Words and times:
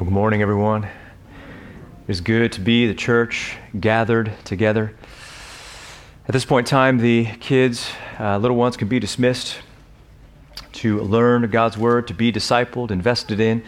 Well, 0.00 0.06
good 0.06 0.14
morning, 0.14 0.40
everyone. 0.40 0.88
It's 2.08 2.20
good 2.20 2.52
to 2.52 2.62
be 2.62 2.86
the 2.86 2.94
church 2.94 3.58
gathered 3.78 4.32
together. 4.44 4.96
At 6.26 6.32
this 6.32 6.46
point 6.46 6.66
in 6.66 6.70
time, 6.70 6.96
the 6.96 7.26
kids, 7.38 7.90
uh, 8.18 8.38
little 8.38 8.56
ones, 8.56 8.78
can 8.78 8.88
be 8.88 8.98
dismissed 8.98 9.58
to 10.72 11.00
learn 11.00 11.50
God's 11.50 11.76
word, 11.76 12.08
to 12.08 12.14
be 12.14 12.32
discipled, 12.32 12.90
invested 12.90 13.40
in. 13.40 13.62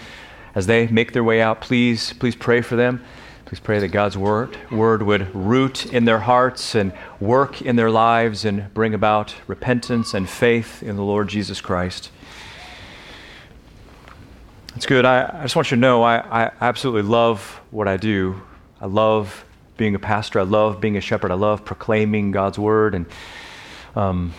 As 0.54 0.66
they 0.66 0.86
make 0.86 1.12
their 1.12 1.22
way 1.22 1.42
out, 1.42 1.60
please, 1.60 2.14
please 2.14 2.34
pray 2.34 2.62
for 2.62 2.76
them. 2.76 3.04
Please 3.44 3.60
pray 3.60 3.78
that 3.80 3.88
God's 3.88 4.16
word, 4.16 4.56
word 4.70 5.02
would 5.02 5.34
root 5.34 5.84
in 5.92 6.06
their 6.06 6.20
hearts 6.20 6.74
and 6.74 6.94
work 7.20 7.60
in 7.60 7.76
their 7.76 7.90
lives 7.90 8.46
and 8.46 8.72
bring 8.72 8.94
about 8.94 9.34
repentance 9.46 10.14
and 10.14 10.26
faith 10.26 10.82
in 10.82 10.96
the 10.96 11.04
Lord 11.04 11.28
Jesus 11.28 11.60
Christ. 11.60 12.10
It's 14.74 14.86
good. 14.86 15.04
I, 15.04 15.40
I 15.40 15.42
just 15.42 15.54
want 15.54 15.70
you 15.70 15.76
to 15.76 15.80
know 15.80 16.02
I, 16.02 16.44
I 16.44 16.50
absolutely 16.62 17.02
love 17.02 17.60
what 17.70 17.88
I 17.88 17.98
do. 17.98 18.40
I 18.80 18.86
love 18.86 19.44
being 19.76 19.94
a 19.94 19.98
pastor. 19.98 20.40
I 20.40 20.44
love 20.44 20.80
being 20.80 20.96
a 20.96 21.00
shepherd. 21.00 21.30
I 21.30 21.34
love 21.34 21.64
proclaiming 21.64 22.30
God's 22.30 22.58
word. 22.58 22.94
And 22.94 23.06
um, 23.94 24.32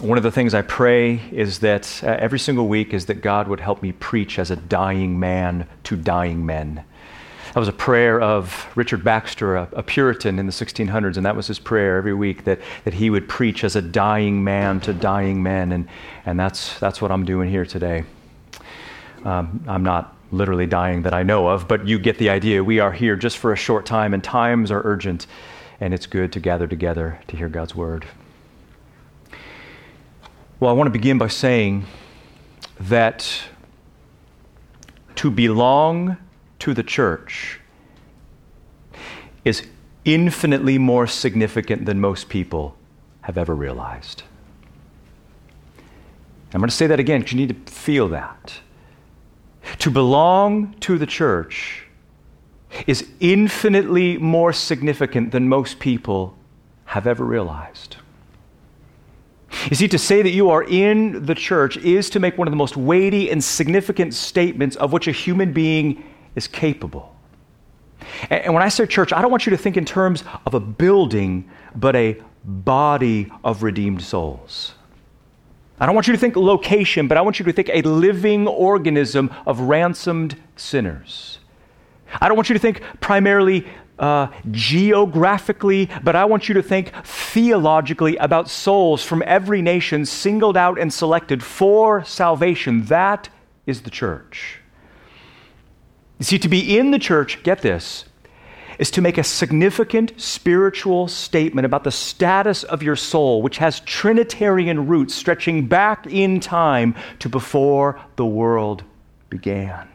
one 0.00 0.18
of 0.18 0.24
the 0.24 0.32
things 0.32 0.54
I 0.54 0.62
pray 0.62 1.20
is 1.30 1.60
that 1.60 2.02
uh, 2.02 2.08
every 2.18 2.40
single 2.40 2.66
week 2.66 2.92
is 2.92 3.06
that 3.06 3.22
God 3.22 3.46
would 3.46 3.60
help 3.60 3.80
me 3.80 3.92
preach 3.92 4.40
as 4.40 4.50
a 4.50 4.56
dying 4.56 5.20
man 5.20 5.68
to 5.84 5.96
dying 5.96 6.44
men. 6.44 6.84
That 7.54 7.60
was 7.60 7.68
a 7.68 7.72
prayer 7.72 8.20
of 8.20 8.66
Richard 8.74 9.04
Baxter, 9.04 9.54
a, 9.54 9.68
a, 9.72 9.82
Puritan 9.84 10.40
in 10.40 10.46
the 10.46 10.52
1600s, 10.52 11.16
and 11.16 11.24
that 11.24 11.36
was 11.36 11.46
his 11.46 11.60
prayer 11.60 11.96
every 11.96 12.12
week 12.12 12.44
that, 12.44 12.60
that 12.84 12.94
he 12.94 13.08
would 13.08 13.28
preach 13.28 13.62
as 13.62 13.76
a 13.76 13.82
dying 13.82 14.42
man 14.42 14.80
to 14.80 14.92
dying 14.92 15.42
men. 15.42 15.70
And, 15.70 15.88
and 16.26 16.38
that's, 16.38 16.78
that's 16.80 17.00
what 17.00 17.12
I'm 17.12 17.24
doing 17.24 17.48
here 17.48 17.64
today. 17.64 18.04
Um, 19.26 19.64
I'm 19.66 19.82
not 19.82 20.16
literally 20.30 20.66
dying 20.66 21.02
that 21.02 21.12
I 21.12 21.24
know 21.24 21.48
of, 21.48 21.66
but 21.66 21.88
you 21.88 21.98
get 21.98 22.16
the 22.18 22.30
idea. 22.30 22.62
We 22.62 22.78
are 22.78 22.92
here 22.92 23.16
just 23.16 23.38
for 23.38 23.52
a 23.52 23.56
short 23.56 23.84
time, 23.84 24.14
and 24.14 24.22
times 24.22 24.70
are 24.70 24.82
urgent, 24.84 25.26
and 25.80 25.92
it's 25.92 26.06
good 26.06 26.32
to 26.34 26.40
gather 26.40 26.68
together 26.68 27.18
to 27.26 27.36
hear 27.36 27.48
God's 27.48 27.74
word. 27.74 28.06
Well, 30.60 30.70
I 30.70 30.74
want 30.74 30.86
to 30.86 30.92
begin 30.92 31.18
by 31.18 31.26
saying 31.26 31.86
that 32.78 33.42
to 35.16 35.28
belong 35.28 36.18
to 36.60 36.72
the 36.72 36.84
church 36.84 37.58
is 39.44 39.66
infinitely 40.04 40.78
more 40.78 41.08
significant 41.08 41.84
than 41.84 42.00
most 42.00 42.28
people 42.28 42.76
have 43.22 43.36
ever 43.36 43.56
realized. 43.56 44.22
I'm 46.54 46.60
going 46.60 46.70
to 46.70 46.76
say 46.76 46.86
that 46.86 47.00
again 47.00 47.22
because 47.22 47.32
you 47.32 47.44
need 47.44 47.66
to 47.66 47.72
feel 47.72 48.08
that. 48.10 48.60
To 49.78 49.90
belong 49.90 50.74
to 50.80 50.98
the 50.98 51.06
church 51.06 51.86
is 52.86 53.08
infinitely 53.20 54.18
more 54.18 54.52
significant 54.52 55.32
than 55.32 55.48
most 55.48 55.78
people 55.78 56.36
have 56.86 57.06
ever 57.06 57.24
realized. 57.24 57.96
You 59.70 59.76
see, 59.76 59.88
to 59.88 59.98
say 59.98 60.22
that 60.22 60.30
you 60.30 60.50
are 60.50 60.64
in 60.64 61.24
the 61.24 61.34
church 61.34 61.76
is 61.78 62.10
to 62.10 62.20
make 62.20 62.36
one 62.36 62.46
of 62.46 62.52
the 62.52 62.56
most 62.56 62.76
weighty 62.76 63.30
and 63.30 63.42
significant 63.42 64.14
statements 64.14 64.76
of 64.76 64.92
which 64.92 65.08
a 65.08 65.12
human 65.12 65.52
being 65.52 66.04
is 66.34 66.46
capable. 66.46 67.14
And 68.30 68.52
when 68.54 68.62
I 68.62 68.68
say 68.68 68.86
church, 68.86 69.12
I 69.12 69.22
don't 69.22 69.30
want 69.30 69.46
you 69.46 69.50
to 69.50 69.56
think 69.56 69.76
in 69.76 69.84
terms 69.84 70.22
of 70.44 70.54
a 70.54 70.60
building, 70.60 71.48
but 71.74 71.96
a 71.96 72.22
body 72.44 73.32
of 73.42 73.62
redeemed 73.62 74.02
souls. 74.02 74.74
I 75.78 75.86
don't 75.86 75.94
want 75.94 76.06
you 76.06 76.14
to 76.14 76.18
think 76.18 76.36
location, 76.36 77.06
but 77.06 77.18
I 77.18 77.20
want 77.20 77.38
you 77.38 77.44
to 77.44 77.52
think 77.52 77.70
a 77.72 77.82
living 77.82 78.48
organism 78.48 79.30
of 79.46 79.60
ransomed 79.60 80.40
sinners. 80.56 81.38
I 82.20 82.28
don't 82.28 82.36
want 82.36 82.48
you 82.48 82.54
to 82.54 82.58
think 82.58 82.82
primarily 83.00 83.66
uh, 83.98 84.28
geographically, 84.50 85.90
but 86.02 86.16
I 86.16 86.24
want 86.24 86.48
you 86.48 86.54
to 86.54 86.62
think 86.62 86.92
theologically 87.04 88.16
about 88.16 88.48
souls 88.48 89.02
from 89.02 89.22
every 89.26 89.62
nation 89.62 90.04
singled 90.06 90.56
out 90.56 90.78
and 90.78 90.92
selected 90.92 91.42
for 91.42 92.04
salvation. 92.04 92.84
That 92.86 93.28
is 93.66 93.82
the 93.82 93.90
church. 93.90 94.60
You 96.18 96.24
see, 96.24 96.38
to 96.38 96.48
be 96.48 96.78
in 96.78 96.90
the 96.90 96.98
church, 96.98 97.42
get 97.42 97.60
this, 97.60 98.06
is 98.78 98.90
to 98.92 99.00
make 99.00 99.18
a 99.18 99.24
significant 99.24 100.20
spiritual 100.20 101.08
statement 101.08 101.64
about 101.64 101.84
the 101.84 101.90
status 101.90 102.62
of 102.64 102.82
your 102.82 102.96
soul, 102.96 103.42
which 103.42 103.58
has 103.58 103.80
Trinitarian 103.80 104.86
roots 104.86 105.14
stretching 105.14 105.66
back 105.66 106.06
in 106.06 106.40
time 106.40 106.94
to 107.18 107.28
before 107.28 108.00
the 108.16 108.26
world 108.26 108.82
began. 109.30 109.88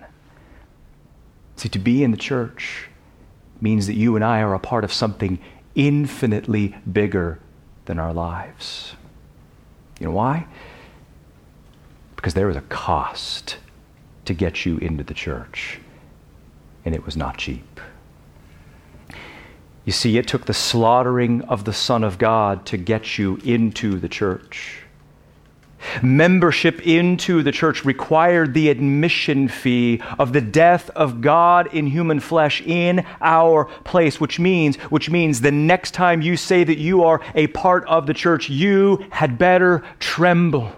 See, 1.57 1.69
to 1.69 1.79
be 1.79 2.03
in 2.03 2.11
the 2.11 2.17
church 2.17 2.87
means 3.59 3.85
that 3.87 3.93
you 3.93 4.15
and 4.15 4.25
I 4.25 4.41
are 4.41 4.55
a 4.55 4.59
part 4.59 4.83
of 4.83 4.91
something 4.91 5.37
infinitely 5.75 6.75
bigger 6.91 7.39
than 7.85 7.99
our 7.99 8.13
lives. 8.13 8.95
You 9.99 10.07
know 10.07 10.13
why? 10.13 10.47
Because 12.15 12.33
there 12.33 12.47
was 12.47 12.55
a 12.55 12.61
cost 12.61 13.57
to 14.25 14.33
get 14.33 14.65
you 14.65 14.77
into 14.77 15.03
the 15.03 15.13
church, 15.13 15.79
and 16.83 16.95
it 16.95 17.05
was 17.05 17.15
not 17.15 17.37
cheap. 17.37 17.70
You 19.83 19.91
see, 19.91 20.17
it 20.17 20.27
took 20.27 20.45
the 20.45 20.53
slaughtering 20.53 21.41
of 21.43 21.65
the 21.65 21.73
Son 21.73 22.03
of 22.03 22.17
God 22.17 22.65
to 22.67 22.77
get 22.77 23.17
you 23.17 23.37
into 23.43 23.97
the 23.99 24.09
church. 24.09 24.81
Membership 26.03 26.85
into 26.85 27.41
the 27.41 27.51
church 27.51 27.83
required 27.83 28.53
the 28.53 28.69
admission 28.69 29.47
fee 29.47 30.01
of 30.19 30.31
the 30.31 30.41
death 30.41 30.91
of 30.91 31.21
God 31.21 31.73
in 31.73 31.87
human 31.87 32.19
flesh 32.19 32.61
in 32.61 33.03
our 33.19 33.65
place, 33.83 34.21
which 34.21 34.39
means, 34.39 34.75
which 34.75 35.09
means 35.09 35.41
the 35.41 35.51
next 35.51 35.95
time 35.95 36.21
you 36.21 36.37
say 36.37 36.63
that 36.63 36.77
you 36.77 37.03
are 37.03 37.19
a 37.33 37.47
part 37.47 37.83
of 37.85 38.05
the 38.05 38.13
church, 38.13 38.49
you 38.49 39.03
had 39.09 39.39
better 39.39 39.83
tremble. 39.99 40.71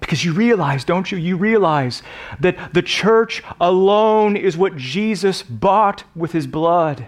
Because 0.00 0.22
you 0.24 0.34
realize, 0.34 0.84
don't 0.84 1.10
you? 1.10 1.16
You 1.16 1.38
realize 1.38 2.02
that 2.40 2.74
the 2.74 2.82
church 2.82 3.42
alone 3.58 4.36
is 4.36 4.56
what 4.56 4.76
Jesus 4.76 5.42
bought 5.42 6.04
with 6.14 6.32
his 6.32 6.46
blood. 6.46 7.06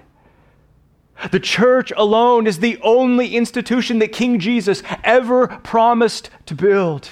The 1.31 1.41
church 1.41 1.93
alone 1.97 2.47
is 2.47 2.59
the 2.59 2.79
only 2.83 3.37
institution 3.37 3.99
that 4.01 4.13
King 4.13 4.39
Jesus 4.39 4.83
ever 5.03 5.49
promised 5.49 6.31
to 6.47 6.55
build. 6.55 7.09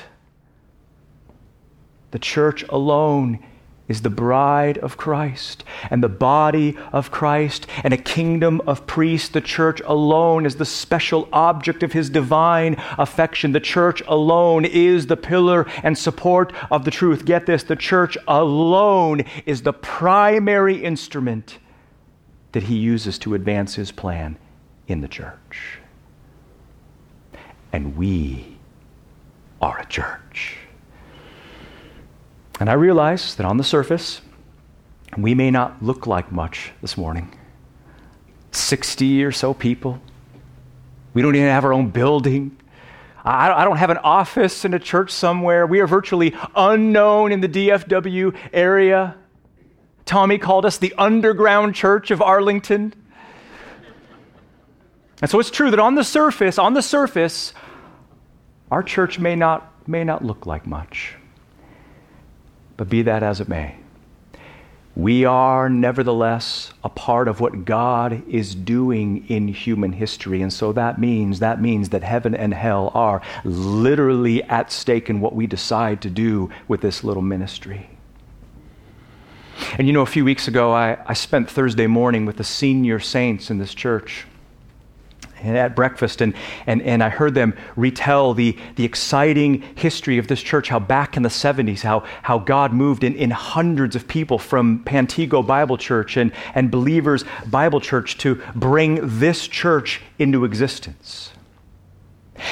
The 2.11 2.19
church 2.19 2.63
alone 2.69 3.43
is 3.89 4.03
the 4.03 4.11
bride 4.11 4.79
of 4.79 4.97
Christ 4.97 5.65
and 5.91 6.03
the 6.03 6.09
body 6.09 6.77
of 6.93 7.11
Christ 7.11 7.67
and 7.83 7.93
a 7.93 7.99
kingdom 7.99 8.61
of 8.67 8.87
priests. 8.87 9.29
The 9.31 9.41
church 9.41 9.81
alone 9.85 10.47
is 10.47 10.57
the 10.57 10.65
special 10.65 11.29
object 11.33 11.83
of 11.83 11.93
his 11.93 12.09
divine 12.09 12.77
affection. 12.99 13.53
The 13.53 13.61
church 13.61 14.03
alone 14.07 14.65
is 14.65 15.07
the 15.07 15.17
pillar 15.17 15.67
and 15.83 15.97
support 15.97 16.53
of 16.71 16.85
the 16.85 16.91
truth. 16.91 17.25
Get 17.25 17.47
this 17.47 17.65
the 17.65 17.77
church 17.77 18.17
alone 18.29 19.25
is 19.47 19.63
the 19.63 19.73
primary 19.73 20.77
instrument 20.83 21.59
that 22.53 22.65
he 22.65 22.77
uses 22.77 23.19
to 23.19 23.35
advance 23.35 23.75
his 23.75 23.91
plan 23.91 24.37
in 24.87 25.01
the 25.01 25.09
church. 25.09 25.79
And 27.73 27.97
we 27.97 28.59
are 29.61 29.79
a 29.79 29.87
church. 29.87 30.59
And 32.61 32.69
I 32.69 32.75
realize 32.75 33.35
that 33.37 33.47
on 33.47 33.57
the 33.57 33.65
surface, 33.65 34.21
we 35.17 35.35
may 35.35 35.51
not 35.51 35.83
look 35.83 36.07
like 36.07 36.31
much 36.31 36.73
this 36.81 36.97
morning. 36.97 37.35
60 38.53 39.25
or 39.25 39.33
so 39.33 39.55
people. 39.55 40.01
We 41.15 41.23
don't 41.23 41.35
even 41.35 41.49
have 41.49 41.65
our 41.65 41.73
own 41.73 41.91
building. 41.91 42.57
I 43.25 43.65
don't 43.65 43.77
have 43.77 43.91
an 43.91 43.99
office 43.99 44.65
in 44.65 44.75
a 44.75 44.79
church 44.79 45.11
somewhere. 45.11 45.65
We 45.67 45.81
are 45.81 45.87
virtually 45.87 46.35
unknown 46.57 47.31
in 47.31 47.41
the 47.41 47.49
DFW 47.49 48.37
area. 48.53 49.15
Tommy 50.13 50.37
called 50.37 50.67
us 50.67 50.77
the 50.77 50.93
underground 50.99 51.75
church 51.75 52.11
of 52.11 52.21
Arlington. 52.21 52.93
And 55.23 55.31
so 55.31 55.41
it's 55.41 55.51
true 55.51 55.71
that 55.71 55.81
on 55.81 55.95
the 55.95 56.05
surface, 56.05 56.59
on 56.59 56.75
the 56.75 56.83
surface, 56.83 57.55
our 58.71 58.83
church 58.83 59.19
may 59.19 59.35
not, 59.35 59.73
may 59.89 60.05
not 60.05 60.23
look 60.23 60.45
like 60.45 60.67
much. 60.67 61.15
But 62.77 62.91
be 62.91 63.01
that 63.01 63.23
as 63.23 63.41
it 63.41 63.49
may, 63.49 63.77
we 64.95 65.25
are 65.25 65.71
nevertheless 65.71 66.75
a 66.85 66.91
part 66.91 67.27
of 67.27 67.41
what 67.41 67.65
God 67.65 68.23
is 68.29 68.55
doing 68.55 69.27
in 69.31 69.49
human 69.49 69.93
history. 69.93 70.43
And 70.43 70.53
so 70.53 70.75
that 70.75 71.01
means 71.01 71.39
that 71.39 71.59
means 71.59 71.89
that 71.89 72.03
heaven 72.03 72.35
and 72.35 72.53
hell 72.53 72.93
are 72.93 73.23
literally 73.45 74.43
at 74.43 74.71
stake 74.71 75.09
in 75.09 75.23
what 75.23 75.35
we 75.35 75.47
decide 75.47 76.03
to 76.03 76.11
do 76.11 76.51
with 76.69 76.83
this 76.83 77.03
little 77.03 77.23
ministry. 77.23 77.89
And 79.79 79.87
you 79.87 79.93
know, 79.93 80.03
a 80.03 80.07
few 80.07 80.25
weeks 80.25 80.49
ago, 80.49 80.73
I, 80.73 80.99
I 81.07 81.15
spent 81.15 81.51
Thursday 81.51 81.87
morning 81.87 82.27
with 82.27 82.37
the 82.37 82.45
senior 82.45 83.01
saints 83.01 83.51
in 83.51 83.59
this 83.59 83.75
church. 83.75 84.27
and 85.41 85.57
at 85.57 85.75
breakfast, 85.75 86.21
and, 86.21 86.35
and, 86.67 86.81
and 86.83 87.03
I 87.03 87.09
heard 87.09 87.35
them 87.35 87.55
retell 87.75 88.33
the, 88.33 88.57
the 88.77 88.85
exciting 88.85 89.63
history 89.75 90.19
of 90.19 90.29
this 90.29 90.41
church, 90.41 90.69
how 90.69 90.79
back 90.79 91.17
in 91.17 91.25
the 91.25 91.29
70s, 91.29 91.81
how, 91.83 92.05
how 92.23 92.39
God 92.39 92.73
moved 92.73 93.03
in, 93.03 93.17
in 93.17 93.31
hundreds 93.31 93.97
of 93.97 94.07
people 94.07 94.39
from 94.39 94.85
Pantego 94.85 95.45
Bible 95.45 95.77
Church 95.77 96.17
and, 96.17 96.33
and 96.55 96.71
Believers 96.71 97.25
Bible 97.47 97.81
Church 97.81 98.19
to 98.19 98.41
bring 98.55 99.01
this 99.19 99.49
church 99.49 100.01
into 100.19 100.45
existence. 100.45 101.32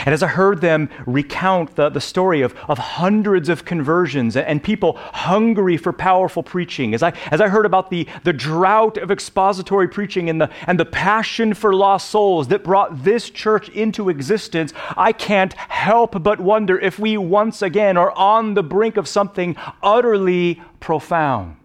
And 0.06 0.12
as 0.12 0.22
I 0.22 0.28
heard 0.28 0.60
them 0.60 0.88
recount 1.06 1.76
the, 1.76 1.88
the 1.88 2.00
story 2.00 2.42
of, 2.42 2.54
of 2.68 2.78
hundreds 2.78 3.48
of 3.48 3.64
conversions 3.64 4.36
and 4.36 4.62
people 4.62 4.96
hungry 4.96 5.76
for 5.76 5.92
powerful 5.92 6.42
preaching, 6.42 6.94
as 6.94 7.02
I, 7.02 7.12
as 7.30 7.40
I 7.40 7.48
heard 7.48 7.66
about 7.66 7.90
the, 7.90 8.06
the 8.24 8.32
drought 8.32 8.96
of 8.96 9.10
expository 9.10 9.88
preaching 9.88 10.30
and 10.30 10.40
the, 10.40 10.50
and 10.66 10.78
the 10.78 10.84
passion 10.84 11.54
for 11.54 11.74
lost 11.74 12.10
souls 12.10 12.48
that 12.48 12.64
brought 12.64 13.04
this 13.04 13.30
church 13.30 13.68
into 13.70 14.08
existence, 14.08 14.72
I 14.96 15.12
can't 15.12 15.52
help 15.52 16.22
but 16.22 16.40
wonder 16.40 16.78
if 16.78 16.98
we 16.98 17.16
once 17.16 17.62
again 17.62 17.96
are 17.96 18.12
on 18.12 18.54
the 18.54 18.62
brink 18.62 18.96
of 18.96 19.08
something 19.08 19.56
utterly 19.82 20.60
profound. 20.80 21.56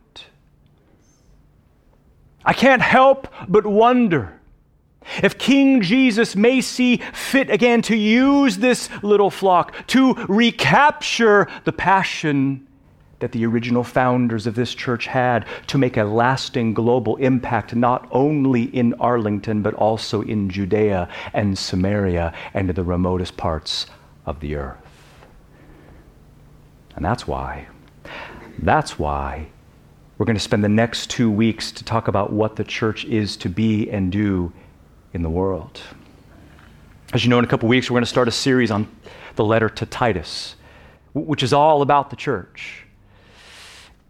I 2.46 2.54
can't 2.54 2.82
help 2.82 3.28
but 3.48 3.66
wonder 3.66 4.35
if 5.24 5.38
King 5.38 5.82
Jesus 5.82 6.36
may 6.36 6.62
see 6.62 6.98
fit 7.14 7.50
again 7.50 7.82
to 7.84 7.96
use 7.96 8.58
this 8.58 8.90
little 9.04 9.30
flock 9.30 9.74
to 9.88 10.14
recapture 10.28 11.48
the 11.64 11.74
passion 11.74 12.68
that 13.20 13.32
the 13.32 13.46
original 13.46 13.84
founders 13.84 14.46
of 14.46 14.56
this 14.56 14.76
church 14.76 15.08
had 15.08 15.46
to 15.68 15.78
make 15.78 15.98
a 15.98 16.04
lasting 16.04 16.74
global 16.74 17.16
impact, 17.18 17.76
not 17.76 18.08
only 18.12 18.64
in 18.64 18.94
Arlington, 18.96 19.62
but 19.62 19.74
also 19.76 20.22
in 20.22 20.50
Judea 20.50 21.10
and 21.34 21.58
Samaria 21.58 22.34
and 22.54 22.70
the 22.70 22.84
remotest 22.84 23.38
parts 23.38 23.88
of 24.26 24.40
the 24.42 24.56
earth. 24.56 24.78
And 26.96 27.04
that's 27.04 27.28
why, 27.28 27.68
that's 28.60 29.00
why 29.00 29.48
we're 30.18 30.26
going 30.26 30.38
to 30.38 30.42
spend 30.42 30.64
the 30.64 30.70
next 30.70 31.10
two 31.10 31.30
weeks 31.30 31.72
to 31.74 31.84
talk 31.84 32.08
about 32.08 32.32
what 32.32 32.56
the 32.56 32.64
church 32.64 33.06
is 33.06 33.36
to 33.38 33.50
be 33.50 33.90
and 33.90 34.12
do 34.12 34.52
in 35.16 35.22
the 35.22 35.30
world. 35.30 35.82
As 37.14 37.24
you 37.24 37.30
know, 37.30 37.40
in 37.40 37.46
a 37.46 37.48
couple 37.48 37.70
weeks, 37.70 37.90
we're 37.90 37.96
going 37.96 38.04
to 38.04 38.10
start 38.10 38.28
a 38.28 38.32
series 38.32 38.70
on 38.70 38.88
the 39.38 39.46
letter 39.46 39.70
to 39.70 39.86
Titus, 39.86 40.56
which 41.14 41.42
is 41.42 41.54
all 41.54 41.82
about 41.82 42.10
the 42.10 42.18
church. 42.18 42.86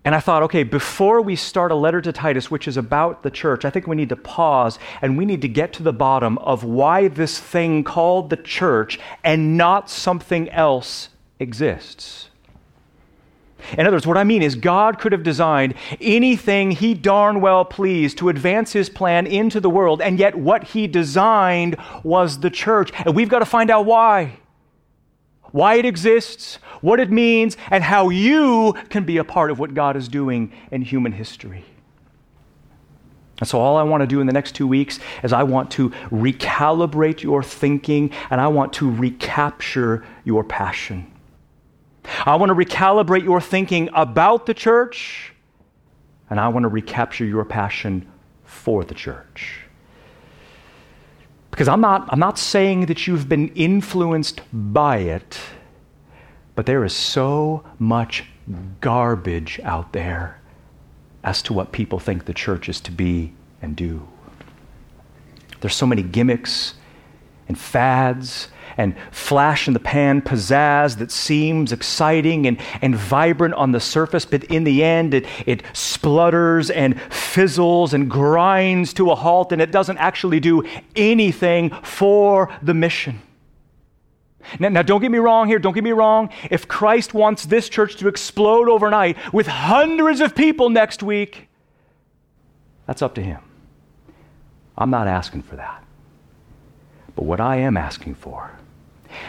And 0.03 0.15
I 0.15 0.19
thought, 0.19 0.41
okay, 0.43 0.63
before 0.63 1.21
we 1.21 1.35
start 1.35 1.71
a 1.71 1.75
letter 1.75 2.01
to 2.01 2.11
Titus, 2.11 2.49
which 2.49 2.67
is 2.67 2.75
about 2.75 3.21
the 3.21 3.29
church, 3.29 3.65
I 3.65 3.69
think 3.69 3.85
we 3.85 3.95
need 3.95 4.09
to 4.09 4.15
pause 4.15 4.79
and 5.01 5.15
we 5.15 5.25
need 5.25 5.41
to 5.43 5.47
get 5.47 5.73
to 5.73 5.83
the 5.83 5.93
bottom 5.93 6.39
of 6.39 6.63
why 6.63 7.07
this 7.07 7.39
thing 7.39 7.83
called 7.83 8.31
the 8.31 8.37
church 8.37 8.99
and 9.23 9.57
not 9.57 9.89
something 9.89 10.49
else 10.49 11.09
exists. 11.39 12.29
In 13.73 13.85
other 13.85 13.95
words, 13.95 14.07
what 14.07 14.17
I 14.17 14.23
mean 14.23 14.41
is, 14.41 14.55
God 14.55 14.99
could 14.99 15.11
have 15.11 15.23
designed 15.23 15.75
anything 15.99 16.71
He 16.71 16.93
darn 16.93 17.41
well 17.41 17.65
pleased 17.65 18.17
to 18.19 18.29
advance 18.29 18.73
His 18.73 18.89
plan 18.89 19.27
into 19.27 19.59
the 19.59 19.69
world, 19.69 20.01
and 20.01 20.19
yet 20.19 20.35
what 20.35 20.63
He 20.63 20.87
designed 20.87 21.77
was 22.03 22.39
the 22.39 22.49
church. 22.49 22.91
And 23.05 23.15
we've 23.15 23.29
got 23.29 23.39
to 23.39 23.45
find 23.45 23.69
out 23.69 23.85
why. 23.85 24.39
Why 25.51 25.75
it 25.75 25.85
exists, 25.85 26.59
what 26.81 26.99
it 26.99 27.09
means, 27.09 27.55
and 27.71 27.83
how 27.83 28.09
you 28.09 28.73
can 28.89 29.05
be 29.05 29.17
a 29.17 29.23
part 29.23 29.51
of 29.51 29.59
what 29.59 29.73
God 29.73 29.95
is 29.95 30.07
doing 30.07 30.51
in 30.71 30.81
human 30.81 31.13
history. 31.13 31.63
And 33.39 33.47
so, 33.47 33.59
all 33.59 33.75
I 33.75 33.83
want 33.83 34.01
to 34.01 34.07
do 34.07 34.21
in 34.21 34.27
the 34.27 34.33
next 34.33 34.53
two 34.55 34.67
weeks 34.67 34.99
is 35.23 35.33
I 35.33 35.43
want 35.43 35.71
to 35.71 35.89
recalibrate 36.09 37.21
your 37.21 37.43
thinking 37.43 38.11
and 38.29 38.39
I 38.39 38.47
want 38.47 38.73
to 38.73 38.89
recapture 38.89 40.05
your 40.23 40.43
passion. 40.43 41.11
I 42.25 42.35
want 42.35 42.49
to 42.49 42.55
recalibrate 42.55 43.23
your 43.23 43.41
thinking 43.41 43.89
about 43.93 44.45
the 44.45 44.53
church, 44.53 45.33
and 46.29 46.39
I 46.39 46.47
want 46.47 46.63
to 46.63 46.69
recapture 46.69 47.25
your 47.25 47.45
passion 47.45 48.11
for 48.43 48.83
the 48.83 48.93
church. 48.93 49.61
Because 51.51 51.67
I'm 51.67 51.81
not, 51.81 52.07
I'm 52.09 52.19
not 52.19 52.37
saying 52.37 52.87
that 52.87 53.07
you've 53.07 53.29
been 53.29 53.49
influenced 53.49 54.41
by 54.51 54.97
it, 54.97 55.39
but 56.53 56.65
there 56.65 56.83
is 56.83 56.93
so 56.93 57.63
much 57.79 58.25
garbage 58.81 59.59
out 59.63 59.93
there 59.93 60.39
as 61.23 61.41
to 61.43 61.53
what 61.53 61.71
people 61.71 61.99
think 61.99 62.25
the 62.25 62.33
church 62.33 62.69
is 62.69 62.79
to 62.81 62.91
be 62.91 63.33
and 63.61 63.75
do. 63.75 64.07
There's 65.61 65.75
so 65.75 65.87
many 65.87 66.03
gimmicks 66.03 66.75
and 67.47 67.57
fads 67.57 68.49
and 68.77 68.95
flash 69.11 69.67
in 69.67 69.73
the 69.73 69.79
pan 69.79 70.21
pizzazz 70.21 70.97
that 70.97 71.11
seems 71.11 71.71
exciting 71.71 72.45
and, 72.45 72.59
and 72.81 72.95
vibrant 72.95 73.53
on 73.53 73.71
the 73.71 73.79
surface, 73.79 74.25
but 74.25 74.43
in 74.45 74.63
the 74.63 74.83
end 74.83 75.13
it, 75.13 75.25
it 75.45 75.63
splutters 75.73 76.69
and 76.69 76.99
fizzles 77.11 77.93
and 77.93 78.09
grinds 78.09 78.93
to 78.93 79.11
a 79.11 79.15
halt, 79.15 79.51
and 79.51 79.61
it 79.61 79.71
doesn't 79.71 79.97
actually 79.97 80.39
do 80.39 80.63
anything 80.95 81.69
for 81.83 82.53
the 82.61 82.73
mission. 82.73 83.21
Now, 84.59 84.69
now, 84.69 84.81
don't 84.83 85.01
get 85.01 85.09
me 85.09 85.17
wrong 85.17 85.47
here, 85.47 85.57
don't 85.57 85.73
get 85.73 85.83
me 85.83 85.91
wrong. 85.91 86.29
If 86.51 86.67
Christ 86.67 87.13
wants 87.13 87.45
this 87.45 87.67
church 87.67 87.95
to 87.97 88.07
explode 88.07 88.69
overnight 88.69 89.17
with 89.33 89.47
hundreds 89.47 90.21
of 90.21 90.35
people 90.35 90.69
next 90.69 91.01
week, 91.01 91.47
that's 92.85 93.01
up 93.01 93.15
to 93.15 93.23
him. 93.23 93.41
I'm 94.77 94.91
not 94.91 95.07
asking 95.07 95.43
for 95.43 95.55
that. 95.55 95.84
But 97.15 97.25
what 97.25 97.39
I 97.39 97.57
am 97.57 97.77
asking 97.77 98.15
for 98.15 98.51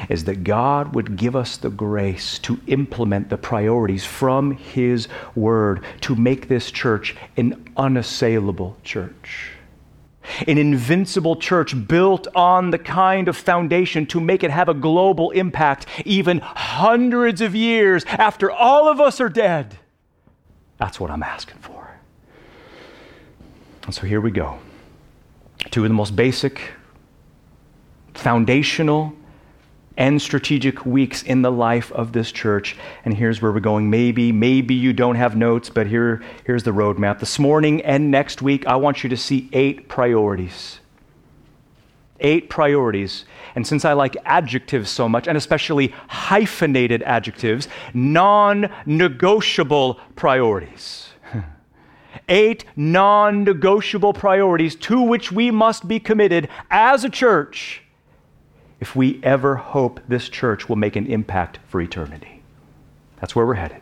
is 0.09 0.25
that 0.25 0.44
God 0.44 0.94
would 0.94 1.17
give 1.17 1.37
us 1.37 1.56
the 1.56 1.71
grace 1.71 2.38
to 2.41 2.61
implement 2.67 3.31
the 3.31 3.38
priorities 3.38 4.05
from 4.05 4.53
His 4.53 5.09
Word 5.35 5.85
to 6.03 6.17
make 6.17 6.49
this 6.49 6.71
church 6.71 7.17
an 7.37 7.71
unassailable 7.77 8.77
church. 8.83 9.53
An 10.49 10.59
invincible 10.59 11.37
church 11.37 11.87
built 11.87 12.27
on 12.35 12.71
the 12.73 12.79
kind 12.79 13.29
of 13.29 13.37
foundation 13.37 14.06
to 14.06 14.21
make 14.21 14.43
it 14.43 14.50
have 14.50 14.69
a 14.69 14.75
global 14.75 15.31
impact, 15.31 15.87
even 16.05 16.41
hundreds 16.41 17.41
of 17.41 17.55
years 17.55 18.05
after 18.06 18.50
all 18.50 18.89
of 18.89 19.00
us 19.00 19.21
are 19.21 19.29
dead. 19.29 19.79
That's 20.79 20.99
what 20.99 21.12
I'm 21.12 21.23
asking 21.23 21.59
for. 21.59 21.97
And 23.85 23.94
so 23.94 24.05
here 24.05 24.21
we 24.21 24.32
go. 24.32 24.59
Two 25.71 25.85
of 25.85 25.89
the 25.89 25.94
most 25.94 26.17
basic, 26.17 26.61
foundational, 28.17 29.15
and 29.97 30.21
strategic 30.21 30.85
weeks 30.85 31.23
in 31.23 31.43
the 31.43 31.51
life 31.51 31.91
of 31.93 32.13
this 32.13 32.31
church. 32.31 32.77
And 33.05 33.15
here's 33.15 33.41
where 33.41 33.51
we're 33.53 33.61
going. 33.61 33.89
Maybe, 33.89 34.31
maybe 34.31 34.75
you 34.75 34.93
don't 34.93 35.15
have 35.15 35.37
notes, 35.37 35.71
but 35.71 35.87
here, 35.87 36.23
here's 36.45 36.65
the 36.65 36.73
roadmap. 36.73 37.19
This 37.19 37.39
morning 37.39 37.83
and 37.83 38.11
next 38.11 38.43
week, 38.43 38.67
I 38.67 38.77
want 38.77 39.03
you 39.03 39.11
to 39.11 39.17
see 39.17 39.49
eight 39.53 39.89
priorities. 39.89 40.81
Eight 42.20 42.51
priorities. 42.51 43.25
And 43.55 43.67
since 43.67 43.85
I 43.85 43.94
like 43.94 44.17
adjectives 44.25 44.91
so 44.91 45.08
much, 45.08 45.27
and 45.27 45.37
especially 45.37 45.94
hyphenated 46.08 47.03
adjectives, 47.03 47.69
non 47.94 48.70
negotiable 48.85 50.01
priorities. 50.15 51.08
Eight 52.29 52.65
non 52.75 53.44
negotiable 53.44 54.15
priorities 54.15 54.77
to 54.77 55.03
which 55.03 55.31
we 55.31 55.51
must 55.51 55.87
be 55.87 56.01
committed 56.01 56.49
as 56.70 57.05
a 57.05 57.11
church 57.11 57.82
if 58.81 58.95
we 58.95 59.21
ever 59.23 59.56
hope 59.56 60.01
this 60.09 60.29
church 60.29 60.69
will 60.69 60.77
make 60.77 60.97
an 60.97 61.06
impact 61.06 61.59
for 61.69 61.81
eternity. 61.81 62.43
That's 63.21 63.35
where 63.35 63.47
we're 63.47 63.55
headed. 63.55 63.81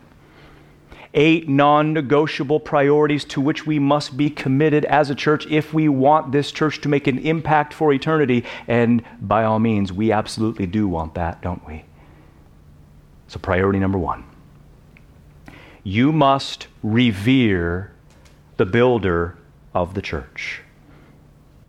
Eight 1.13 1.47
non 1.47 1.93
negotiable 1.93 2.59
priorities 2.59 3.23
to 3.25 3.41
which 3.41 3.65
we 3.65 3.79
must 3.79 4.17
be 4.17 4.29
committed 4.29 4.83
as 4.85 5.09
a 5.09 5.15
church 5.15 5.45
if 5.47 5.73
we 5.73 5.87
want 5.87 6.31
this 6.31 6.51
church 6.51 6.81
to 6.81 6.89
make 6.89 7.07
an 7.07 7.19
impact 7.19 7.73
for 7.73 7.93
eternity. 7.93 8.43
And 8.67 9.03
by 9.21 9.45
all 9.45 9.59
means, 9.59 9.93
we 9.93 10.11
absolutely 10.11 10.65
do 10.65 10.87
want 10.87 11.13
that, 11.15 11.41
don't 11.41 11.65
we? 11.65 11.85
So, 13.27 13.39
priority 13.39 13.79
number 13.79 13.97
one 13.97 14.25
you 15.85 16.11
must 16.11 16.67
revere 16.81 17.91
the 18.57 18.65
builder 18.65 19.37
of 19.73 19.93
the 19.93 20.01
church. 20.01 20.61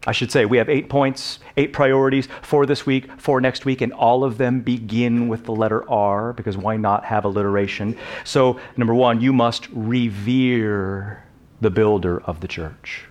I 0.06 0.12
should 0.12 0.30
say, 0.30 0.44
we 0.44 0.58
have 0.58 0.68
eight 0.68 0.88
points, 0.88 1.40
eight 1.56 1.72
priorities 1.72 2.28
for 2.42 2.64
this 2.64 2.86
week, 2.86 3.10
for 3.18 3.40
next 3.40 3.64
week, 3.64 3.80
and 3.80 3.92
all 3.92 4.22
of 4.22 4.38
them 4.38 4.60
begin 4.60 5.26
with 5.26 5.44
the 5.44 5.52
letter 5.52 5.88
R 5.90 6.32
because 6.32 6.56
why 6.56 6.76
not 6.76 7.04
have 7.04 7.24
alliteration? 7.24 7.98
So, 8.24 8.60
number 8.76 8.94
one, 8.94 9.20
you 9.20 9.32
must 9.32 9.68
revere 9.72 11.24
the 11.60 11.70
builder 11.70 12.20
of 12.22 12.40
the 12.40 12.48
church. 12.48 13.06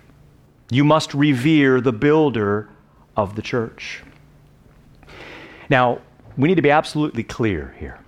You 0.72 0.86
must 0.86 1.14
revere 1.14 1.82
the 1.82 1.92
builder 1.92 2.70
of 3.18 3.36
the 3.36 3.42
church. 3.42 4.02
Now, 5.70 6.00
we 6.38 6.48
need 6.48 6.56
to 6.56 6.62
be 6.62 6.72
absolutely 6.72 7.24
clear 7.24 7.76
here. 7.80 8.00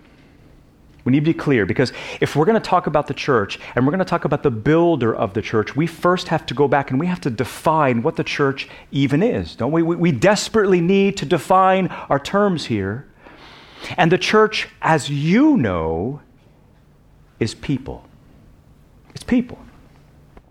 We 1.07 1.11
need 1.11 1.21
to 1.23 1.33
be 1.33 1.39
clear 1.39 1.65
because 1.65 1.93
if 2.19 2.35
we're 2.35 2.43
going 2.43 2.61
to 2.61 2.69
talk 2.69 2.85
about 2.85 3.07
the 3.07 3.13
church 3.13 3.61
and 3.73 3.85
we're 3.85 3.91
going 3.91 3.99
to 3.99 4.05
talk 4.05 4.25
about 4.25 4.43
the 4.43 4.51
builder 4.51 5.15
of 5.15 5.33
the 5.33 5.41
church, 5.41 5.73
we 5.73 5.87
first 5.87 6.27
have 6.27 6.45
to 6.47 6.53
go 6.53 6.67
back 6.67 6.91
and 6.91 6.99
we 6.99 7.07
have 7.07 7.21
to 7.21 7.29
define 7.29 8.03
what 8.03 8.17
the 8.17 8.25
church 8.25 8.67
even 8.91 9.23
is, 9.23 9.55
don't 9.55 9.71
we? 9.71 9.81
We, 9.81 9.95
we 9.95 10.11
desperately 10.11 10.81
need 10.81 11.15
to 11.15 11.25
define 11.25 11.87
our 12.09 12.19
terms 12.19 12.65
here. 12.65 13.07
And 13.95 14.11
the 14.11 14.17
church, 14.17 14.67
as 14.81 15.09
you 15.09 15.55
know, 15.55 16.19
is 17.39 17.55
people. 17.55 18.03
It's 19.15 19.23
people. 19.23 19.59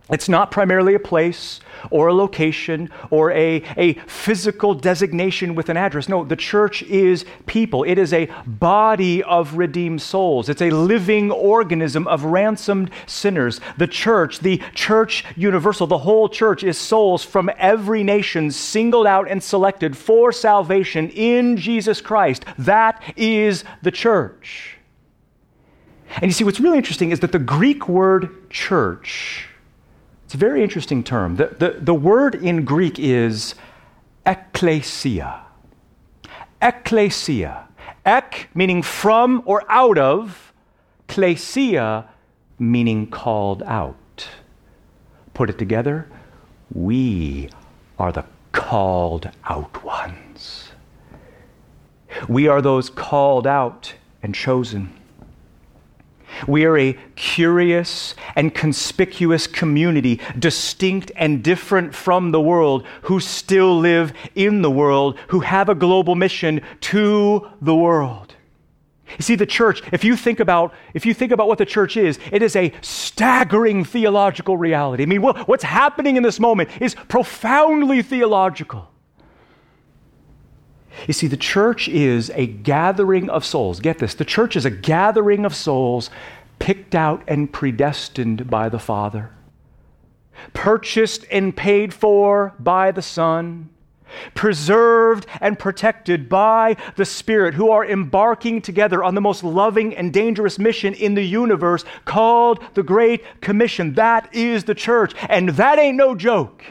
It's 0.08 0.28
not 0.28 0.52
primarily 0.52 0.94
a 0.94 1.00
place 1.00 1.58
or 1.90 2.08
a 2.08 2.14
location 2.14 2.90
or 3.10 3.32
a, 3.32 3.62
a 3.76 3.94
physical 4.06 4.72
designation 4.72 5.56
with 5.56 5.68
an 5.68 5.76
address. 5.76 6.08
No, 6.08 6.24
the 6.24 6.36
church 6.36 6.84
is 6.84 7.24
people. 7.46 7.82
It 7.82 7.98
is 7.98 8.12
a 8.12 8.26
body 8.46 9.24
of 9.24 9.56
redeemed 9.56 10.00
souls. 10.00 10.48
It's 10.48 10.62
a 10.62 10.70
living 10.70 11.32
organism 11.32 12.06
of 12.06 12.22
ransomed 12.22 12.92
sinners. 13.06 13.60
The 13.78 13.88
church, 13.88 14.38
the 14.40 14.62
church 14.74 15.24
universal, 15.34 15.88
the 15.88 15.98
whole 15.98 16.28
church 16.28 16.62
is 16.62 16.78
souls 16.78 17.24
from 17.24 17.50
every 17.58 18.04
nation 18.04 18.52
singled 18.52 19.08
out 19.08 19.28
and 19.28 19.42
selected 19.42 19.96
for 19.96 20.30
salvation 20.30 21.10
in 21.10 21.56
Jesus 21.56 22.00
Christ. 22.00 22.44
That 22.58 23.02
is 23.16 23.64
the 23.82 23.90
church. 23.90 24.76
And 26.14 26.26
you 26.26 26.32
see, 26.32 26.44
what's 26.44 26.60
really 26.60 26.78
interesting 26.78 27.10
is 27.10 27.18
that 27.20 27.32
the 27.32 27.40
Greek 27.40 27.88
word 27.88 28.48
church 28.50 29.48
it's 30.26 30.34
a 30.34 30.38
very 30.38 30.60
interesting 30.60 31.04
term. 31.04 31.36
The, 31.36 31.54
the, 31.56 31.76
the 31.78 31.94
word 31.94 32.34
in 32.34 32.64
Greek 32.64 32.98
is 32.98 33.54
ekklesia. 34.26 35.38
Ekklesia. 36.60 37.68
Ek 38.04 38.48
meaning 38.52 38.82
from 38.82 39.40
or 39.46 39.62
out 39.68 39.98
of, 39.98 40.52
klesia 41.06 42.08
meaning 42.58 43.08
called 43.08 43.62
out. 43.62 44.28
Put 45.32 45.48
it 45.48 45.58
together, 45.58 46.08
we 46.74 47.48
are 47.96 48.10
the 48.10 48.24
called 48.50 49.30
out 49.44 49.84
ones. 49.84 50.70
We 52.28 52.48
are 52.48 52.60
those 52.60 52.90
called 52.90 53.46
out 53.46 53.94
and 54.24 54.34
chosen. 54.34 54.92
We 56.46 56.64
are 56.64 56.78
a 56.78 56.98
curious 57.14 58.14
and 58.34 58.54
conspicuous 58.54 59.46
community, 59.46 60.20
distinct 60.38 61.12
and 61.16 61.42
different 61.42 61.94
from 61.94 62.30
the 62.30 62.40
world, 62.40 62.86
who 63.02 63.20
still 63.20 63.78
live 63.78 64.12
in 64.34 64.62
the 64.62 64.70
world, 64.70 65.18
who 65.28 65.40
have 65.40 65.68
a 65.68 65.74
global 65.74 66.14
mission 66.14 66.60
to 66.82 67.48
the 67.60 67.74
world. 67.74 68.34
You 69.08 69.22
see, 69.22 69.36
the 69.36 69.46
church, 69.46 69.82
if 69.92 70.04
you 70.04 70.16
think 70.16 70.40
about, 70.40 70.74
if 70.92 71.06
you 71.06 71.14
think 71.14 71.30
about 71.32 71.48
what 71.48 71.58
the 71.58 71.66
church 71.66 71.96
is, 71.96 72.18
it 72.32 72.42
is 72.42 72.56
a 72.56 72.72
staggering 72.80 73.84
theological 73.84 74.56
reality. 74.56 75.04
I 75.04 75.06
mean, 75.06 75.22
what's 75.22 75.64
happening 75.64 76.16
in 76.16 76.22
this 76.22 76.40
moment 76.40 76.70
is 76.80 76.94
profoundly 77.08 78.02
theological. 78.02 78.90
You 81.06 81.12
see, 81.12 81.26
the 81.26 81.36
church 81.36 81.88
is 81.88 82.30
a 82.30 82.46
gathering 82.46 83.28
of 83.28 83.44
souls. 83.44 83.80
Get 83.80 83.98
this. 83.98 84.14
The 84.14 84.24
church 84.24 84.56
is 84.56 84.64
a 84.64 84.70
gathering 84.70 85.44
of 85.44 85.54
souls 85.54 86.10
picked 86.58 86.94
out 86.94 87.22
and 87.28 87.52
predestined 87.52 88.48
by 88.48 88.68
the 88.68 88.78
Father, 88.78 89.30
purchased 90.54 91.24
and 91.30 91.56
paid 91.56 91.92
for 91.92 92.54
by 92.58 92.90
the 92.90 93.02
Son, 93.02 93.68
preserved 94.34 95.26
and 95.40 95.58
protected 95.58 96.28
by 96.28 96.76
the 96.96 97.04
Spirit, 97.04 97.54
who 97.54 97.70
are 97.70 97.84
embarking 97.84 98.62
together 98.62 99.04
on 99.04 99.14
the 99.14 99.20
most 99.20 99.44
loving 99.44 99.94
and 99.94 100.12
dangerous 100.12 100.58
mission 100.58 100.94
in 100.94 101.14
the 101.14 101.24
universe 101.24 101.84
called 102.04 102.60
the 102.74 102.82
Great 102.82 103.42
Commission. 103.42 103.94
That 103.94 104.34
is 104.34 104.64
the 104.64 104.74
church, 104.74 105.12
and 105.28 105.50
that 105.50 105.78
ain't 105.78 105.96
no 105.96 106.14
joke 106.14 106.64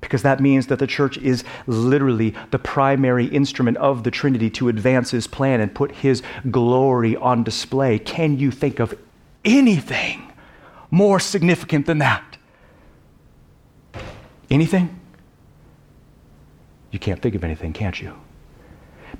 because 0.00 0.22
that 0.22 0.40
means 0.40 0.66
that 0.68 0.78
the 0.78 0.86
church 0.86 1.18
is 1.18 1.44
literally 1.66 2.34
the 2.50 2.58
primary 2.58 3.26
instrument 3.26 3.76
of 3.76 4.04
the 4.04 4.10
Trinity 4.10 4.50
to 4.50 4.68
advance 4.68 5.10
his 5.10 5.26
plan 5.26 5.60
and 5.60 5.74
put 5.74 5.92
his 5.92 6.22
glory 6.50 7.16
on 7.16 7.44
display. 7.44 7.98
Can 7.98 8.38
you 8.38 8.50
think 8.50 8.78
of 8.78 8.94
anything 9.44 10.32
more 10.90 11.20
significant 11.20 11.86
than 11.86 11.98
that? 11.98 12.38
Anything? 14.50 14.98
You 16.90 16.98
can't 16.98 17.22
think 17.22 17.34
of 17.34 17.44
anything, 17.44 17.72
can't 17.72 18.00
you? 18.00 18.14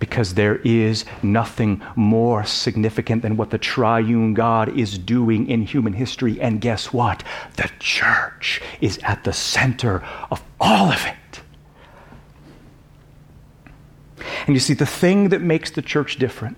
Because 0.01 0.35
there 0.35 0.57
is 0.65 1.05
nothing 1.23 1.81
more 1.95 2.45
significant 2.45 3.23
than 3.23 3.37
what 3.37 3.51
the 3.51 3.59
triune 3.59 4.35
God 4.35 4.77
is 4.77 4.99
doing 4.99 5.49
in 5.49 5.63
human 5.63 5.93
history. 5.93 6.41
And 6.41 6.61
guess 6.61 6.93
what? 6.93 7.23
The 7.57 7.71
church 7.79 8.61
is 8.81 8.99
at 9.05 9.23
the 9.23 9.33
center 9.33 10.03
of 10.31 10.43
all 10.61 10.91
of 10.91 11.07
it. 11.07 11.43
And 14.47 14.57
you 14.57 14.61
see, 14.61 14.75
the 14.75 14.87
thing 14.87 15.29
that 15.29 15.43
makes 15.43 15.71
the 15.71 15.83
church 15.83 16.17
different 16.17 16.57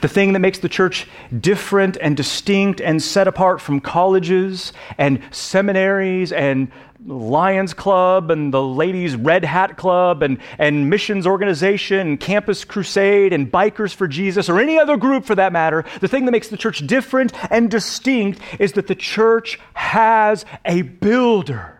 the 0.00 0.08
thing 0.08 0.32
that 0.32 0.40
makes 0.40 0.58
the 0.58 0.68
church 0.68 1.06
different 1.40 1.96
and 2.00 2.16
distinct 2.16 2.80
and 2.80 3.02
set 3.02 3.28
apart 3.28 3.60
from 3.60 3.80
colleges 3.80 4.72
and 4.98 5.22
seminaries 5.30 6.32
and 6.32 6.70
Lions 7.06 7.72
Club 7.72 8.30
and 8.30 8.52
the 8.52 8.62
Ladies 8.62 9.16
Red 9.16 9.44
Hat 9.44 9.76
Club 9.76 10.22
and, 10.22 10.38
and 10.58 10.90
missions 10.90 11.26
organization 11.26 12.00
and 12.00 12.20
Campus 12.20 12.64
Crusade 12.64 13.32
and 13.32 13.50
Bikers 13.50 13.94
for 13.94 14.06
Jesus 14.06 14.48
or 14.48 14.60
any 14.60 14.78
other 14.78 14.96
group 14.96 15.24
for 15.24 15.34
that 15.34 15.52
matter, 15.52 15.84
the 16.00 16.08
thing 16.08 16.26
that 16.26 16.32
makes 16.32 16.48
the 16.48 16.58
church 16.58 16.86
different 16.86 17.32
and 17.50 17.70
distinct 17.70 18.40
is 18.58 18.72
that 18.72 18.86
the 18.86 18.94
church 18.94 19.58
has 19.74 20.44
a 20.64 20.82
builder 20.82 21.79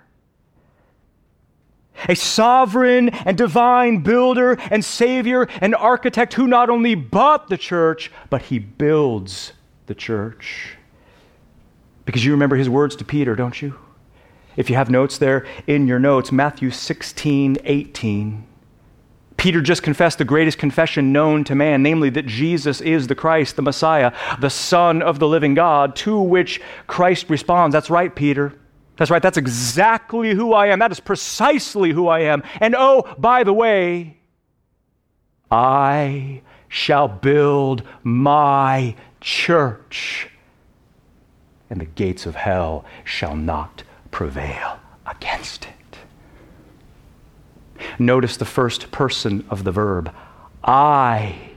a 2.08 2.14
sovereign 2.14 3.10
and 3.10 3.36
divine 3.36 3.98
builder 4.02 4.52
and 4.70 4.84
savior 4.84 5.48
and 5.60 5.74
architect 5.74 6.34
who 6.34 6.46
not 6.46 6.70
only 6.70 6.94
bought 6.94 7.48
the 7.48 7.58
church, 7.58 8.10
but 8.28 8.42
he 8.42 8.58
builds 8.58 9.52
the 9.86 9.94
church. 9.94 10.76
Because 12.04 12.24
you 12.24 12.32
remember 12.32 12.56
his 12.56 12.68
words 12.68 12.96
to 12.96 13.04
Peter, 13.04 13.34
don't 13.34 13.60
you? 13.60 13.78
If 14.56 14.68
you 14.68 14.76
have 14.76 14.90
notes 14.90 15.18
there 15.18 15.46
in 15.66 15.86
your 15.86 15.98
notes, 15.98 16.32
Matthew 16.32 16.70
16, 16.70 17.58
18. 17.64 18.46
Peter 19.36 19.62
just 19.62 19.82
confessed 19.82 20.18
the 20.18 20.24
greatest 20.24 20.58
confession 20.58 21.12
known 21.12 21.44
to 21.44 21.54
man, 21.54 21.82
namely 21.82 22.10
that 22.10 22.26
Jesus 22.26 22.82
is 22.82 23.06
the 23.06 23.14
Christ, 23.14 23.56
the 23.56 23.62
Messiah, 23.62 24.12
the 24.38 24.50
Son 24.50 25.00
of 25.00 25.18
the 25.18 25.26
living 25.26 25.54
God, 25.54 25.96
to 25.96 26.20
which 26.20 26.60
Christ 26.86 27.30
responds, 27.30 27.72
That's 27.72 27.88
right, 27.88 28.14
Peter. 28.14 28.52
That's 29.00 29.10
right. 29.10 29.22
That's 29.22 29.38
exactly 29.38 30.34
who 30.34 30.52
I 30.52 30.66
am. 30.66 30.78
That 30.80 30.92
is 30.92 31.00
precisely 31.00 31.90
who 31.90 32.08
I 32.08 32.20
am. 32.20 32.42
And 32.60 32.74
oh, 32.76 33.10
by 33.16 33.44
the 33.44 33.52
way, 33.54 34.18
I 35.50 36.42
shall 36.68 37.08
build 37.08 37.82
my 38.02 38.94
church, 39.22 40.28
and 41.70 41.80
the 41.80 41.86
gates 41.86 42.26
of 42.26 42.34
hell 42.34 42.84
shall 43.02 43.34
not 43.34 43.84
prevail 44.10 44.80
against 45.06 45.64
it. 45.64 45.98
Notice 47.98 48.36
the 48.36 48.44
first 48.44 48.92
person 48.92 49.46
of 49.48 49.64
the 49.64 49.72
verb 49.72 50.14
I 50.62 51.52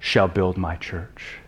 shall 0.00 0.26
build 0.26 0.56
my 0.56 0.74
church. 0.74 1.38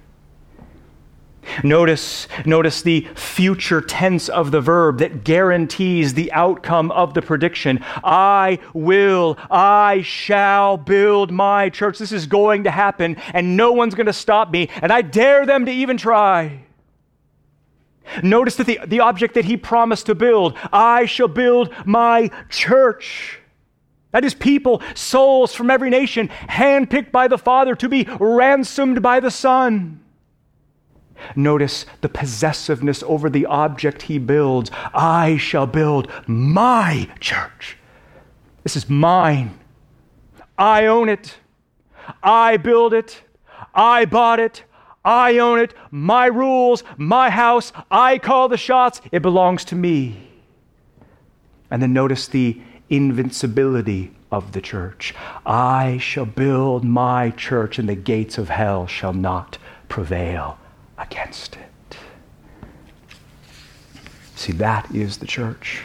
Notice, 1.63 2.29
notice 2.45 2.83
the 2.83 3.07
future 3.15 3.81
tense 3.81 4.29
of 4.29 4.51
the 4.51 4.61
verb 4.61 4.99
that 4.99 5.25
guarantees 5.25 6.15
the 6.15 6.33
outcome 6.33 6.91
of 6.91 7.15
the 7.15 7.23
prediction. 7.23 7.85
I 8.03 8.59
will, 8.73 9.39
I 9.51 10.03
shall 10.03 10.77
build 10.77 11.31
my 11.31 11.69
church. 11.69 11.99
This 11.99 12.13
is 12.13 12.27
going 12.27 12.65
to 12.65 12.71
happen, 12.71 13.17
and 13.33 13.57
no 13.57 13.73
one's 13.73 13.95
going 13.95 14.07
to 14.07 14.13
stop 14.13 14.51
me, 14.51 14.69
and 14.83 14.93
I 14.93 15.03
dare 15.03 15.47
them 15.47 15.67
to 15.67 15.73
even 15.73 15.97
try. 15.97 16.65
Notice 18.23 18.57
that 18.57 18.67
the, 18.67 18.81
the 18.87 19.01
object 19.01 19.35
that 19.35 19.45
he 19.45 19.57
promised 19.57 20.07
to 20.07 20.15
build, 20.15 20.57
I 20.73 21.07
shall 21.07 21.29
build 21.29 21.75
my 21.85 22.31
church. 22.49 23.39
That 24.13 24.25
is 24.25 24.35
people, 24.35 24.83
souls 24.95 25.55
from 25.55 25.71
every 25.71 25.91
nation, 25.91 26.29
handpicked 26.29 27.13
by 27.13 27.29
the 27.29 27.37
Father 27.37 27.75
to 27.77 27.89
be 27.89 28.09
ransomed 28.19 29.03
by 29.03 29.21
the 29.21 29.31
Son. 29.31 30.01
Notice 31.37 31.87
the 32.01 32.09
possessiveness 32.09 33.03
over 33.03 33.31
the 33.31 33.47
object 33.47 34.03
he 34.03 34.19
builds. 34.19 34.71
I 34.95 35.37
shall 35.37 35.67
build 35.67 36.11
my 36.27 37.09
church. 37.21 37.77
This 38.63 38.77
is 38.77 38.89
mine. 38.89 39.59
I 40.57 40.87
own 40.87 41.09
it. 41.09 41.37
I 42.23 42.57
build 42.57 42.93
it. 42.93 43.23
I 43.75 44.05
bought 44.05 44.41
it. 44.41 44.65
I 45.05 45.39
own 45.39 45.59
it. 45.59 45.75
My 45.91 46.27
rules, 46.27 46.83
my 46.97 47.31
house. 47.31 47.73
I 47.91 48.19
call 48.19 48.49
the 48.49 48.57
shots. 48.57 49.01
It 49.13 49.23
belongs 49.23 49.65
to 49.67 49.77
me. 49.77 50.29
And 51.71 51.83
then 51.83 51.93
notice 51.93 52.27
the 52.27 52.61
invincibility 52.91 54.13
of 54.31 54.53
the 54.53 54.61
church. 54.61 55.15
I 55.47 55.99
shall 55.99 56.27
build 56.27 56.85
my 56.85 57.31
church, 57.31 57.79
and 57.79 57.89
the 57.89 57.95
gates 57.95 58.39
of 58.39 58.49
hell 58.49 58.87
shall 58.87 59.13
not 59.13 59.59
prevail 59.89 60.59
against 60.99 61.57
it. 61.57 61.97
See, 64.35 64.53
that 64.53 64.91
is 64.95 65.19
the 65.19 65.27
church. 65.27 65.83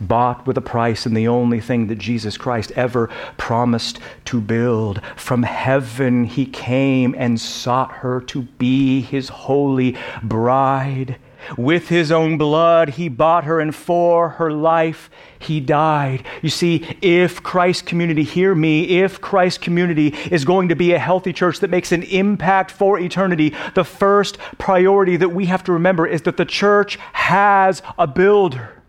Bought 0.00 0.46
with 0.46 0.58
a 0.58 0.60
price, 0.60 1.06
and 1.06 1.16
the 1.16 1.28
only 1.28 1.60
thing 1.60 1.86
that 1.86 1.98
Jesus 1.98 2.36
Christ 2.36 2.72
ever 2.72 3.08
promised 3.36 4.00
to 4.26 4.40
build. 4.40 5.00
From 5.16 5.42
heaven 5.44 6.24
he 6.24 6.46
came 6.46 7.14
and 7.16 7.40
sought 7.40 7.92
her 7.92 8.20
to 8.22 8.42
be 8.42 9.00
his 9.00 9.28
holy 9.28 9.96
bride. 10.22 11.16
With 11.56 11.88
his 11.88 12.10
own 12.10 12.38
blood, 12.38 12.90
he 12.90 13.08
bought 13.08 13.44
her, 13.44 13.60
and 13.60 13.74
for 13.74 14.30
her 14.30 14.52
life, 14.52 15.10
he 15.38 15.60
died. 15.60 16.24
You 16.42 16.50
see, 16.50 16.86
if 17.02 17.42
Christ 17.42 17.86
community, 17.86 18.22
hear 18.22 18.54
me, 18.54 19.00
if 19.00 19.20
Christ 19.20 19.60
community 19.60 20.08
is 20.30 20.44
going 20.44 20.68
to 20.68 20.76
be 20.76 20.92
a 20.92 20.98
healthy 20.98 21.32
church 21.32 21.60
that 21.60 21.70
makes 21.70 21.92
an 21.92 22.02
impact 22.04 22.70
for 22.70 22.98
eternity, 22.98 23.54
the 23.74 23.84
first 23.84 24.38
priority 24.58 25.16
that 25.16 25.30
we 25.30 25.46
have 25.46 25.64
to 25.64 25.72
remember 25.72 26.06
is 26.06 26.22
that 26.22 26.36
the 26.36 26.44
church 26.44 26.96
has 27.12 27.82
a 27.98 28.06
builder. 28.06 28.82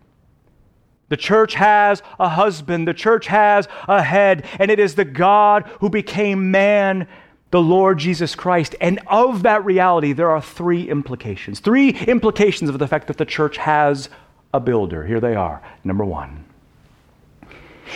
The 1.08 1.16
church 1.16 1.54
has 1.54 2.02
a 2.18 2.28
husband, 2.28 2.88
the 2.88 2.94
church 2.94 3.26
has 3.28 3.68
a 3.86 4.02
head, 4.02 4.44
and 4.58 4.70
it 4.70 4.80
is 4.80 4.96
the 4.96 5.04
God 5.04 5.70
who 5.80 5.88
became 5.88 6.50
man 6.50 7.06
the 7.50 7.60
Lord 7.60 7.98
Jesus 7.98 8.34
Christ. 8.34 8.74
And 8.80 9.00
of 9.06 9.42
that 9.42 9.64
reality, 9.64 10.12
there 10.12 10.30
are 10.30 10.42
three 10.42 10.88
implications. 10.88 11.60
Three 11.60 11.90
implications 11.90 12.70
of 12.70 12.78
the 12.78 12.88
fact 12.88 13.06
that 13.06 13.18
the 13.18 13.24
church 13.24 13.56
has 13.58 14.08
a 14.52 14.60
builder. 14.60 15.06
Here 15.06 15.20
they 15.20 15.34
are. 15.34 15.62
Number 15.84 16.04
one 16.04 16.44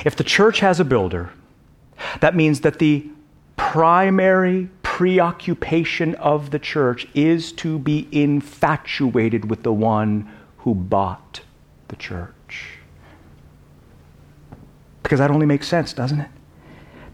if 0.05 0.15
the 0.15 0.25
church 0.25 0.61
has 0.61 0.79
a 0.79 0.85
builder, 0.85 1.33
that 2.21 2.37
means 2.37 2.61
that 2.61 2.79
the 2.79 3.07
primary 3.57 4.69
preoccupation 4.83 6.15
of 6.17 6.51
the 6.51 6.59
church 6.59 7.07
is 7.15 7.53
to 7.53 7.79
be 7.79 8.09
infatuated 8.13 9.51
with 9.51 9.63
the 9.63 9.73
one 9.73 10.31
who 10.59 10.75
bought 10.75 11.41
the 11.89 11.97
church. 11.97 12.79
Because 15.03 15.19
that 15.19 15.31
only 15.31 15.47
makes 15.47 15.67
sense, 15.67 15.93
doesn't 15.93 16.21
it? 16.21 16.31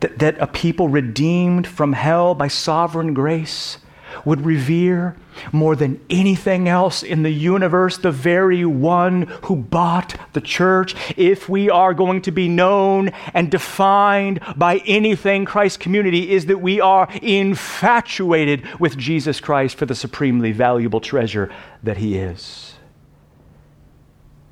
That, 0.01 0.19
that 0.19 0.39
a 0.41 0.47
people 0.47 0.89
redeemed 0.89 1.67
from 1.67 1.93
hell 1.93 2.35
by 2.35 2.49
sovereign 2.49 3.15
grace 3.15 3.79
would 4.25 4.45
revere 4.45 5.17
more 5.53 5.77
than 5.77 6.01
anything 6.09 6.69
else 6.69 7.03
in 7.03 7.23
the 7.23 7.31
universe 7.31 7.99
the 7.99 8.11
very 8.11 8.65
one 8.65 9.23
who 9.45 9.57
bought 9.57 10.17
the 10.33 10.41
church. 10.41 10.95
If 11.17 11.49
we 11.49 11.69
are 11.69 11.93
going 11.93 12.23
to 12.23 12.31
be 12.31 12.49
known 12.49 13.11
and 13.35 13.51
defined 13.51 14.41
by 14.57 14.79
anything 14.87 15.45
Christ's 15.45 15.79
community 15.79 16.31
is 16.31 16.47
that 16.47 16.61
we 16.61 16.81
are 16.81 17.09
infatuated 17.23 18.81
with 18.81 18.97
Jesus 18.97 19.41
Christ 19.41 19.77
for 19.77 19.87
the 19.87 19.95
supremely 19.95 20.53
valuable 20.53 21.01
treasure 21.01 21.53
that 21.83 21.99
he 21.99 22.17
is. 22.17 22.75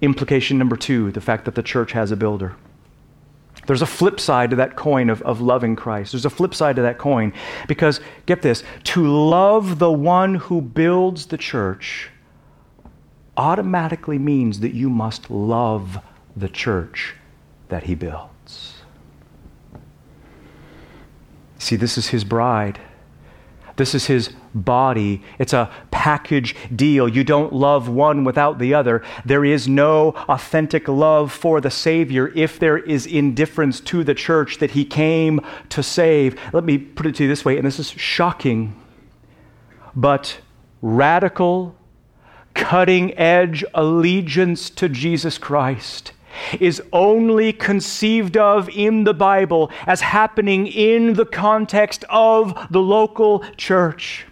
Implication 0.00 0.58
number 0.58 0.76
2, 0.76 1.12
the 1.12 1.20
fact 1.20 1.46
that 1.46 1.54
the 1.54 1.62
church 1.62 1.92
has 1.92 2.10
a 2.10 2.16
builder. 2.16 2.56
There's 3.66 3.82
a 3.82 3.86
flip 3.86 4.20
side 4.20 4.50
to 4.50 4.56
that 4.56 4.76
coin 4.76 5.10
of, 5.10 5.22
of 5.22 5.40
loving 5.40 5.76
Christ. 5.76 6.12
There's 6.12 6.24
a 6.24 6.30
flip 6.30 6.54
side 6.54 6.76
to 6.76 6.82
that 6.82 6.98
coin 6.98 7.32
because, 7.66 8.00
get 8.26 8.42
this, 8.42 8.62
to 8.84 9.06
love 9.06 9.78
the 9.78 9.92
one 9.92 10.34
who 10.36 10.60
builds 10.60 11.26
the 11.26 11.38
church 11.38 12.10
automatically 13.36 14.18
means 14.18 14.60
that 14.60 14.74
you 14.74 14.88
must 14.88 15.30
love 15.30 15.98
the 16.36 16.48
church 16.48 17.14
that 17.68 17.84
he 17.84 17.94
builds. 17.94 18.74
See, 21.58 21.76
this 21.76 21.96
is 21.96 22.08
his 22.08 22.24
bride. 22.24 22.78
This 23.76 23.94
is 23.94 24.06
his 24.06 24.30
body. 24.54 25.22
It's 25.38 25.52
a 25.52 25.70
package 26.04 26.54
deal. 26.76 27.08
You 27.08 27.24
don't 27.24 27.50
love 27.50 27.88
one 27.88 28.24
without 28.24 28.58
the 28.58 28.74
other. 28.74 29.02
There 29.24 29.42
is 29.42 29.66
no 29.66 30.10
authentic 30.28 30.86
love 30.86 31.32
for 31.32 31.62
the 31.62 31.70
Savior 31.70 32.30
if 32.34 32.58
there 32.58 32.76
is 32.76 33.06
indifference 33.06 33.80
to 33.80 34.04
the 34.04 34.12
church 34.12 34.58
that 34.58 34.72
he 34.72 34.84
came 34.84 35.40
to 35.70 35.82
save. 35.82 36.38
Let 36.52 36.64
me 36.64 36.76
put 36.76 37.06
it 37.06 37.14
to 37.14 37.22
you 37.22 37.28
this 37.30 37.42
way, 37.42 37.56
and 37.56 37.66
this 37.66 37.78
is 37.78 37.90
shocking, 37.90 38.78
but 39.96 40.40
radical, 40.82 41.74
cutting 42.52 43.16
edge 43.16 43.64
allegiance 43.72 44.68
to 44.80 44.90
Jesus 44.90 45.38
Christ 45.38 46.12
is 46.60 46.82
only 46.92 47.50
conceived 47.50 48.36
of 48.36 48.68
in 48.68 49.04
the 49.04 49.14
Bible 49.14 49.70
as 49.86 50.02
happening 50.02 50.66
in 50.66 51.14
the 51.14 51.24
context 51.24 52.04
of 52.10 52.66
the 52.70 52.80
local 52.80 53.42
church. 53.56 54.26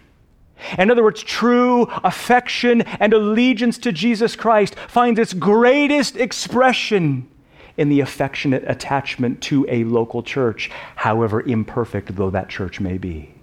In 0.77 0.89
other 0.91 1.03
words, 1.03 1.23
true 1.23 1.83
affection 2.03 2.81
and 2.81 3.13
allegiance 3.13 3.77
to 3.79 3.91
Jesus 3.91 4.35
Christ 4.35 4.75
finds 4.87 5.19
its 5.19 5.33
greatest 5.33 6.17
expression 6.17 7.29
in 7.77 7.89
the 7.89 7.99
affectionate 8.01 8.63
attachment 8.67 9.41
to 9.41 9.65
a 9.67 9.83
local 9.83 10.21
church, 10.21 10.69
however 10.95 11.41
imperfect 11.41 12.15
though 12.15 12.29
that 12.29 12.49
church 12.49 12.79
may 12.79 12.97
be. 12.97 13.33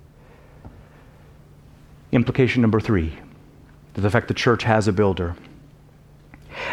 Implication 2.13 2.63
number 2.63 2.81
three 2.81 3.13
the 3.95 4.11
fact 4.11 4.29
the 4.29 4.35
church 4.35 4.63
has 4.63 4.89
a 4.89 4.93
builder. 4.93 5.37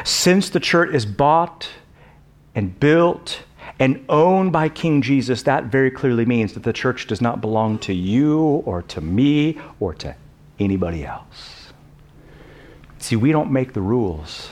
Since 0.06 0.50
the 0.52 0.60
church 0.60 0.94
is 0.94 1.06
bought 1.06 1.68
and 2.56 2.80
built 2.80 3.42
and 3.80 4.04
owned 4.08 4.52
by 4.52 4.70
King 4.70 5.02
Jesus, 5.02 5.44
that 5.44 5.66
very 5.66 5.92
clearly 5.92 6.26
means 6.26 6.54
that 6.54 6.64
the 6.64 6.72
church 6.72 7.06
does 7.06 7.20
not 7.20 7.42
belong 7.42 7.80
to 7.80 7.94
you 7.94 8.40
or 8.66 8.82
to 8.84 9.02
me 9.02 9.60
or 9.80 9.94
to 9.96 10.16
anybody 10.60 11.06
else. 11.06 11.72
See, 13.00 13.16
we 13.16 13.32
don't 13.32 13.52
make 13.52 13.74
the 13.74 13.82
rules. 13.82 14.52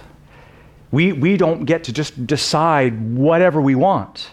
We, 0.91 1.11
we 1.11 1.37
don't 1.37 1.65
get 1.65 1.83
to 1.85 1.93
just 1.93 2.25
decide 2.27 3.15
whatever 3.15 3.59
we 3.59 3.75
want. 3.75 4.31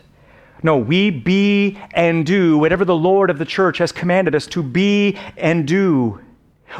No, 0.62 0.76
we 0.76 1.10
be 1.10 1.78
and 1.92 2.24
do 2.24 2.56
whatever 2.58 2.84
the 2.84 2.94
Lord 2.94 3.30
of 3.30 3.38
the 3.38 3.44
church 3.44 3.78
has 3.78 3.90
commanded 3.90 4.34
us 4.34 4.46
to 4.48 4.62
be 4.62 5.18
and 5.36 5.66
do. 5.66 6.20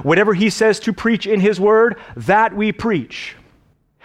Whatever 0.02 0.34
he 0.34 0.50
says 0.50 0.78
to 0.80 0.92
preach 0.92 1.26
in 1.26 1.40
his 1.40 1.58
word, 1.58 1.98
that 2.16 2.54
we 2.54 2.72
preach. 2.72 3.34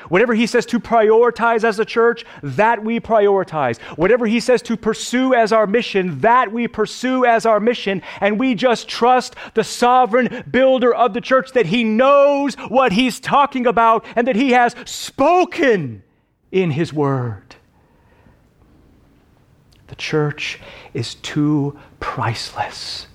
Whatever 0.09 0.33
he 0.33 0.47
says 0.47 0.65
to 0.67 0.79
prioritize 0.79 1.63
as 1.63 1.79
a 1.79 1.85
church, 1.85 2.25
that 2.43 2.83
we 2.83 2.99
prioritize. 2.99 3.79
Whatever 3.97 4.25
he 4.25 4.39
says 4.39 4.61
to 4.63 4.77
pursue 4.77 5.33
as 5.33 5.51
our 5.51 5.67
mission, 5.67 6.19
that 6.19 6.51
we 6.51 6.67
pursue 6.67 7.25
as 7.25 7.45
our 7.45 7.59
mission. 7.59 8.01
And 8.21 8.39
we 8.39 8.55
just 8.55 8.87
trust 8.87 9.35
the 9.53 9.63
sovereign 9.63 10.43
builder 10.49 10.93
of 10.93 11.13
the 11.13 11.21
church 11.21 11.51
that 11.53 11.67
he 11.67 11.83
knows 11.83 12.55
what 12.55 12.91
he's 12.91 13.19
talking 13.19 13.65
about 13.65 14.05
and 14.15 14.27
that 14.27 14.35
he 14.35 14.51
has 14.51 14.75
spoken 14.85 16.03
in 16.51 16.71
his 16.71 16.93
word. 16.93 17.55
The 19.87 19.95
church 19.95 20.59
is 20.93 21.15
too 21.15 21.79
priceless 21.99 23.07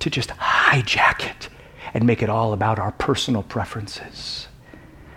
to 0.00 0.10
just 0.10 0.30
hijack 0.30 1.28
it 1.28 1.48
and 1.94 2.04
make 2.04 2.22
it 2.22 2.28
all 2.28 2.52
about 2.52 2.78
our 2.78 2.92
personal 2.92 3.42
preferences. 3.42 4.48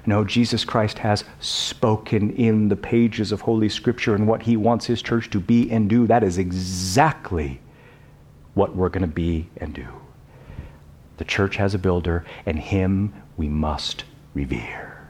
No, 0.06 0.24
Jesus 0.24 0.66
Christ 0.66 0.98
has 1.00 1.24
spoken 1.40 2.32
in 2.36 2.70
the 2.70 2.76
pages 2.76 3.32
of 3.32 3.42
Holy 3.42 3.70
Scripture 3.70 4.16
and 4.16 4.28
what 4.28 4.44
he 4.44 4.58
wants 4.58 4.86
his 4.86 5.02
church 5.02 5.30
to 5.30 5.40
be 5.40 5.70
and 5.70 5.90
do. 5.90 6.08
That 6.08 6.24
is 6.24 6.38
exactly 6.38 7.60
what 8.56 8.76
we're 8.76 8.90
going 8.90 9.02
to 9.02 9.08
be 9.08 9.48
and 9.58 9.74
do. 9.74 9.88
The 11.18 11.26
church 11.26 11.56
has 11.58 11.76
a 11.76 11.80
builder, 11.80 12.26
and 12.48 12.58
him 12.58 13.14
we 13.38 13.48
must 13.48 14.06
revere. 14.34 15.08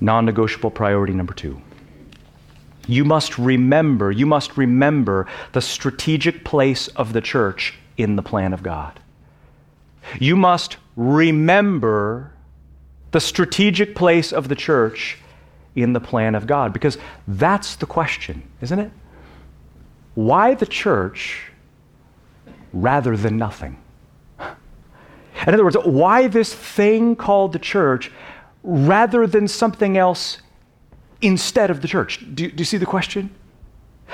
Non 0.00 0.24
negotiable 0.24 0.70
priority 0.70 1.12
number 1.12 1.34
two. 1.34 1.60
You 2.86 3.04
must 3.04 3.38
remember, 3.38 4.10
you 4.10 4.24
must 4.24 4.56
remember 4.56 5.26
the 5.52 5.60
strategic 5.60 6.42
place 6.42 6.88
of 6.88 7.12
the 7.12 7.20
church 7.20 7.74
in 7.98 8.16
the 8.16 8.22
plan 8.22 8.54
of 8.54 8.62
God. 8.62 8.98
You 10.20 10.36
must 10.36 10.76
remember 10.96 12.32
the 13.10 13.20
strategic 13.20 13.94
place 13.94 14.32
of 14.32 14.48
the 14.48 14.54
church 14.54 15.18
in 15.74 15.92
the 15.92 16.00
plan 16.00 16.34
of 16.34 16.46
God? 16.46 16.72
Because 16.72 16.98
that's 17.26 17.76
the 17.76 17.86
question, 17.86 18.42
isn't 18.60 18.78
it? 18.78 18.90
Why 20.14 20.54
the 20.54 20.66
church 20.66 21.42
rather 22.72 23.16
than 23.16 23.36
nothing? 23.36 23.78
In 25.46 25.54
other 25.54 25.64
words, 25.64 25.76
why 25.84 26.26
this 26.26 26.52
thing 26.52 27.14
called 27.14 27.52
the 27.52 27.58
church 27.58 28.10
rather 28.62 29.26
than 29.26 29.46
something 29.46 29.96
else 29.96 30.38
instead 31.22 31.70
of 31.70 31.80
the 31.80 31.88
church? 31.88 32.24
Do, 32.34 32.50
do 32.50 32.58
you 32.58 32.64
see 32.64 32.76
the 32.76 32.86
question? 32.86 33.30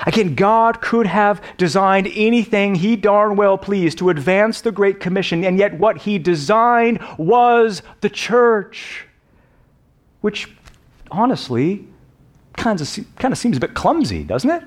Again, 0.05 0.35
God 0.35 0.81
could 0.81 1.07
have 1.07 1.41
designed 1.57 2.09
anything 2.13 2.75
he 2.75 2.95
darn 2.95 3.35
well 3.35 3.57
pleased 3.57 3.97
to 3.99 4.09
advance 4.09 4.61
the 4.61 4.71
Great 4.71 4.99
Commission, 4.99 5.43
and 5.43 5.57
yet 5.57 5.79
what 5.79 5.99
he 5.99 6.19
designed 6.19 6.99
was 7.17 7.81
the 8.01 8.09
church. 8.09 9.07
Which, 10.21 10.49
honestly, 11.09 11.87
kind 12.57 12.79
of, 12.81 12.99
kind 13.17 13.31
of 13.31 13.37
seems 13.37 13.55
a 13.57 13.59
bit 13.59 13.73
clumsy, 13.73 14.23
doesn't 14.23 14.49
it? 14.49 14.63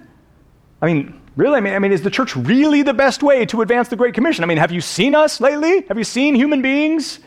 I 0.81 0.87
mean, 0.87 1.21
really? 1.37 1.59
I 1.59 1.61
mean, 1.61 1.75
I 1.75 1.79
mean, 1.79 1.93
is 1.93 2.03
the 2.03 2.11
church 2.11 2.35
really 2.35 2.83
the 2.83 2.95
best 2.95 3.23
way 3.23 3.45
to 3.47 3.61
advance 3.61 3.89
the 3.89 3.97
Great 3.97 4.15
Commission? 4.15 4.45
I 4.45 4.47
mean, 4.47 4.59
have 4.59 4.73
you 4.73 4.81
seen 4.81 5.15
us 5.15 5.41
lately? 5.41 5.83
Have 5.89 5.99
you 5.99 6.05
seen 6.05 6.35
human 6.37 6.63
beings? 6.63 7.19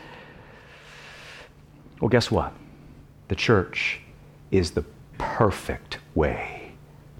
Well, 2.00 2.08
guess 2.08 2.30
what? 2.32 2.52
The 3.28 3.36
church 3.36 4.00
is 4.50 4.72
the 4.72 4.84
perfect 5.18 5.98
way 6.16 6.51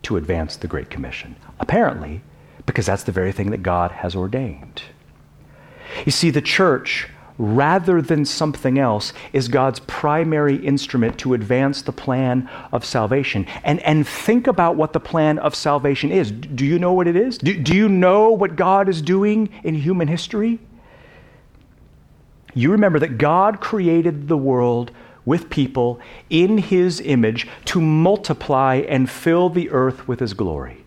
to 0.03 0.17
advance 0.17 0.57
the 0.57 0.69
Great 0.69 0.91
Commission. 0.91 1.37
Apparently, 1.61 2.23
because 2.67 2.87
that's 2.87 3.05
the 3.05 3.13
very 3.13 3.33
thing 3.33 3.51
that 3.51 3.63
God 3.63 3.91
has 3.91 4.15
ordained. 4.15 4.83
You 6.05 6.13
see, 6.13 6.31
the 6.31 6.43
church 6.43 7.09
rather 7.39 8.03
than 8.03 8.25
something 8.25 8.79
else, 8.79 9.13
is 9.33 9.49
God's 9.49 9.81
primary 9.81 10.57
instrument 10.57 11.19
to 11.19 11.35
advance 11.35 11.83
the 11.83 11.93
plan 11.93 12.49
of 12.71 12.85
salvation. 12.85 13.47
And, 13.65 13.81
and 13.81 14.07
think 14.07 14.47
about 14.47 14.77
what 14.77 14.93
the 14.93 15.01
plan 15.01 15.39
of 15.39 15.55
salvation 15.55 16.13
is. 16.13 16.31
Do 16.31 16.65
you 16.65 16.79
know 16.79 16.93
what 16.93 17.09
it 17.09 17.17
is? 17.17 17.39
Do, 17.39 17.59
do 17.59 17.75
you 17.75 17.89
know 17.89 18.31
what 18.31 18.57
God 18.57 18.89
is 18.89 19.03
doing 19.03 19.49
in 19.65 19.75
human 19.75 20.09
history? 20.09 20.59
You 22.55 22.71
remember 22.71 22.99
that 22.99 23.19
God 23.19 23.61
created 23.61 24.29
the 24.29 24.37
world 24.37 24.93
with 25.25 25.51
people 25.51 26.01
in 26.31 26.59
his 26.59 27.01
image 27.01 27.47
to 27.67 27.81
multiply 27.81 28.77
and 28.89 29.09
fill 29.09 29.49
the 29.49 29.71
earth 29.71 30.09
with 30.09 30.21
his 30.21 30.35
glory. 30.35 30.85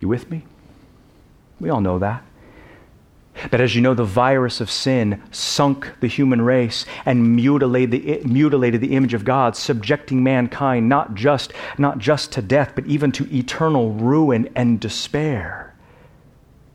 You 0.00 0.08
with 0.08 0.30
me? 0.30 0.44
We 1.60 1.70
all 1.70 1.80
know 1.80 1.98
that. 1.98 2.22
But 3.50 3.60
as 3.60 3.74
you 3.74 3.82
know, 3.82 3.94
the 3.94 4.04
virus 4.04 4.60
of 4.60 4.70
sin 4.70 5.20
sunk 5.32 5.90
the 6.00 6.06
human 6.06 6.40
race 6.40 6.86
and 7.04 7.34
mutilated 7.34 7.90
the, 7.90 8.20
mutilated 8.24 8.80
the 8.80 8.94
image 8.94 9.12
of 9.12 9.24
God, 9.24 9.56
subjecting 9.56 10.22
mankind 10.22 10.88
not 10.88 11.14
just, 11.14 11.52
not 11.76 11.98
just 11.98 12.32
to 12.32 12.42
death, 12.42 12.72
but 12.74 12.86
even 12.86 13.10
to 13.12 13.36
eternal 13.36 13.90
ruin 13.90 14.48
and 14.54 14.78
despair. 14.78 15.73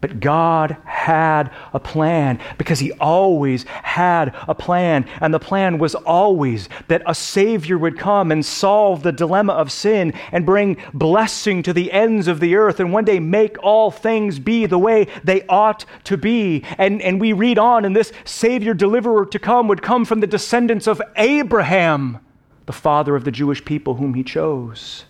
But 0.01 0.21
God 0.21 0.77
had 0.85 1.51
a 1.73 1.79
plan 1.79 2.39
because 2.57 2.79
He 2.79 2.93
always 2.93 3.63
had 3.63 4.33
a 4.47 4.55
plan. 4.55 5.05
And 5.19 5.33
the 5.33 5.39
plan 5.39 5.77
was 5.77 5.93
always 5.93 6.69
that 6.87 7.03
a 7.05 7.13
Savior 7.13 7.77
would 7.77 7.97
come 7.97 8.31
and 8.31 8.45
solve 8.45 9.03
the 9.03 9.11
dilemma 9.11 9.53
of 9.53 9.71
sin 9.71 10.13
and 10.31 10.45
bring 10.45 10.77
blessing 10.93 11.63
to 11.63 11.73
the 11.73 11.91
ends 11.91 12.29
of 12.29 12.39
the 12.39 12.55
earth 12.55 12.79
and 12.79 12.93
one 12.93 13.03
day 13.03 13.19
make 13.19 13.61
all 13.61 13.91
things 13.91 14.39
be 14.39 14.65
the 14.65 14.79
way 14.79 15.07
they 15.23 15.45
ought 15.47 15.83
to 16.05 16.15
be. 16.15 16.63
And, 16.77 17.01
and 17.01 17.19
we 17.19 17.33
read 17.33 17.59
on, 17.59 17.83
and 17.83 17.93
this 17.93 18.13
Savior 18.23 18.73
deliverer 18.73 19.25
to 19.25 19.39
come 19.39 19.67
would 19.67 19.81
come 19.81 20.05
from 20.05 20.21
the 20.21 20.27
descendants 20.27 20.87
of 20.87 21.01
Abraham, 21.17 22.19
the 22.67 22.73
father 22.73 23.17
of 23.17 23.25
the 23.25 23.31
Jewish 23.31 23.65
people 23.65 23.95
whom 23.95 24.13
He 24.13 24.23
chose. 24.23 25.03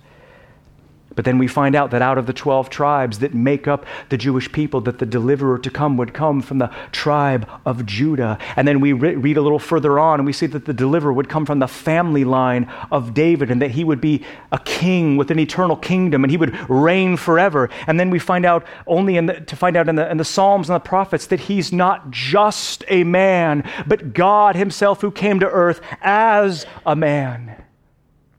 But 1.15 1.25
then 1.25 1.37
we 1.37 1.47
find 1.47 1.75
out 1.75 1.91
that 1.91 2.01
out 2.01 2.17
of 2.17 2.27
the 2.27 2.33
12 2.33 2.69
tribes 2.69 3.19
that 3.19 3.33
make 3.33 3.67
up 3.67 3.85
the 4.09 4.17
Jewish 4.17 4.51
people, 4.51 4.79
that 4.81 4.99
the 4.99 5.05
deliverer 5.05 5.57
to 5.57 5.69
come 5.69 5.97
would 5.97 6.13
come 6.13 6.41
from 6.41 6.59
the 6.59 6.71
tribe 6.91 7.49
of 7.65 7.85
Judah. 7.85 8.37
And 8.55 8.67
then 8.67 8.79
we 8.79 8.93
re- 8.93 9.15
read 9.15 9.37
a 9.37 9.41
little 9.41 9.59
further 9.59 9.99
on 9.99 10.19
and 10.19 10.25
we 10.25 10.33
see 10.33 10.45
that 10.47 10.65
the 10.65 10.73
deliverer 10.73 11.11
would 11.11 11.27
come 11.27 11.45
from 11.45 11.59
the 11.59 11.67
family 11.67 12.23
line 12.23 12.71
of 12.91 13.13
David 13.13 13.49
and 13.49 13.61
that 13.61 13.71
he 13.71 13.83
would 13.83 13.99
be 13.99 14.23
a 14.51 14.59
king 14.59 15.17
with 15.17 15.31
an 15.31 15.39
eternal 15.39 15.75
kingdom 15.75 16.23
and 16.23 16.31
he 16.31 16.37
would 16.37 16.57
reign 16.69 17.17
forever. 17.17 17.69
And 17.87 17.99
then 17.99 18.11
we 18.11 18.19
find 18.19 18.45
out 18.45 18.65
only 18.85 19.19
the, 19.19 19.41
to 19.41 19.55
find 19.55 19.75
out 19.75 19.89
in 19.89 19.95
the, 19.95 20.09
in 20.09 20.17
the 20.17 20.25
Psalms 20.25 20.69
and 20.69 20.75
the 20.75 20.79
prophets 20.79 21.25
that 21.27 21.39
he's 21.41 21.73
not 21.73 22.11
just 22.11 22.83
a 22.87 23.03
man, 23.03 23.69
but 23.87 24.13
God 24.13 24.55
himself 24.55 25.01
who 25.01 25.11
came 25.11 25.39
to 25.39 25.49
earth 25.49 25.81
as 26.01 26.65
a 26.85 26.95
man. 26.95 27.63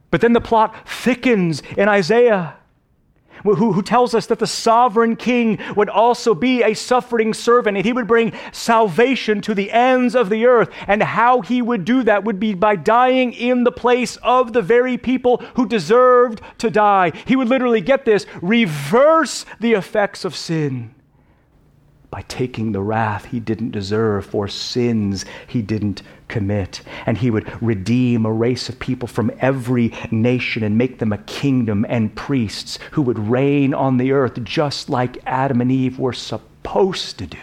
But 0.09 0.21
then 0.21 0.33
the 0.33 0.41
plot 0.41 0.87
thickens 0.87 1.63
in 1.77 1.87
Isaiah 1.87 2.57
who, 3.43 3.73
who 3.73 3.81
tells 3.81 4.13
us 4.13 4.27
that 4.27 4.39
the 4.39 4.47
sovereign 4.47 5.15
king 5.15 5.59
would 5.75 5.89
also 5.89 6.33
be 6.33 6.63
a 6.63 6.73
suffering 6.73 7.33
servant 7.33 7.77
and 7.77 7.85
he 7.85 7.93
would 7.93 8.07
bring 8.07 8.33
salvation 8.51 9.41
to 9.41 9.53
the 9.53 9.71
ends 9.71 10.15
of 10.15 10.29
the 10.29 10.45
earth. 10.45 10.69
And 10.87 11.03
how 11.03 11.41
he 11.41 11.61
would 11.61 11.85
do 11.85 12.03
that 12.03 12.23
would 12.23 12.39
be 12.39 12.53
by 12.53 12.75
dying 12.75 13.33
in 13.33 13.63
the 13.63 13.71
place 13.71 14.17
of 14.17 14.53
the 14.53 14.61
very 14.61 14.97
people 14.97 15.37
who 15.55 15.67
deserved 15.67 16.41
to 16.59 16.69
die. 16.69 17.11
He 17.25 17.35
would 17.35 17.49
literally 17.49 17.81
get 17.81 18.05
this 18.05 18.25
reverse 18.41 19.45
the 19.59 19.73
effects 19.73 20.25
of 20.25 20.35
sin 20.35 20.95
by 22.11 22.21
taking 22.23 22.73
the 22.73 22.81
wrath 22.81 23.25
he 23.25 23.39
didn't 23.39 23.71
deserve 23.71 24.25
for 24.25 24.47
sins 24.47 25.25
he 25.47 25.61
didn't 25.61 26.03
commit. 26.27 26.81
And 27.05 27.17
he 27.17 27.31
would 27.31 27.51
redeem 27.63 28.25
a 28.25 28.31
race 28.31 28.69
of 28.69 28.77
people 28.79 29.07
from 29.07 29.31
every 29.39 29.93
nation 30.11 30.61
and 30.61 30.77
make 30.77 30.99
them 30.99 31.13
a 31.13 31.17
kingdom 31.19 31.85
and 31.87 32.13
priests 32.13 32.77
who 32.91 33.01
would 33.01 33.17
reign 33.17 33.73
on 33.73 33.97
the 33.97 34.11
earth 34.11 34.43
just 34.43 34.89
like 34.89 35.17
Adam 35.25 35.61
and 35.61 35.71
Eve 35.71 35.97
were 35.97 36.13
supposed 36.13 37.17
to 37.19 37.25
do. 37.25 37.37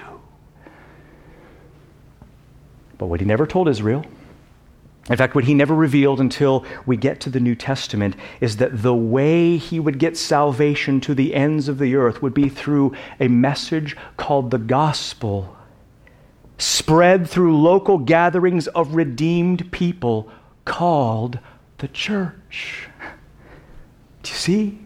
But 2.99 3.07
what 3.07 3.21
he 3.21 3.27
never 3.27 3.47
told 3.47 3.69
Israel, 3.69 4.05
in 5.09 5.17
fact, 5.17 5.35
what 5.35 5.45
he 5.45 5.55
never 5.55 5.75
revealed 5.75 6.21
until 6.21 6.65
we 6.85 6.97
get 6.97 7.21
to 7.21 7.31
the 7.31 7.41
New 7.41 7.55
Testament 7.55 8.15
is 8.41 8.59
that 8.59 8.83
the 8.83 8.95
way 8.95 9.57
he 9.57 9.81
would 9.81 9.99
get 9.99 10.17
salvation 10.17 11.01
to 11.01 11.15
the 11.15 11.35
ends 11.35 11.69
of 11.69 11.79
the 11.79 11.97
earth 11.97 12.21
would 12.21 12.35
be 12.35 12.49
through 12.49 12.95
a 13.19 13.29
message 13.29 13.97
called 14.17 14.51
the 14.51 14.59
gospel 14.59 15.57
spread 16.59 17.29
through 17.29 17.57
local 17.57 17.99
gatherings 17.99 18.67
of 18.69 18.95
redeemed 18.95 19.71
people 19.71 20.29
called 20.65 21.39
the 21.79 21.89
church. 21.89 22.89
Do 24.23 24.31
you 24.31 24.37
see? 24.37 24.79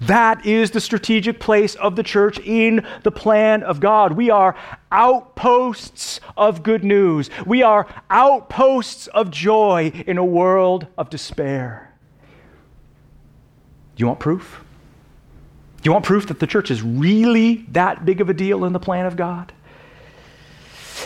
That 0.00 0.46
is 0.46 0.70
the 0.70 0.80
strategic 0.80 1.40
place 1.40 1.74
of 1.74 1.94
the 1.94 2.02
church 2.02 2.38
in 2.40 2.86
the 3.02 3.10
plan 3.10 3.62
of 3.62 3.80
God. 3.80 4.12
We 4.12 4.30
are 4.30 4.56
outposts 4.90 6.20
of 6.36 6.62
good 6.62 6.82
news. 6.84 7.28
We 7.44 7.62
are 7.62 7.86
outposts 8.08 9.08
of 9.08 9.30
joy 9.30 9.92
in 10.06 10.16
a 10.16 10.24
world 10.24 10.86
of 10.96 11.10
despair. 11.10 11.94
You 13.96 14.06
want 14.06 14.20
proof? 14.20 14.64
You 15.82 15.92
want 15.92 16.06
proof 16.06 16.28
that 16.28 16.40
the 16.40 16.46
church 16.46 16.70
is 16.70 16.82
really 16.82 17.66
that 17.72 18.06
big 18.06 18.22
of 18.22 18.30
a 18.30 18.34
deal 18.34 18.64
in 18.64 18.72
the 18.72 18.80
plan 18.80 19.04
of 19.04 19.16
God? 19.16 19.52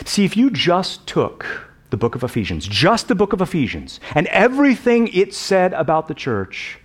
See, 0.05 0.25
if 0.25 0.37
you 0.37 0.51
just 0.51 1.07
took 1.07 1.69
the 1.91 1.97
book 1.97 2.15
of 2.15 2.23
Ephesians, 2.23 2.67
just 2.67 3.09
the 3.09 3.15
book 3.15 3.33
of 3.33 3.41
Ephesians, 3.41 3.99
and 4.15 4.27
everything 4.29 5.09
it 5.09 5.35
said 5.35 5.73
about 5.73 6.07
the 6.09 6.15
church, 6.15 6.79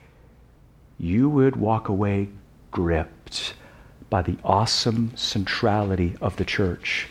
you 1.00 1.30
would 1.30 1.56
walk 1.56 1.88
away 1.88 2.30
gripped 2.72 3.54
by 4.10 4.22
the 4.22 4.38
awesome 4.44 5.12
centrality 5.16 6.16
of 6.22 6.36
the 6.36 6.46
church 6.46 7.08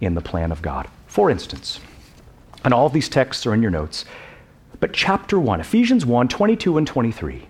in 0.00 0.14
the 0.14 0.20
plan 0.20 0.52
of 0.52 0.60
God. 0.60 0.88
For 1.06 1.30
instance, 1.30 1.80
and 2.64 2.74
all 2.74 2.88
these 2.88 3.08
texts 3.08 3.46
are 3.46 3.54
in 3.54 3.62
your 3.62 3.70
notes, 3.70 4.04
but 4.80 4.92
chapter 4.92 5.38
1, 5.38 5.60
Ephesians 5.60 6.04
1 6.04 6.28
22 6.28 6.78
and 6.78 6.86
23. 6.86 7.46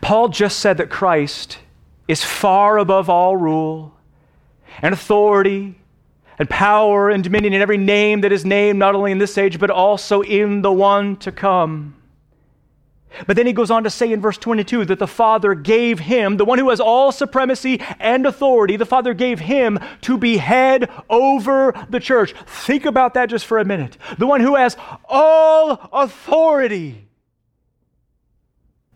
Paul 0.00 0.28
just 0.28 0.60
said 0.60 0.78
that 0.78 0.90
Christ 0.90 1.58
is 2.08 2.22
far 2.22 2.78
above 2.78 3.10
all 3.10 3.36
rule 3.36 3.94
and 4.82 4.94
authority 4.94 5.74
and 6.38 6.48
power 6.48 7.10
and 7.10 7.24
dominion 7.24 7.54
in 7.54 7.62
every 7.62 7.78
name 7.78 8.20
that 8.20 8.32
is 8.32 8.44
named, 8.44 8.78
not 8.78 8.94
only 8.94 9.12
in 9.12 9.18
this 9.18 9.38
age, 9.38 9.58
but 9.58 9.70
also 9.70 10.22
in 10.22 10.62
the 10.62 10.72
one 10.72 11.16
to 11.16 11.32
come. 11.32 11.94
But 13.26 13.36
then 13.36 13.46
he 13.46 13.52
goes 13.52 13.70
on 13.70 13.84
to 13.84 13.90
say 13.90 14.12
in 14.12 14.20
verse 14.20 14.38
22 14.38 14.84
that 14.86 14.98
the 14.98 15.06
Father 15.06 15.54
gave 15.54 16.00
him, 16.00 16.36
the 16.36 16.44
one 16.44 16.58
who 16.58 16.70
has 16.70 16.80
all 16.80 17.12
supremacy 17.12 17.80
and 17.98 18.26
authority, 18.26 18.76
the 18.76 18.86
Father 18.86 19.14
gave 19.14 19.40
him 19.40 19.78
to 20.02 20.18
be 20.18 20.36
head 20.36 20.90
over 21.08 21.74
the 21.88 22.00
church. 22.00 22.34
Think 22.46 22.84
about 22.84 23.14
that 23.14 23.30
just 23.30 23.46
for 23.46 23.58
a 23.58 23.64
minute. 23.64 23.96
The 24.18 24.26
one 24.26 24.40
who 24.40 24.54
has 24.56 24.76
all 25.08 25.88
authority 25.92 27.08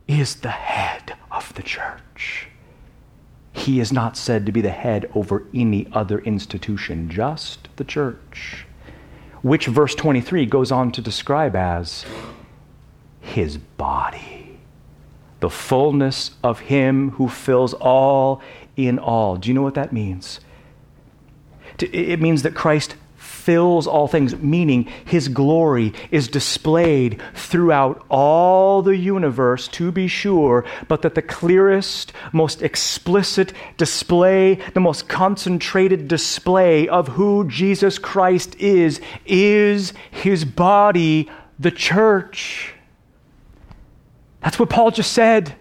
is 0.06 0.36
the 0.36 0.50
head 0.50 1.16
of 1.30 1.54
the 1.54 1.62
church. 1.62 2.48
He 3.52 3.80
is 3.80 3.92
not 3.92 4.16
said 4.16 4.46
to 4.46 4.52
be 4.52 4.60
the 4.60 4.70
head 4.70 5.10
over 5.14 5.46
any 5.54 5.86
other 5.92 6.20
institution, 6.20 7.10
just 7.10 7.68
the 7.76 7.84
church, 7.84 8.66
which 9.42 9.66
verse 9.66 9.94
23 9.94 10.46
goes 10.46 10.72
on 10.72 10.92
to 10.92 11.00
describe 11.00 11.54
as 11.54 12.04
his 13.30 13.56
body, 13.56 14.58
the 15.40 15.50
fullness 15.50 16.32
of 16.42 16.60
him 16.60 17.10
who 17.12 17.28
fills 17.28 17.74
all 17.74 18.42
in 18.76 18.98
all. 18.98 19.36
Do 19.36 19.48
you 19.48 19.54
know 19.54 19.62
what 19.62 19.74
that 19.74 19.92
means? 19.92 20.40
It 21.78 22.20
means 22.20 22.42
that 22.42 22.54
Christ 22.54 22.96
fills 23.16 23.86
all 23.86 24.06
things, 24.06 24.36
meaning 24.36 24.86
his 25.06 25.28
glory 25.28 25.94
is 26.10 26.28
displayed 26.28 27.20
throughout 27.34 28.04
all 28.10 28.82
the 28.82 28.96
universe, 28.96 29.66
to 29.68 29.90
be 29.90 30.06
sure, 30.06 30.64
but 30.88 31.00
that 31.02 31.14
the 31.14 31.22
clearest, 31.22 32.12
most 32.32 32.60
explicit 32.60 33.54
display, 33.78 34.56
the 34.74 34.80
most 34.80 35.08
concentrated 35.08 36.06
display 36.06 36.86
of 36.88 37.08
who 37.08 37.48
Jesus 37.48 37.98
Christ 37.98 38.54
is, 38.56 39.00
is 39.24 39.94
his 40.10 40.44
body, 40.44 41.30
the 41.58 41.70
church. 41.70 42.74
That's 44.40 44.58
what 44.58 44.70
Paul 44.70 44.90
just 44.90 45.12
said. 45.12 45.54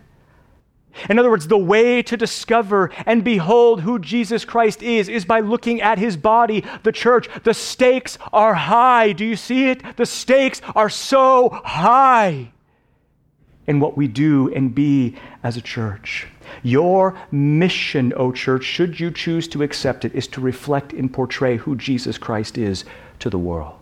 In 1.09 1.19
other 1.19 1.29
words, 1.29 1.47
the 1.47 1.57
way 1.57 2.01
to 2.03 2.17
discover 2.17 2.91
and 3.05 3.23
behold 3.23 3.81
who 3.81 3.99
Jesus 3.99 4.43
Christ 4.43 4.81
is 4.81 5.07
is 5.07 5.23
by 5.23 5.39
looking 5.39 5.81
at 5.81 5.99
his 5.99 6.17
body, 6.17 6.65
the 6.83 6.91
church. 6.91 7.29
The 7.43 7.53
stakes 7.53 8.17
are 8.33 8.53
high. 8.53 9.13
Do 9.13 9.23
you 9.23 9.35
see 9.35 9.69
it? 9.69 9.97
The 9.97 10.05
stakes 10.05 10.61
are 10.75 10.89
so 10.89 11.49
high 11.63 12.51
in 13.67 13.79
what 13.79 13.95
we 13.95 14.07
do 14.07 14.51
and 14.53 14.73
be 14.73 15.15
as 15.43 15.55
a 15.55 15.61
church. 15.61 16.27
Your 16.63 17.15
mission, 17.31 18.11
O 18.17 18.31
church, 18.31 18.63
should 18.63 18.99
you 18.99 19.11
choose 19.11 19.47
to 19.49 19.61
accept 19.61 20.03
it, 20.03 20.15
is 20.15 20.27
to 20.29 20.41
reflect 20.41 20.91
and 20.91 21.13
portray 21.13 21.57
who 21.57 21.75
Jesus 21.75 22.17
Christ 22.17 22.57
is 22.57 22.83
to 23.19 23.29
the 23.29 23.37
world. 23.37 23.78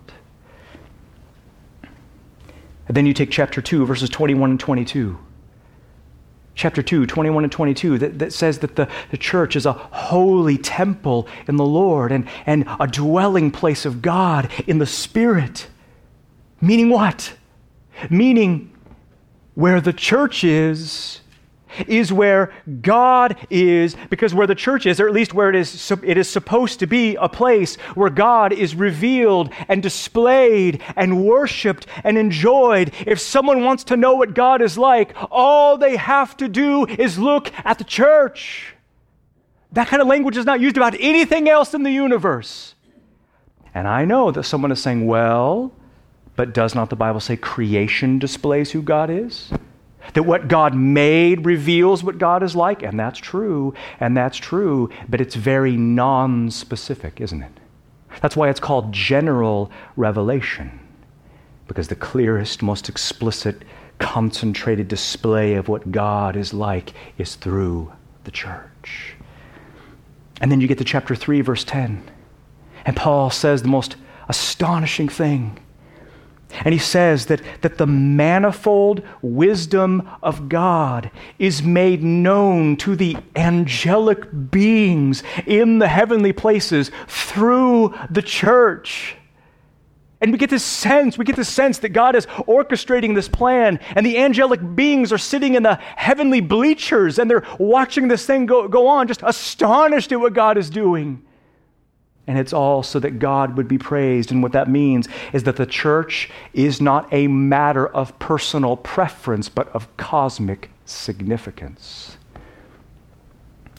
And 2.87 2.95
then 2.95 3.05
you 3.05 3.13
take 3.13 3.31
chapter 3.31 3.61
2, 3.61 3.85
verses 3.85 4.09
21 4.09 4.51
and 4.51 4.59
22 4.59 5.17
chapter 6.57 6.81
2, 6.81 7.05
21 7.05 7.43
and 7.43 7.53
22, 7.53 7.99
that, 7.99 8.19
that 8.19 8.33
says 8.33 8.59
that 8.59 8.75
the, 8.75 8.89
the 9.11 9.17
church 9.17 9.55
is 9.55 9.65
a 9.65 9.73
holy 9.73 10.57
temple 10.57 11.27
in 11.47 11.55
the 11.55 11.63
Lord 11.63 12.11
and, 12.11 12.27
and 12.45 12.65
a 12.79 12.87
dwelling 12.87 13.51
place 13.51 13.85
of 13.85 14.01
God 14.01 14.51
in 14.65 14.79
the 14.79 14.85
Spirit. 14.85 15.67
Meaning 16.59 16.89
what? 16.89 17.33
Meaning 18.09 18.75
where 19.53 19.79
the 19.79 19.93
church 19.93 20.43
is, 20.43 21.21
is 21.87 22.11
where 22.11 22.51
God 22.81 23.35
is, 23.49 23.95
because 24.09 24.33
where 24.33 24.47
the 24.47 24.55
church 24.55 24.85
is, 24.85 24.99
or 24.99 25.07
at 25.07 25.13
least 25.13 25.33
where 25.33 25.49
it 25.49 25.55
is, 25.55 25.91
it 26.03 26.17
is 26.17 26.29
supposed 26.29 26.79
to 26.79 26.87
be 26.87 27.15
a 27.15 27.29
place 27.29 27.75
where 27.95 28.09
God 28.09 28.53
is 28.53 28.75
revealed 28.75 29.51
and 29.67 29.83
displayed 29.83 30.81
and 30.95 31.25
worshiped 31.25 31.87
and 32.03 32.17
enjoyed. 32.17 32.91
If 33.05 33.19
someone 33.19 33.63
wants 33.63 33.83
to 33.85 33.97
know 33.97 34.15
what 34.15 34.33
God 34.33 34.61
is 34.61 34.77
like, 34.77 35.15
all 35.29 35.77
they 35.77 35.95
have 35.97 36.35
to 36.37 36.47
do 36.47 36.85
is 36.85 37.19
look 37.19 37.51
at 37.65 37.77
the 37.77 37.83
church. 37.83 38.73
That 39.73 39.87
kind 39.87 40.01
of 40.01 40.07
language 40.07 40.37
is 40.37 40.45
not 40.45 40.59
used 40.59 40.77
about 40.77 40.95
anything 40.99 41.49
else 41.49 41.73
in 41.73 41.83
the 41.83 41.91
universe. 41.91 42.73
And 43.73 43.87
I 43.87 44.05
know 44.05 44.31
that 44.31 44.43
someone 44.43 44.71
is 44.71 44.81
saying, 44.81 45.05
well, 45.05 45.71
but 46.35 46.53
does 46.53 46.73
not 46.73 46.89
the 46.89 46.95
Bible 46.95 47.19
say 47.19 47.35
creation 47.35 48.17
displays 48.17 48.71
who 48.71 48.81
God 48.81 49.09
is? 49.09 49.51
That 50.13 50.23
what 50.23 50.47
God 50.47 50.75
made 50.75 51.45
reveals 51.45 52.03
what 52.03 52.17
God 52.17 52.43
is 52.43 52.55
like, 52.55 52.81
and 52.81 52.99
that's 52.99 53.19
true, 53.19 53.73
and 53.99 54.15
that's 54.15 54.37
true, 54.37 54.89
but 55.09 55.21
it's 55.21 55.35
very 55.35 55.75
non 55.77 56.49
specific, 56.51 57.19
isn't 57.21 57.43
it? 57.43 57.59
That's 58.21 58.35
why 58.35 58.49
it's 58.49 58.59
called 58.59 58.91
general 58.91 59.71
revelation, 59.95 60.79
because 61.67 61.87
the 61.87 61.95
clearest, 61.95 62.61
most 62.61 62.89
explicit, 62.89 63.63
concentrated 63.99 64.87
display 64.87 65.55
of 65.55 65.67
what 65.67 65.91
God 65.91 66.35
is 66.35 66.53
like 66.53 66.93
is 67.17 67.35
through 67.35 67.91
the 68.23 68.31
church. 68.31 69.15
And 70.39 70.51
then 70.51 70.61
you 70.61 70.67
get 70.67 70.77
to 70.77 70.83
chapter 70.83 71.15
3, 71.15 71.41
verse 71.41 71.63
10, 71.63 72.03
and 72.85 72.95
Paul 72.95 73.29
says 73.29 73.61
the 73.61 73.67
most 73.67 73.95
astonishing 74.29 75.09
thing. 75.09 75.59
And 76.49 76.73
he 76.73 76.79
says 76.79 77.25
that, 77.27 77.41
that 77.61 77.77
the 77.77 77.87
manifold 77.87 79.01
wisdom 79.21 80.09
of 80.23 80.49
God 80.49 81.11
is 81.37 81.61
made 81.61 82.03
known 82.03 82.77
to 82.77 82.95
the 82.95 83.17
angelic 83.35 84.49
beings 84.49 85.23
in 85.45 85.79
the 85.79 85.87
heavenly 85.87 86.33
places 86.33 86.89
through 87.07 87.93
the 88.09 88.21
church. 88.21 89.17
And 90.19 90.31
we 90.31 90.39
get 90.39 90.49
this 90.49 90.63
sense, 90.63 91.17
we 91.17 91.25
get 91.25 91.35
this 91.35 91.49
sense 91.49 91.77
that 91.79 91.89
God 91.89 92.15
is 92.15 92.25
orchestrating 92.25 93.13
this 93.13 93.29
plan, 93.29 93.79
and 93.95 94.03
the 94.03 94.17
angelic 94.17 94.59
beings 94.75 95.13
are 95.13 95.19
sitting 95.19 95.53
in 95.53 95.61
the 95.61 95.75
heavenly 95.75 96.41
bleachers 96.41 97.19
and 97.19 97.29
they're 97.29 97.45
watching 97.59 98.07
this 98.07 98.25
thing 98.25 98.47
go, 98.47 98.67
go 98.67 98.87
on, 98.87 99.07
just 99.07 99.21
astonished 99.23 100.11
at 100.11 100.19
what 100.19 100.33
God 100.33 100.57
is 100.57 100.71
doing. 100.71 101.23
And 102.27 102.37
it's 102.37 102.51
all 102.51 102.83
so 102.83 102.99
that 102.99 103.19
God 103.19 103.55
would 103.55 103.69
be 103.69 103.77
praised. 103.77 104.31
And 104.31 104.43
what 104.43 104.51
that 104.51 104.69
means 104.69 105.07
is 105.31 105.43
that 105.43 105.55
the 105.55 105.65
church 105.65 106.29
is 106.53 106.81
not 106.81 107.07
a 107.13 107.27
matter 107.27 107.87
of 107.87 108.17
personal 108.19 108.75
preference, 108.75 109.47
but 109.47 109.69
of 109.69 109.95
cosmic 109.95 110.69
significance. 110.85 112.17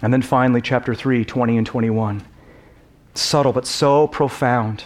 And 0.01 0.13
then 0.13 0.23
finally, 0.23 0.63
chapter 0.63 0.95
3, 0.95 1.25
20 1.25 1.59
and 1.59 1.67
21. 1.67 2.25
Subtle, 3.15 3.53
but 3.53 3.67
so 3.67 4.07
profound. 4.07 4.85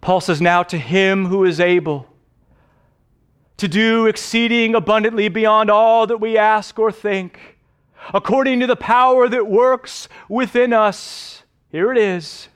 Paul 0.00 0.20
says, 0.20 0.40
Now 0.40 0.62
to 0.64 0.78
him 0.78 1.26
who 1.26 1.44
is 1.44 1.58
able 1.58 2.06
to 3.56 3.68
do 3.68 4.06
exceeding 4.06 4.74
abundantly 4.74 5.28
beyond 5.28 5.70
all 5.70 6.06
that 6.06 6.18
we 6.18 6.36
ask 6.36 6.78
or 6.78 6.92
think, 6.92 7.58
according 8.12 8.60
to 8.60 8.66
the 8.66 8.76
power 8.76 9.28
that 9.28 9.46
works 9.46 10.08
within 10.28 10.72
us. 10.72 11.42
Here 11.76 11.92
it 11.92 11.98
is. 11.98 12.48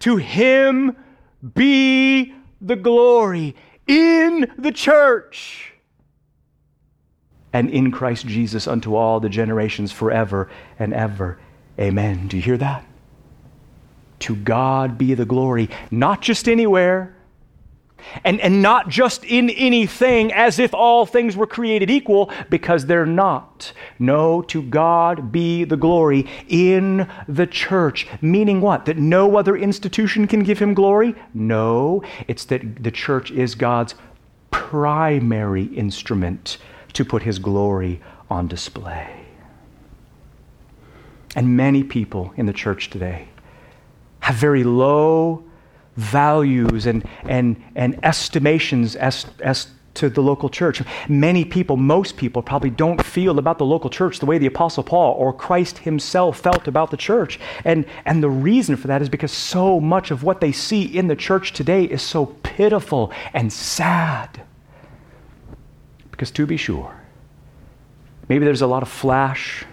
To 0.00 0.18
him 0.18 0.94
be 1.54 2.34
the 2.60 2.76
glory 2.76 3.56
in 3.86 4.52
the 4.58 4.70
church 4.70 5.72
and 7.54 7.70
in 7.70 7.90
Christ 7.90 8.26
Jesus 8.26 8.68
unto 8.68 8.96
all 8.96 9.18
the 9.18 9.30
generations 9.30 9.92
forever 9.92 10.50
and 10.78 10.92
ever. 10.92 11.38
Amen. 11.78 12.28
Do 12.28 12.36
you 12.36 12.42
hear 12.42 12.58
that? 12.58 12.84
To 14.18 14.36
God 14.36 14.98
be 14.98 15.14
the 15.14 15.24
glory, 15.24 15.70
not 15.90 16.20
just 16.20 16.46
anywhere, 16.46 17.16
and, 18.24 18.40
and 18.40 18.62
not 18.62 18.88
just 18.88 19.24
in 19.24 19.50
anything 19.50 20.32
as 20.32 20.58
if 20.58 20.74
all 20.74 21.06
things 21.06 21.36
were 21.36 21.46
created 21.46 21.90
equal, 21.90 22.30
because 22.48 22.86
they're 22.86 23.06
not. 23.06 23.72
No, 23.98 24.42
to 24.42 24.62
God 24.62 25.32
be 25.32 25.64
the 25.64 25.76
glory 25.76 26.26
in 26.48 27.08
the 27.28 27.46
church. 27.46 28.06
Meaning 28.20 28.60
what? 28.60 28.86
That 28.86 28.98
no 28.98 29.36
other 29.36 29.56
institution 29.56 30.26
can 30.26 30.42
give 30.42 30.58
him 30.58 30.74
glory? 30.74 31.14
No, 31.34 32.02
it's 32.28 32.44
that 32.46 32.82
the 32.82 32.90
church 32.90 33.30
is 33.30 33.54
God's 33.54 33.94
primary 34.50 35.64
instrument 35.64 36.58
to 36.92 37.04
put 37.04 37.22
his 37.22 37.38
glory 37.38 38.00
on 38.28 38.46
display. 38.46 39.26
And 41.36 41.56
many 41.56 41.84
people 41.84 42.32
in 42.36 42.46
the 42.46 42.52
church 42.52 42.90
today 42.90 43.28
have 44.20 44.34
very 44.34 44.64
low 44.64 45.44
values 45.96 46.86
and, 46.86 47.06
and, 47.24 47.62
and 47.74 47.98
estimations 48.04 48.96
as, 48.96 49.26
as 49.40 49.68
to 49.94 50.08
the 50.08 50.22
local 50.22 50.48
church. 50.48 50.82
Many 51.08 51.44
people, 51.44 51.76
most 51.76 52.16
people, 52.16 52.42
probably 52.42 52.70
don't 52.70 53.04
feel 53.04 53.38
about 53.38 53.58
the 53.58 53.64
local 53.64 53.90
church 53.90 54.18
the 54.18 54.26
way 54.26 54.38
the 54.38 54.46
Apostle 54.46 54.82
Paul 54.82 55.14
or 55.14 55.32
Christ 55.32 55.78
himself 55.78 56.38
felt 56.38 56.68
about 56.68 56.90
the 56.90 56.96
church. 56.96 57.40
And, 57.64 57.84
and 58.04 58.22
the 58.22 58.30
reason 58.30 58.76
for 58.76 58.86
that 58.86 59.02
is 59.02 59.08
because 59.08 59.32
so 59.32 59.80
much 59.80 60.10
of 60.10 60.22
what 60.22 60.40
they 60.40 60.52
see 60.52 60.84
in 60.84 61.08
the 61.08 61.16
church 61.16 61.52
today 61.52 61.84
is 61.84 62.02
so 62.02 62.26
pitiful 62.26 63.12
and 63.34 63.52
sad. 63.52 64.42
Because 66.10 66.30
to 66.32 66.46
be 66.46 66.56
sure, 66.56 66.94
maybe 68.28 68.44
there's 68.44 68.62
a 68.62 68.66
lot 68.66 68.82
of 68.82 68.88
flash 68.88 69.64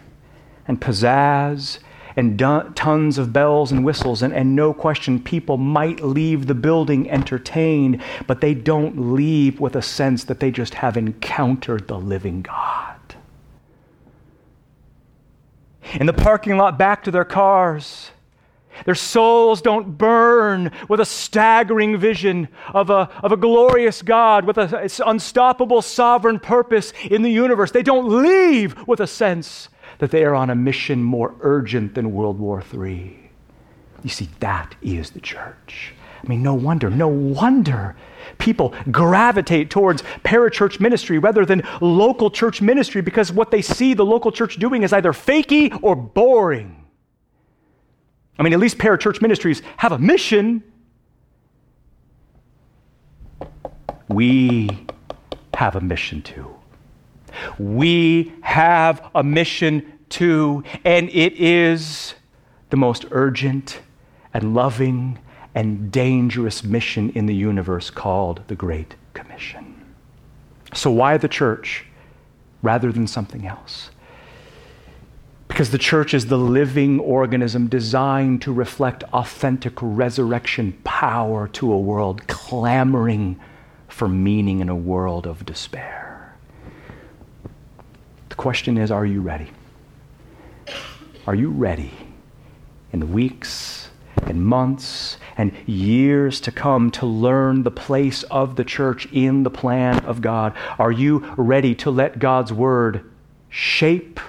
and 0.67 0.81
pizzazz 0.81 1.79
and 2.17 2.39
tons 2.75 3.19
of 3.19 3.31
bells 3.31 3.71
and 3.71 3.85
whistles, 3.85 4.23
and, 4.23 4.33
and 4.33 4.55
no 4.55 4.73
question, 4.73 5.21
people 5.21 5.55
might 5.55 6.01
leave 6.01 6.47
the 6.47 6.55
building 6.55 7.09
entertained, 7.11 8.01
but 8.25 8.41
they 8.41 8.55
don't 8.55 9.13
leave 9.13 9.59
with 9.59 9.75
a 9.75 9.83
sense 9.83 10.23
that 10.23 10.39
they 10.39 10.49
just 10.49 10.73
have 10.73 10.97
encountered 10.97 11.87
the 11.87 11.99
living 11.99 12.41
God. 12.41 12.95
In 15.93 16.07
the 16.07 16.13
parking 16.13 16.57
lot, 16.57 16.79
back 16.79 17.03
to 17.03 17.11
their 17.11 17.23
cars. 17.23 18.09
Their 18.85 18.95
souls 18.95 19.61
don't 19.61 19.97
burn 19.97 20.71
with 20.89 20.99
a 20.99 21.05
staggering 21.05 21.99
vision 21.99 22.47
of 22.73 22.89
a, 22.89 23.09
of 23.23 23.31
a 23.31 23.37
glorious 23.37 24.01
God 24.01 24.45
with 24.45 24.57
an 24.57 24.89
unstoppable 25.05 25.83
sovereign 25.83 26.39
purpose 26.39 26.93
in 27.09 27.21
the 27.21 27.31
universe. 27.31 27.71
They 27.71 27.83
don't 27.83 28.23
leave 28.23 28.87
with 28.87 28.99
a 28.99 29.07
sense 29.07 29.69
that 29.99 30.11
they 30.11 30.23
are 30.23 30.35
on 30.35 30.49
a 30.49 30.55
mission 30.55 31.03
more 31.03 31.35
urgent 31.41 31.95
than 31.95 32.11
World 32.11 32.39
War 32.39 32.63
III. 32.73 33.29
You 34.03 34.09
see, 34.09 34.29
that 34.39 34.75
is 34.81 35.11
the 35.11 35.19
church. 35.19 35.93
I 36.23 36.27
mean, 36.27 36.43
no 36.43 36.53
wonder, 36.53 36.89
no 36.89 37.07
wonder 37.07 37.95
people 38.37 38.73
gravitate 38.91 39.69
towards 39.69 40.03
parachurch 40.23 40.79
ministry 40.79 41.17
rather 41.19 41.45
than 41.45 41.63
local 41.81 42.29
church 42.29 42.61
ministry 42.61 43.01
because 43.01 43.31
what 43.31 43.51
they 43.51 43.61
see 43.61 43.93
the 43.93 44.05
local 44.05 44.31
church 44.31 44.57
doing 44.57 44.83
is 44.83 44.93
either 44.93 45.13
fakey 45.13 45.77
or 45.81 45.95
boring. 45.95 46.83
I 48.39 48.43
mean, 48.43 48.53
at 48.53 48.59
least 48.59 48.77
parachurch 48.77 49.21
ministries 49.21 49.61
have 49.77 49.91
a 49.91 49.97
mission. 49.97 50.63
We 54.07 54.69
have 55.53 55.75
a 55.75 55.81
mission 55.81 56.21
too. 56.21 56.56
We 57.57 58.33
have 58.41 59.09
a 59.15 59.23
mission 59.23 59.99
too, 60.09 60.63
and 60.83 61.09
it 61.09 61.33
is 61.33 62.13
the 62.69 62.77
most 62.77 63.05
urgent 63.11 63.81
and 64.33 64.53
loving 64.53 65.19
and 65.55 65.91
dangerous 65.91 66.63
mission 66.63 67.09
in 67.11 67.25
the 67.25 67.35
universe 67.35 67.89
called 67.89 68.41
the 68.47 68.55
Great 68.55 68.95
Commission. 69.13 69.73
So, 70.73 70.91
why 70.91 71.17
the 71.17 71.27
church? 71.27 71.85
rather 72.61 72.91
than 72.91 73.07
something 73.07 73.45
else. 73.45 73.91
Because 75.47 75.71
the 75.71 75.77
church 75.77 76.13
is 76.13 76.27
the 76.27 76.37
living 76.37 76.99
organism 76.99 77.67
designed 77.67 78.41
to 78.43 78.51
reflect 78.51 79.03
authentic 79.13 79.73
resurrection 79.81 80.77
power 80.83 81.47
to 81.49 81.71
a 81.71 81.79
world 81.79 82.27
clamoring 82.27 83.39
for 83.87 84.07
meaning 84.07 84.59
in 84.59 84.69
a 84.69 84.75
world 84.75 85.25
of 85.25 85.45
despair. 85.45 86.06
Question 88.37 88.77
is 88.77 88.91
are 88.91 89.05
you 89.05 89.21
ready? 89.21 89.49
Are 91.25 91.33
you 91.33 91.49
ready 91.49 91.91
in 92.93 92.99
the 92.99 93.05
weeks 93.05 93.89
and 94.23 94.45
months 94.45 95.17
and 95.37 95.51
years 95.65 96.39
to 96.41 96.51
come 96.51 96.91
to 96.91 97.05
learn 97.05 97.63
the 97.63 97.71
place 97.71 98.23
of 98.23 98.55
the 98.55 98.63
church 98.63 99.07
in 99.11 99.41
the 99.41 99.49
plan 99.49 100.05
of 100.05 100.21
God? 100.21 100.53
Are 100.77 100.91
you 100.91 101.33
ready 101.35 101.73
to 101.75 101.89
let 101.89 102.19
God's 102.19 102.53
word 102.53 103.09
shape 103.49 104.19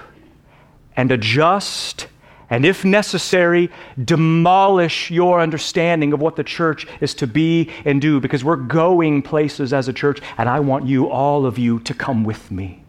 and 0.97 1.11
adjust 1.11 2.07
and, 2.49 2.65
if 2.65 2.83
necessary, 2.83 3.69
demolish 4.03 5.11
your 5.11 5.39
understanding 5.39 6.13
of 6.13 6.19
what 6.19 6.35
the 6.35 6.43
church 6.43 6.87
is 6.99 7.13
to 7.13 7.27
be 7.27 7.69
and 7.85 8.01
do 8.01 8.19
because 8.19 8.43
we're 8.43 8.55
going 8.55 9.21
places 9.21 9.71
as 9.71 9.87
a 9.87 9.93
church, 9.93 10.19
and 10.35 10.49
I 10.49 10.59
want 10.59 10.87
you, 10.87 11.07
all 11.07 11.45
of 11.45 11.59
you, 11.59 11.79
to 11.81 11.93
come 11.93 12.23
with 12.23 12.49
me. 12.49 12.83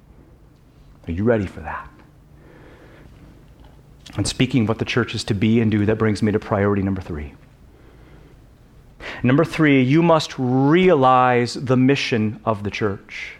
Are 1.10 1.12
you 1.12 1.24
ready 1.24 1.46
for 1.46 1.58
that? 1.58 1.90
And 4.16 4.28
speaking 4.28 4.62
of 4.62 4.68
what 4.68 4.78
the 4.78 4.84
church 4.84 5.12
is 5.12 5.24
to 5.24 5.34
be 5.34 5.60
and 5.60 5.68
do, 5.68 5.84
that 5.86 5.98
brings 5.98 6.22
me 6.22 6.30
to 6.30 6.38
priority 6.38 6.82
number 6.82 7.00
three. 7.00 7.34
Number 9.24 9.44
three, 9.44 9.82
you 9.82 10.04
must 10.04 10.38
realize 10.38 11.54
the 11.54 11.76
mission 11.76 12.40
of 12.44 12.62
the 12.62 12.70
church. 12.70 13.32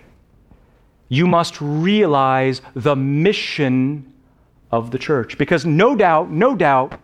You 1.09 1.28
must 1.28 1.61
realize 1.61 2.61
the 2.74 2.96
mission 2.96 4.12
of 4.72 4.90
the 4.90 4.98
church. 4.98 5.38
Because 5.38 5.64
no 5.64 5.94
doubt, 5.94 6.28
no 6.28 6.56
doubt, 6.56 6.98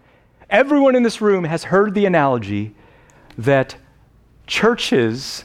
everyone 0.51 0.97
in 0.97 1.05
this 1.05 1.21
room 1.21 1.45
has 1.45 1.63
heard 1.63 1.95
the 1.95 2.07
analogy 2.07 2.75
that 3.39 3.77
churches 4.49 5.45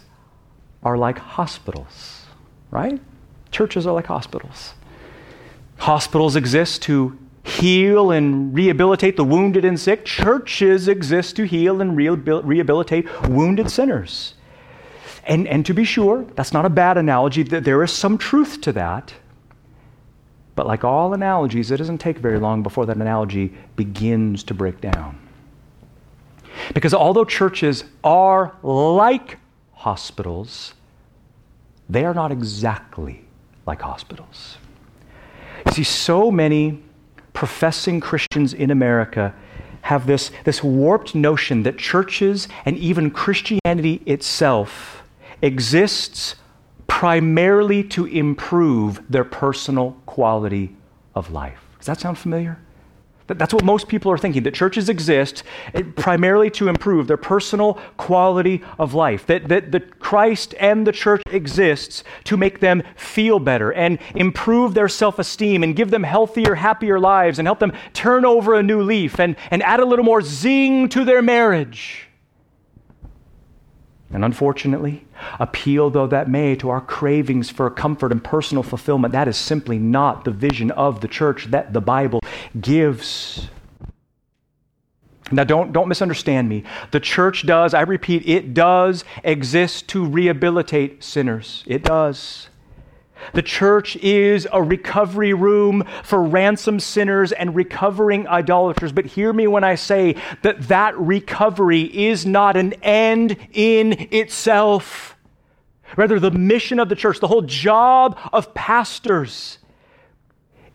are 0.82 0.98
like 0.98 1.20
hospitals, 1.20 2.26
right? 2.72 3.00
Churches 3.52 3.86
are 3.86 3.94
like 3.94 4.08
hospitals. 4.08 4.74
Hospitals 5.82 6.36
exist 6.36 6.84
to 6.84 7.18
heal 7.44 8.12
and 8.12 8.54
rehabilitate 8.54 9.18
the 9.18 9.24
wounded 9.24 9.66
and 9.66 9.80
sick. 9.80 10.06
Churches 10.06 10.88
exist 10.88 11.36
to 11.38 11.44
heal 11.44 11.82
and 11.82 11.98
rehabilitate 11.98 13.08
wounded 13.28 13.68
sinners. 13.72 14.36
And, 15.26 15.48
and 15.48 15.66
to 15.66 15.74
be 15.74 15.84
sure, 15.84 16.24
that's 16.36 16.54
not 16.54 16.66
a 16.66 16.70
bad 16.70 17.00
analogy. 17.00 17.42
There 17.42 17.82
is 17.82 17.92
some 17.92 18.20
truth 18.20 18.62
to 18.62 18.72
that. 18.74 19.16
But 20.56 20.68
like 20.68 20.84
all 20.84 21.16
analogies, 21.16 21.72
it 21.72 21.78
doesn't 21.78 21.98
take 21.98 22.20
very 22.20 22.38
long 22.38 22.62
before 22.62 22.86
that 22.86 22.98
analogy 22.98 23.52
begins 23.76 24.44
to 24.44 24.54
break 24.54 24.82
down. 24.82 25.18
Because 26.76 26.94
although 26.94 27.26
churches 27.26 27.86
are 28.04 28.56
like 28.62 29.40
hospitals, 29.74 30.76
they 31.90 32.06
are 32.06 32.14
not 32.14 32.32
exactly 32.32 33.26
like 33.66 33.82
hospitals. 33.82 34.58
You 35.66 35.72
see, 35.72 35.84
so 35.84 36.32
many 36.32 36.84
professing 37.34 38.00
Christians 38.00 38.54
in 38.54 38.72
America 38.72 39.34
have 39.82 40.06
this, 40.06 40.32
this 40.44 40.64
warped 40.64 41.16
notion 41.16 41.64
that 41.64 41.78
churches 41.78 42.48
and 42.66 42.78
even 42.78 43.12
Christianity 43.12 44.02
itself 44.06 45.04
exists 45.42 46.36
primarily 46.88 47.84
to 47.84 48.06
improve 48.06 49.02
their 49.10 49.24
personal 49.24 49.98
quality 50.06 50.76
of 51.16 51.32
life. 51.32 51.60
Does 51.80 51.88
that 51.88 52.00
sound 52.00 52.18
familiar? 52.18 52.60
That's 53.38 53.54
what 53.54 53.64
most 53.64 53.88
people 53.88 54.12
are 54.12 54.18
thinking 54.18 54.44
that 54.44 54.54
churches 54.54 54.90
exist 54.90 55.44
eh, 55.74 55.84
primarily 55.96 56.50
to 56.52 56.68
improve 56.68 57.08
their 57.08 57.18
personal 57.18 57.76
quality 57.98 58.62
of 58.80 58.94
life. 58.94 59.26
That, 59.28 59.48
that, 59.48 59.72
that 59.72 60.00
Christ 60.00 60.56
and 60.60 60.86
the 60.86 60.92
church 60.92 61.22
exists 61.32 62.04
to 62.26 62.38
make 62.38 62.60
them 62.60 62.84
feel 62.96 63.40
better 63.40 63.72
and 63.74 64.00
improve 64.16 64.74
their 64.74 64.90
self 64.90 65.20
esteem 65.20 65.64
and 65.64 65.76
give 65.76 65.92
them 65.92 66.04
healthier, 66.04 66.56
happier 66.56 67.00
lives 67.00 67.40
and 67.40 67.48
help 67.48 67.60
them 67.60 67.74
turn 67.94 68.26
over 68.26 68.56
a 68.56 68.64
new 68.64 68.82
leaf 68.82 69.20
and, 69.20 69.36
and 69.50 69.64
add 69.64 69.80
a 69.80 69.86
little 69.86 70.06
more 70.06 70.22
zing 70.22 70.90
to 70.90 71.06
their 71.06 71.22
marriage. 71.22 72.11
And 74.14 74.26
unfortunately, 74.26 75.06
appeal 75.40 75.90
though 75.90 76.08
that 76.08 76.30
may 76.30 76.56
to 76.58 76.70
our 76.70 76.82
cravings 76.82 77.50
for 77.50 77.70
comfort 77.70 78.12
and 78.12 78.24
personal 78.24 78.64
fulfillment, 78.64 79.14
that 79.14 79.28
is 79.28 79.38
simply 79.38 79.80
not 79.80 80.26
the 80.26 80.32
vision 80.32 80.72
of 80.72 81.02
the 81.02 81.08
church 81.08 81.46
that 81.46 81.74
the 81.74 81.82
Bible 81.82 82.20
gives. 82.60 83.48
Now, 85.32 85.46
don't, 85.46 85.72
don't 85.72 85.88
misunderstand 85.88 86.50
me. 86.50 86.64
The 86.92 87.00
church 87.00 87.46
does, 87.46 87.74
I 87.74 87.82
repeat, 87.82 88.28
it 88.28 88.54
does 88.54 89.06
exist 89.24 89.88
to 89.90 90.06
rehabilitate 90.06 91.04
sinners. 91.04 91.64
It 91.66 91.84
does. 91.84 92.50
The 93.34 93.42
church 93.42 93.96
is 93.98 94.48
a 94.52 94.62
recovery 94.62 95.34
room 95.34 95.84
for 96.04 96.24
ransomed 96.24 96.84
sinners 96.84 97.32
and 97.32 97.56
recovering 97.56 98.28
idolaters. 98.28 98.92
But 98.92 99.06
hear 99.06 99.32
me 99.34 99.48
when 99.48 99.64
I 99.64 99.76
say 99.76 100.16
that 100.42 100.68
that 100.68 100.98
recovery 100.98 101.84
is 101.84 102.26
not 102.26 102.58
an 102.58 102.74
end 102.82 103.38
in 103.52 103.94
itself. 104.12 105.16
Rather, 105.98 106.20
the 106.20 106.32
mission 106.32 106.80
of 106.80 106.90
the 106.90 106.96
church, 106.96 107.20
the 107.20 107.28
whole 107.28 107.42
job 107.42 108.18
of 108.32 108.54
pastors, 108.54 109.58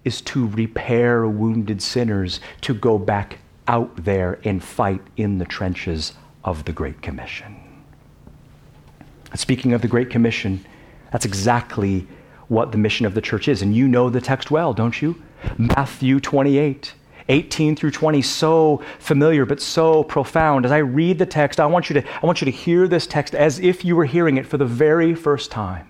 is 0.05 0.21
to 0.21 0.47
repair 0.49 1.27
wounded 1.27 1.83
sinners, 1.83 2.41
to 2.61 2.75
go 2.75 2.99
back 2.99 3.39
out 3.67 4.05
there 4.05 4.39
and 4.45 4.63
fight 4.63 5.01
in 5.17 5.39
the 5.39 5.45
trenches 5.45 6.13
of 6.45 6.65
the 6.65 6.73
Great 6.73 7.03
Commission. 7.03 7.57
Speaking 9.35 9.73
of 9.73 9.83
the 9.83 9.89
Great 9.89 10.11
Commission, 10.11 10.65
that's 11.11 11.25
exactly 11.25 12.07
what 12.49 12.73
the 12.73 12.79
mission 12.79 13.07
of 13.07 13.15
the 13.15 13.21
church 13.21 13.49
is. 13.49 13.63
And 13.63 13.75
you 13.75 13.89
know 13.89 14.11
the 14.11 14.21
text 14.21 14.51
well, 14.51 14.73
don't 14.73 15.01
you? 15.01 15.21
Matthew 15.59 16.21
28. 16.21 16.95
18 17.29 17.75
through 17.75 17.91
20 17.91 18.23
so 18.23 18.81
familiar 19.01 19.45
but 19.45 19.61
so 19.61 20.05
profound 20.05 20.65
as 20.65 20.71
i 20.71 20.79
read 20.79 21.19
the 21.19 21.27
text 21.27 21.59
i 21.59 21.67
want 21.67 21.91
you 21.91 22.01
to 22.01 22.09
i 22.23 22.25
want 22.25 22.41
you 22.41 22.45
to 22.45 22.53
hear 22.53 22.87
this 22.87 23.05
text 23.05 23.35
as 23.35 23.59
if 23.59 23.85
you 23.85 23.97
were 23.97 24.05
hearing 24.05 24.37
it 24.37 24.47
for 24.47 24.59
the 24.59 24.65
very 24.65 25.13
first 25.13 25.51
time 25.51 25.89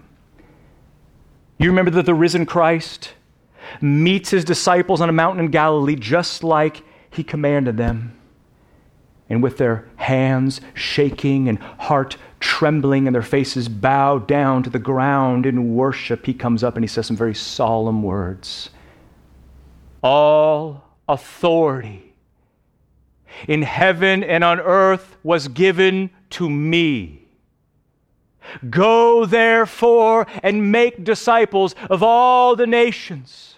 you 1.59 1.69
remember 1.69 1.91
that 1.91 2.07
the 2.07 2.15
risen 2.15 2.47
christ 2.47 3.13
meets 3.83 4.31
his 4.31 4.47
disciples 4.47 5.03
on 5.03 5.11
a 5.11 5.13
mountain 5.13 5.45
in 5.45 5.51
galilee 5.51 5.95
just 5.95 6.43
like 6.43 6.83
he 7.11 7.23
commanded 7.23 7.77
them 7.77 8.19
and 9.29 9.43
with 9.43 9.59
their 9.59 9.87
hands 9.97 10.63
shaking 10.73 11.51
and 11.51 11.59
heart 11.59 12.17
trembling 12.41 13.07
and 13.07 13.15
their 13.15 13.23
faces 13.23 13.69
bowed 13.69 14.27
down 14.27 14.63
to 14.63 14.71
the 14.71 14.79
ground 14.79 15.47
in 15.47 15.75
worship, 15.75 16.27
he 16.27 16.35
comes 16.35 16.63
up 16.63 16.77
and 16.77 16.85
he 16.85 16.89
says 16.89 17.07
some 17.07 17.17
very 17.17 17.35
solemn 17.35 18.03
words. 18.03 18.71
All 20.03 20.85
authority 21.09 22.15
in 23.49 23.63
heaven 23.63 24.25
and 24.25 24.43
on 24.45 24.61
earth 24.61 25.17
was 25.23 25.49
given 25.49 26.11
to 26.31 26.49
me. 26.49 27.23
Go 28.71 29.27
therefore 29.27 30.27
and 30.43 30.71
make 30.71 31.05
disciples 31.05 31.75
of 31.91 32.03
all 32.03 32.57
the 32.57 32.67
nations 32.67 33.56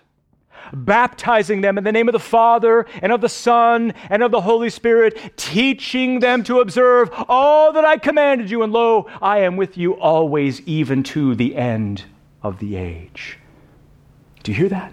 baptizing 0.73 1.61
them 1.61 1.79
in 1.79 1.85
the 1.85 1.93
name 1.93 2.09
of 2.09 2.13
the 2.13 2.19
Father 2.19 2.87
and 3.03 3.13
of 3.13 3.21
the 3.21 3.29
Son 3.29 3.93
and 4.11 4.23
of 4.23 4.31
the 4.31 4.41
Holy 4.41 4.71
Spirit, 4.71 5.33
teaching 5.37 6.21
them 6.21 6.43
to 6.45 6.61
observe 6.61 7.11
all 7.29 7.73
that 7.73 7.85
I 7.85 7.99
commanded 7.99 8.51
you. 8.51 8.63
And 8.63 8.73
lo, 8.73 9.07
I 9.21 9.39
am 9.41 9.57
with 9.57 9.77
you 9.77 9.95
always, 9.95 10.61
even 10.63 11.03
to 11.05 11.35
the 11.35 11.57
end 11.57 12.05
of 12.43 12.59
the 12.59 12.77
age. 12.77 13.39
Do 14.43 14.53
you 14.53 14.59
hear 14.59 14.69
that? 14.69 14.93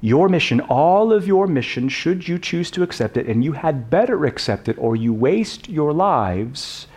Your 0.00 0.28
mission, 0.28 0.60
all 0.60 1.12
of 1.12 1.28
your 1.28 1.46
mission, 1.46 1.88
should 1.88 2.26
you 2.26 2.38
choose 2.38 2.72
to 2.72 2.82
accept 2.82 3.16
it, 3.16 3.26
and 3.28 3.44
you 3.44 3.52
had 3.52 3.88
better 3.88 4.26
accept 4.26 4.68
it 4.68 4.76
or 4.78 4.96
you 4.96 5.12
waste 5.12 5.68
your 5.68 5.92
lives, 5.92 6.88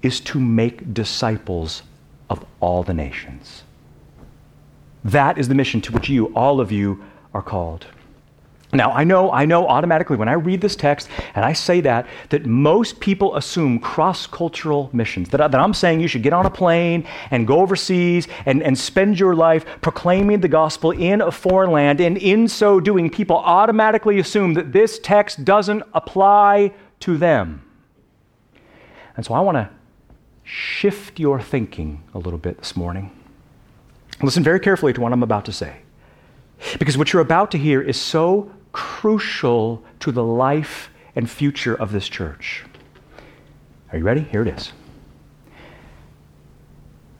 is 0.00 0.20
to 0.20 0.38
make 0.38 0.94
disciples 0.94 1.82
of 2.30 2.44
all 2.60 2.84
the 2.84 2.94
nations. 2.94 3.64
That 5.08 5.38
is 5.38 5.48
the 5.48 5.54
mission 5.54 5.80
to 5.82 5.92
which 5.92 6.08
you, 6.08 6.26
all 6.34 6.60
of 6.60 6.70
you, 6.70 7.02
are 7.32 7.42
called. 7.42 7.86
Now, 8.70 8.92
I 8.92 9.04
know, 9.04 9.32
I 9.32 9.46
know 9.46 9.66
automatically 9.66 10.18
when 10.18 10.28
I 10.28 10.34
read 10.34 10.60
this 10.60 10.76
text 10.76 11.08
and 11.34 11.42
I 11.42 11.54
say 11.54 11.80
that, 11.80 12.06
that 12.28 12.44
most 12.44 13.00
people 13.00 13.34
assume 13.36 13.78
cross 13.78 14.26
cultural 14.26 14.90
missions. 14.92 15.30
That, 15.30 15.38
that 15.38 15.58
I'm 15.58 15.72
saying 15.72 16.00
you 16.00 16.08
should 16.08 16.22
get 16.22 16.34
on 16.34 16.44
a 16.44 16.50
plane 16.50 17.06
and 17.30 17.46
go 17.46 17.60
overseas 17.60 18.28
and, 18.44 18.62
and 18.62 18.76
spend 18.76 19.18
your 19.18 19.34
life 19.34 19.64
proclaiming 19.80 20.40
the 20.40 20.48
gospel 20.48 20.90
in 20.90 21.22
a 21.22 21.32
foreign 21.32 21.70
land. 21.70 22.02
And 22.02 22.18
in 22.18 22.46
so 22.46 22.78
doing, 22.78 23.08
people 23.08 23.38
automatically 23.38 24.18
assume 24.18 24.52
that 24.54 24.72
this 24.72 24.98
text 24.98 25.46
doesn't 25.46 25.82
apply 25.94 26.74
to 27.00 27.16
them. 27.16 27.64
And 29.16 29.24
so 29.24 29.32
I 29.32 29.40
want 29.40 29.56
to 29.56 29.70
shift 30.44 31.18
your 31.18 31.40
thinking 31.40 32.02
a 32.12 32.18
little 32.18 32.38
bit 32.38 32.58
this 32.58 32.76
morning. 32.76 33.17
Listen 34.22 34.42
very 34.42 34.60
carefully 34.60 34.92
to 34.92 35.00
what 35.00 35.12
I'm 35.12 35.22
about 35.22 35.44
to 35.44 35.52
say. 35.52 35.76
Because 36.78 36.98
what 36.98 37.12
you're 37.12 37.22
about 37.22 37.50
to 37.52 37.58
hear 37.58 37.80
is 37.80 38.00
so 38.00 38.50
crucial 38.72 39.82
to 40.00 40.10
the 40.10 40.24
life 40.24 40.90
and 41.14 41.30
future 41.30 41.74
of 41.74 41.92
this 41.92 42.08
church. 42.08 42.64
Are 43.92 43.98
you 43.98 44.04
ready? 44.04 44.22
Here 44.22 44.42
it 44.42 44.48
is. 44.48 44.72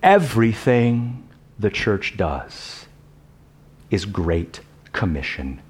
Everything 0.03 1.28
the 1.59 1.70
church 1.70 2.16
does 2.16 2.86
is 3.90 4.05
Great 4.05 4.61
Commission 4.92 5.61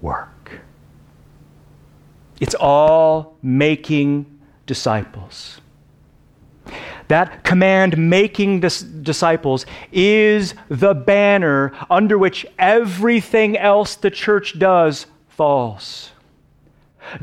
work. 0.00 0.60
It's 2.40 2.54
all 2.54 3.36
making 3.42 4.40
disciples. 4.66 5.60
That 7.10 7.42
command, 7.42 7.98
making 7.98 8.60
dis- 8.60 8.82
disciples, 8.82 9.66
is 9.90 10.54
the 10.68 10.94
banner 10.94 11.72
under 11.90 12.16
which 12.16 12.46
everything 12.56 13.58
else 13.58 13.96
the 13.96 14.12
church 14.12 14.60
does 14.60 15.06
falls. 15.26 16.12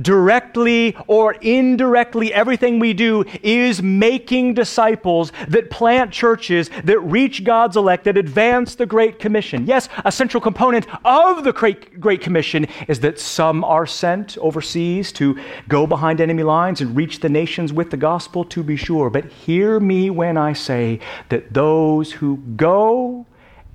Directly 0.01 0.95
or 1.07 1.33
indirectly, 1.33 2.33
everything 2.33 2.79
we 2.79 2.93
do 2.93 3.23
is 3.41 3.81
making 3.81 4.53
disciples 4.53 5.31
that 5.47 5.69
plant 5.69 6.11
churches, 6.11 6.69
that 6.83 6.99
reach 6.99 7.43
God's 7.43 7.77
elect, 7.77 8.03
that 8.05 8.17
advance 8.17 8.75
the 8.75 8.85
Great 8.85 9.19
Commission. 9.19 9.65
Yes, 9.65 9.89
a 10.05 10.11
central 10.11 10.41
component 10.41 10.87
of 11.05 11.43
the 11.43 11.53
Great, 11.53 11.99
Great 11.99 12.21
Commission 12.21 12.67
is 12.87 12.99
that 13.01 13.19
some 13.19 13.63
are 13.63 13.85
sent 13.85 14.37
overseas 14.39 15.11
to 15.13 15.39
go 15.67 15.87
behind 15.87 16.21
enemy 16.21 16.43
lines 16.43 16.81
and 16.81 16.95
reach 16.95 17.19
the 17.19 17.29
nations 17.29 17.73
with 17.73 17.91
the 17.91 17.97
gospel, 17.97 18.43
to 18.45 18.63
be 18.63 18.75
sure. 18.75 19.09
But 19.09 19.25
hear 19.25 19.79
me 19.79 20.09
when 20.09 20.37
I 20.37 20.53
say 20.53 20.99
that 21.29 21.53
those 21.53 22.11
who 22.11 22.37
go 22.55 23.25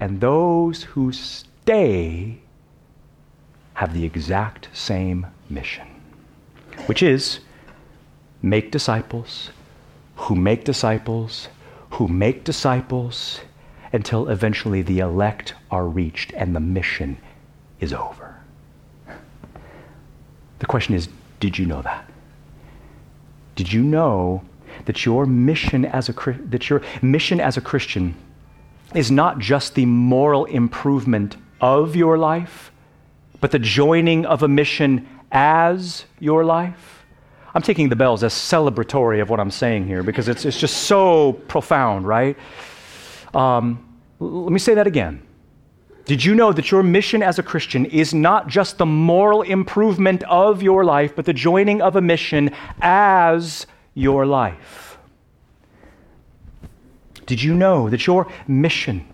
and 0.01 0.21
those 0.21 0.83
who 0.83 1.13
stay 1.13 2.39
have 3.75 3.95
the 3.95 4.05
exact 4.05 4.69
same 4.73 5.27
mission 5.49 5.92
which 6.87 7.03
is 7.03 7.41
make 8.43 8.71
disciples 8.71 9.51
who 10.17 10.35
make 10.35 10.65
disciples 10.65 11.49
who 11.91 12.09
make 12.09 12.45
disciples 12.45 13.41
until 13.93 14.29
eventually 14.29 14.81
the 14.83 14.99
elect 14.99 15.55
are 15.71 15.87
reached 15.87 16.33
and 16.33 16.57
the 16.57 16.61
mission 16.61 17.19
is 17.81 17.93
over. 17.93 18.35
The 20.59 20.67
question 20.67 20.95
is 20.95 21.09
did 21.41 21.59
you 21.59 21.67
know 21.67 21.83
that? 21.83 22.09
Did 23.57 23.73
you 23.73 23.83
know 23.83 24.43
that 24.87 25.05
your 25.05 25.27
mission 25.27 25.85
as 25.85 26.09
a 26.09 26.13
that 26.47 26.71
your 26.71 26.81
mission 27.03 27.41
as 27.41 27.57
a 27.57 27.61
Christian 27.61 28.15
is 28.95 29.11
not 29.11 29.39
just 29.39 29.75
the 29.75 29.87
moral 29.87 30.45
improvement 30.47 31.37
of 31.61 31.95
your 31.95 32.17
life, 32.17 32.73
but 33.41 33.51
the 33.51 33.59
joining 33.59 34.25
of 34.25 34.43
a 34.43 34.49
mission 34.49 35.07
as 35.33 36.05
your 36.21 36.45
life. 36.45 37.05
I'm 37.55 37.63
taking 37.63 37.89
the 37.89 37.97
bells 37.97 38.23
as 38.23 38.33
celebratory 38.33 39.21
of 39.21 39.29
what 39.29 39.41
I'm 39.41 39.51
saying 39.51 39.87
here 39.87 40.03
because 40.03 40.29
it's, 40.29 40.45
it's 40.45 40.59
just 40.59 40.85
so 40.85 41.33
profound, 41.33 42.07
right? 42.07 42.37
Um, 43.35 43.99
let 44.21 44.53
me 44.53 44.59
say 44.59 44.75
that 44.75 44.87
again. 44.87 45.23
Did 46.05 46.25
you 46.25 46.35
know 46.35 46.53
that 46.53 46.71
your 46.71 46.83
mission 46.83 47.23
as 47.23 47.39
a 47.39 47.43
Christian 47.43 47.87
is 47.87 48.13
not 48.13 48.49
just 48.49 48.79
the 48.79 48.87
moral 48.87 49.43
improvement 49.43 50.23
of 50.25 50.63
your 50.63 50.85
life, 50.85 51.15
but 51.15 51.25
the 51.25 51.33
joining 51.33 51.81
of 51.81 51.97
a 51.97 52.01
mission 52.01 52.51
as 52.81 53.67
your 53.95 54.27
life? 54.27 54.99
Did 57.27 57.43
you 57.43 57.55
know 57.55 57.89
that 57.89 58.07
your 58.07 58.27
mission 58.49 59.07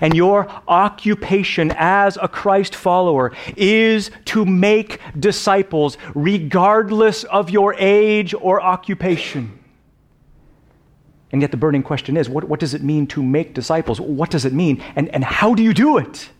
and 0.00 0.14
your 0.14 0.48
occupation 0.68 1.72
as 1.76 2.18
a 2.20 2.28
Christ 2.28 2.74
follower 2.74 3.32
is 3.56 4.10
to 4.26 4.44
make 4.44 5.00
disciples, 5.18 5.98
regardless 6.14 7.24
of 7.24 7.50
your 7.50 7.74
age 7.74 8.34
or 8.34 8.60
occupation. 8.60 9.58
And 11.32 11.42
yet, 11.42 11.50
the 11.50 11.56
burning 11.56 11.82
question 11.82 12.16
is 12.16 12.28
what, 12.28 12.44
what 12.44 12.60
does 12.60 12.74
it 12.74 12.82
mean 12.82 13.06
to 13.08 13.22
make 13.22 13.52
disciples? 13.52 14.00
What 14.00 14.30
does 14.30 14.44
it 14.44 14.52
mean? 14.52 14.82
And, 14.94 15.08
and 15.10 15.24
how 15.24 15.54
do 15.54 15.62
you 15.62 15.74
do 15.74 15.98
it? 15.98 16.30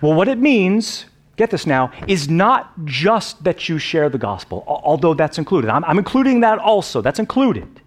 Well, 0.00 0.14
what 0.14 0.28
it 0.28 0.38
means, 0.38 1.06
get 1.36 1.50
this 1.50 1.66
now, 1.66 1.90
is 2.06 2.28
not 2.28 2.84
just 2.84 3.42
that 3.44 3.68
you 3.68 3.78
share 3.78 4.08
the 4.08 4.18
gospel, 4.18 4.64
although 4.66 5.14
that's 5.14 5.38
included. 5.38 5.70
I'm, 5.70 5.84
I'm 5.84 5.98
including 5.98 6.40
that 6.40 6.58
also, 6.58 7.00
that's 7.00 7.18
included. 7.18 7.80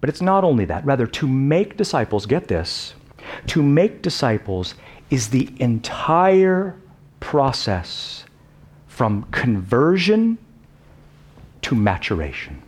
But 0.00 0.08
it's 0.08 0.20
not 0.20 0.44
only 0.44 0.64
that. 0.66 0.84
Rather, 0.84 1.06
to 1.06 1.26
make 1.26 1.76
disciples, 1.76 2.26
get 2.26 2.48
this, 2.48 2.94
to 3.48 3.62
make 3.62 4.02
disciples 4.02 4.74
is 5.10 5.28
the 5.28 5.52
entire 5.58 6.76
process 7.20 8.24
from 8.86 9.24
conversion 9.30 10.38
to 11.62 11.74
maturation. 11.74 12.62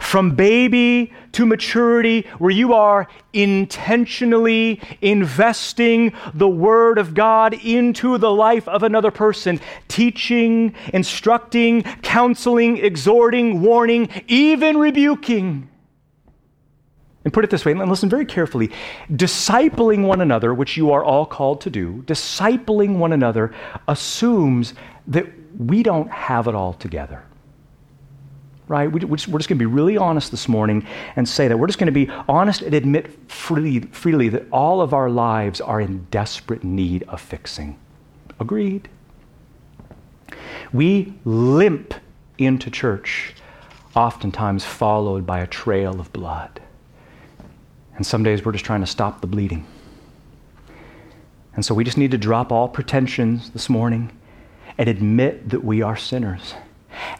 From 0.00 0.34
baby 0.34 1.12
to 1.32 1.44
maturity, 1.44 2.22
where 2.38 2.50
you 2.50 2.72
are 2.72 3.08
intentionally 3.34 4.80
investing 5.02 6.14
the 6.32 6.48
Word 6.48 6.98
of 6.98 7.12
God 7.12 7.52
into 7.52 8.16
the 8.16 8.32
life 8.32 8.66
of 8.68 8.82
another 8.82 9.10
person, 9.10 9.60
teaching, 9.88 10.74
instructing, 10.94 11.82
counseling, 12.02 12.78
exhorting, 12.78 13.60
warning, 13.60 14.08
even 14.28 14.78
rebuking. 14.78 15.68
And 17.26 17.32
put 17.32 17.42
it 17.42 17.50
this 17.50 17.64
way, 17.64 17.72
and 17.72 17.90
listen 17.90 18.08
very 18.08 18.24
carefully 18.24 18.70
discipling 19.10 20.06
one 20.06 20.20
another, 20.20 20.54
which 20.54 20.76
you 20.76 20.92
are 20.92 21.02
all 21.02 21.26
called 21.26 21.60
to 21.62 21.70
do, 21.70 22.04
discipling 22.06 22.98
one 22.98 23.12
another 23.12 23.52
assumes 23.88 24.74
that 25.08 25.26
we 25.58 25.82
don't 25.82 26.08
have 26.08 26.46
it 26.46 26.54
all 26.54 26.74
together. 26.74 27.24
Right? 28.68 28.86
We, 28.92 29.00
are 29.00 29.16
just, 29.16 29.24
just 29.26 29.28
going 29.28 29.40
to 29.40 29.54
be 29.56 29.66
really 29.66 29.96
honest 29.96 30.30
this 30.30 30.46
morning 30.46 30.86
and 31.16 31.28
say 31.28 31.48
that 31.48 31.58
we're 31.58 31.66
just 31.66 31.80
going 31.80 31.92
to 31.92 32.06
be 32.06 32.08
honest 32.28 32.62
and 32.62 32.72
admit 32.72 33.10
freely, 33.28 33.80
freely 33.80 34.28
that 34.28 34.46
all 34.52 34.80
of 34.80 34.94
our 34.94 35.10
lives 35.10 35.60
are 35.60 35.80
in 35.80 36.06
desperate 36.12 36.62
need 36.62 37.02
of 37.08 37.20
fixing. 37.20 37.76
Agreed? 38.38 38.88
We 40.72 41.14
limp 41.24 41.92
into 42.38 42.70
church, 42.70 43.34
oftentimes 43.96 44.64
followed 44.64 45.26
by 45.26 45.40
a 45.40 45.48
trail 45.48 45.98
of 45.98 46.12
blood. 46.12 46.60
And 47.96 48.06
some 48.06 48.22
days 48.22 48.44
we're 48.44 48.52
just 48.52 48.64
trying 48.64 48.80
to 48.80 48.86
stop 48.86 49.20
the 49.20 49.26
bleeding. 49.26 49.66
And 51.54 51.64
so 51.64 51.74
we 51.74 51.84
just 51.84 51.96
need 51.96 52.10
to 52.10 52.18
drop 52.18 52.52
all 52.52 52.68
pretensions 52.68 53.50
this 53.50 53.70
morning 53.70 54.12
and 54.78 54.88
admit 54.88 55.48
that 55.48 55.64
we 55.64 55.80
are 55.80 55.96
sinners. 55.96 56.54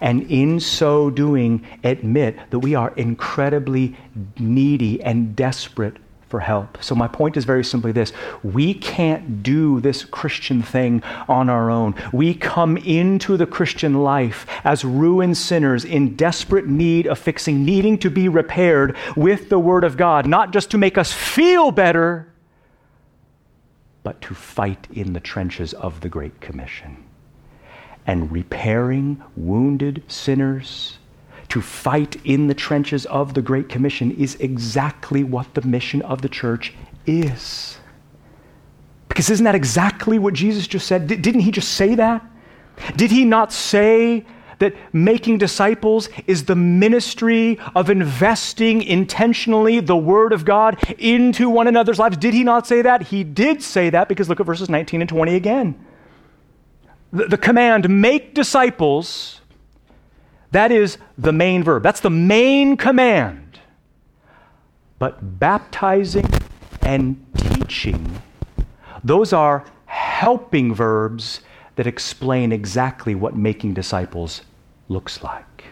And 0.00 0.30
in 0.30 0.60
so 0.60 1.10
doing, 1.10 1.66
admit 1.82 2.38
that 2.50 2.58
we 2.58 2.74
are 2.74 2.92
incredibly 2.96 3.96
needy 4.38 5.02
and 5.02 5.34
desperate 5.34 5.96
for 6.28 6.40
help. 6.40 6.82
So, 6.82 6.94
my 6.94 7.08
point 7.08 7.36
is 7.36 7.44
very 7.44 7.64
simply 7.64 7.92
this 7.92 8.12
we 8.42 8.74
can't 8.74 9.42
do 9.42 9.80
this 9.80 10.04
Christian 10.04 10.62
thing 10.62 11.02
on 11.28 11.48
our 11.48 11.70
own. 11.70 11.94
We 12.12 12.34
come 12.34 12.76
into 12.76 13.36
the 13.36 13.46
Christian 13.46 14.02
life 14.02 14.46
as 14.64 14.84
ruined 14.84 15.36
sinners 15.36 15.84
in 15.84 16.16
desperate 16.16 16.66
need 16.66 17.06
of 17.06 17.18
fixing, 17.18 17.64
needing 17.64 17.98
to 17.98 18.10
be 18.10 18.28
repaired 18.28 18.96
with 19.16 19.48
the 19.48 19.58
Word 19.58 19.84
of 19.84 19.96
God, 19.96 20.26
not 20.26 20.52
just 20.52 20.70
to 20.72 20.78
make 20.78 20.98
us 20.98 21.12
feel 21.12 21.70
better, 21.70 22.32
but 24.02 24.20
to 24.22 24.34
fight 24.34 24.86
in 24.92 25.12
the 25.12 25.20
trenches 25.20 25.72
of 25.74 26.00
the 26.00 26.08
Great 26.08 26.40
Commission. 26.40 27.04
And 28.06 28.30
repairing 28.30 29.22
wounded 29.36 30.04
sinners 30.06 30.98
to 31.56 31.62
fight 31.62 32.16
in 32.26 32.48
the 32.48 32.54
trenches 32.54 33.06
of 33.06 33.32
the 33.32 33.40
Great 33.40 33.66
Commission 33.66 34.10
is 34.10 34.34
exactly 34.40 35.24
what 35.24 35.54
the 35.54 35.62
mission 35.62 36.02
of 36.02 36.20
the 36.20 36.28
church 36.28 36.74
is. 37.06 37.78
Because 39.08 39.30
isn't 39.30 39.44
that 39.44 39.54
exactly 39.54 40.18
what 40.18 40.34
Jesus 40.34 40.66
just 40.66 40.86
said? 40.86 41.06
D- 41.06 41.16
didn't 41.16 41.40
he 41.40 41.50
just 41.50 41.72
say 41.72 41.94
that? 41.94 42.22
Did 42.94 43.10
he 43.10 43.24
not 43.24 43.54
say 43.54 44.26
that 44.58 44.74
making 44.92 45.38
disciples 45.38 46.10
is 46.26 46.44
the 46.44 46.54
ministry 46.54 47.58
of 47.74 47.88
investing 47.88 48.82
intentionally 48.82 49.80
the 49.80 49.96
Word 49.96 50.34
of 50.34 50.44
God 50.44 50.76
into 50.98 51.48
one 51.48 51.68
another's 51.68 51.98
lives? 51.98 52.18
Did 52.18 52.34
he 52.34 52.44
not 52.44 52.66
say 52.66 52.82
that? 52.82 53.04
He 53.04 53.24
did 53.24 53.62
say 53.62 53.88
that 53.88 54.10
because 54.10 54.28
look 54.28 54.40
at 54.40 54.44
verses 54.44 54.68
19 54.68 55.00
and 55.00 55.08
20 55.08 55.34
again. 55.34 55.86
The, 57.14 57.28
the 57.28 57.38
command, 57.38 57.88
make 57.88 58.34
disciples, 58.34 59.40
that 60.52 60.72
is 60.72 60.98
the 61.18 61.32
main 61.32 61.62
verb. 61.62 61.82
That's 61.82 62.00
the 62.00 62.10
main 62.10 62.76
command. 62.76 63.58
But 64.98 65.38
baptizing 65.38 66.28
and 66.82 67.24
teaching, 67.36 68.22
those 69.04 69.32
are 69.32 69.64
helping 69.86 70.74
verbs 70.74 71.40
that 71.76 71.86
explain 71.86 72.52
exactly 72.52 73.14
what 73.14 73.36
making 73.36 73.74
disciples 73.74 74.42
looks 74.88 75.22
like. 75.22 75.64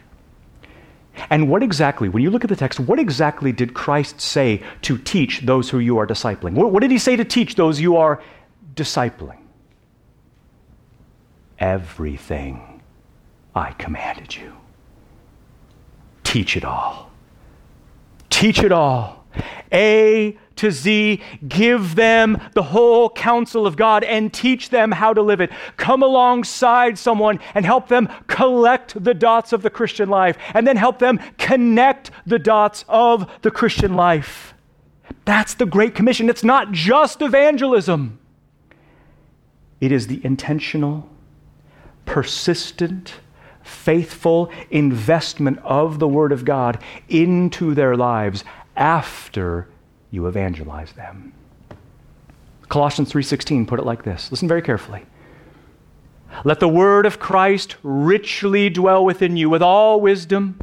And 1.31 1.49
what 1.49 1.63
exactly, 1.63 2.09
when 2.09 2.23
you 2.23 2.31
look 2.31 2.45
at 2.45 2.51
the 2.51 2.57
text, 2.57 2.81
what 2.81 2.99
exactly 2.99 3.53
did 3.53 3.73
Christ 3.73 4.21
say 4.21 4.63
to 4.83 4.99
teach 4.99 5.41
those 5.41 5.71
who 5.71 5.79
you 5.79 5.99
are 5.99 6.07
discipling? 6.07 6.53
What, 6.53 6.73
what 6.73 6.81
did 6.81 6.91
he 6.91 6.99
say 6.99 7.17
to 7.17 7.25
teach 7.25 7.55
those 7.55 7.81
you 7.81 7.97
are 7.97 8.23
discipling? 8.75 9.39
Everything 11.59 12.83
I 13.55 13.71
commanded 13.73 14.35
you. 14.35 14.53
Teach 16.35 16.57
it 16.57 16.65
all. 16.65 17.13
Teach 18.29 18.59
it 18.59 18.73
all. 18.73 19.25
A 19.73 20.37
to 20.57 20.73
Z, 20.73 21.23
give 21.47 21.95
them 21.95 22.41
the 22.55 22.63
whole 22.65 23.09
counsel 23.09 23.69
of 23.69 23.77
God 23.77 24.03
and 24.03 24.35
teach 24.35 24.71
them 24.71 24.91
how 24.91 25.15
to 25.15 25.23
live 25.23 25.41
it. 25.41 25.53
Come 25.77 26.03
alongside 26.03 26.99
someone 26.99 27.39
and 27.55 27.65
help 27.65 27.87
them 27.87 28.09
collect 28.27 29.05
the 29.05 29.15
dots 29.15 29.53
of 29.53 29.63
the 29.63 29.71
Christian 29.71 30.09
life 30.09 30.37
and 30.55 30.67
then 30.67 30.77
help 30.77 30.99
them 30.99 31.21
connect 31.39 32.11
the 32.27 32.41
dots 32.41 32.85
of 32.89 33.31
the 33.43 33.53
Christian 33.53 33.95
life. 33.95 34.55
That's 35.27 35.55
the 35.55 35.67
Great 35.67 35.95
Commission. 35.95 36.29
It's 36.29 36.43
not 36.43 36.73
just 36.73 37.23
evangelism, 37.23 38.19
it 39.81 39.93
is 39.93 40.09
the 40.09 40.21
intentional, 40.25 41.09
persistent, 42.07 43.21
faithful 43.65 44.51
investment 44.71 45.59
of 45.65 45.99
the 45.99 46.09
Word 46.09 46.31
of 46.31 46.45
God 46.45 46.79
into 47.09 47.75
their 47.75 47.97
lives 47.97 48.45
after 48.77 49.69
you 50.11 50.27
evangelize 50.27 50.93
them. 50.93 51.33
Colossians 52.69 53.11
3:16 53.13 53.67
put 53.67 53.79
it 53.79 53.87
like 53.87 54.05
this. 54.05 54.31
Listen 54.31 54.49
very 54.49 54.63
carefully. 54.63 55.03
Let 56.43 56.59
the 56.59 56.69
word 56.69 57.07
of 57.07 57.21
Christ 57.21 57.77
richly 57.83 58.69
dwell 58.69 59.05
within 59.05 59.37
you 59.37 59.49
with 59.49 59.63
all 59.63 60.01
wisdom, 60.01 60.59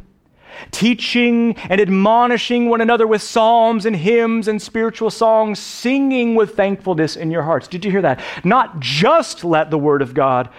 teaching 0.70 1.56
and 1.70 1.80
admonishing 1.80 2.68
one 2.68 2.82
another 2.82 3.06
with 3.06 3.22
psalms 3.22 3.86
and 3.86 3.96
hymns 3.96 4.48
and 4.48 4.60
spiritual 4.60 5.08
songs, 5.08 5.58
singing 5.58 6.34
with 6.34 6.54
thankfulness 6.56 7.16
in 7.16 7.30
your 7.30 7.42
hearts. 7.42 7.68
Did 7.68 7.84
you 7.84 7.90
hear 7.90 8.02
that? 8.02 8.20
Not 8.44 8.80
just 8.80 9.44
let 9.44 9.70
the 9.70 9.78
word 9.78 10.02
of 10.02 10.12
God 10.12 10.50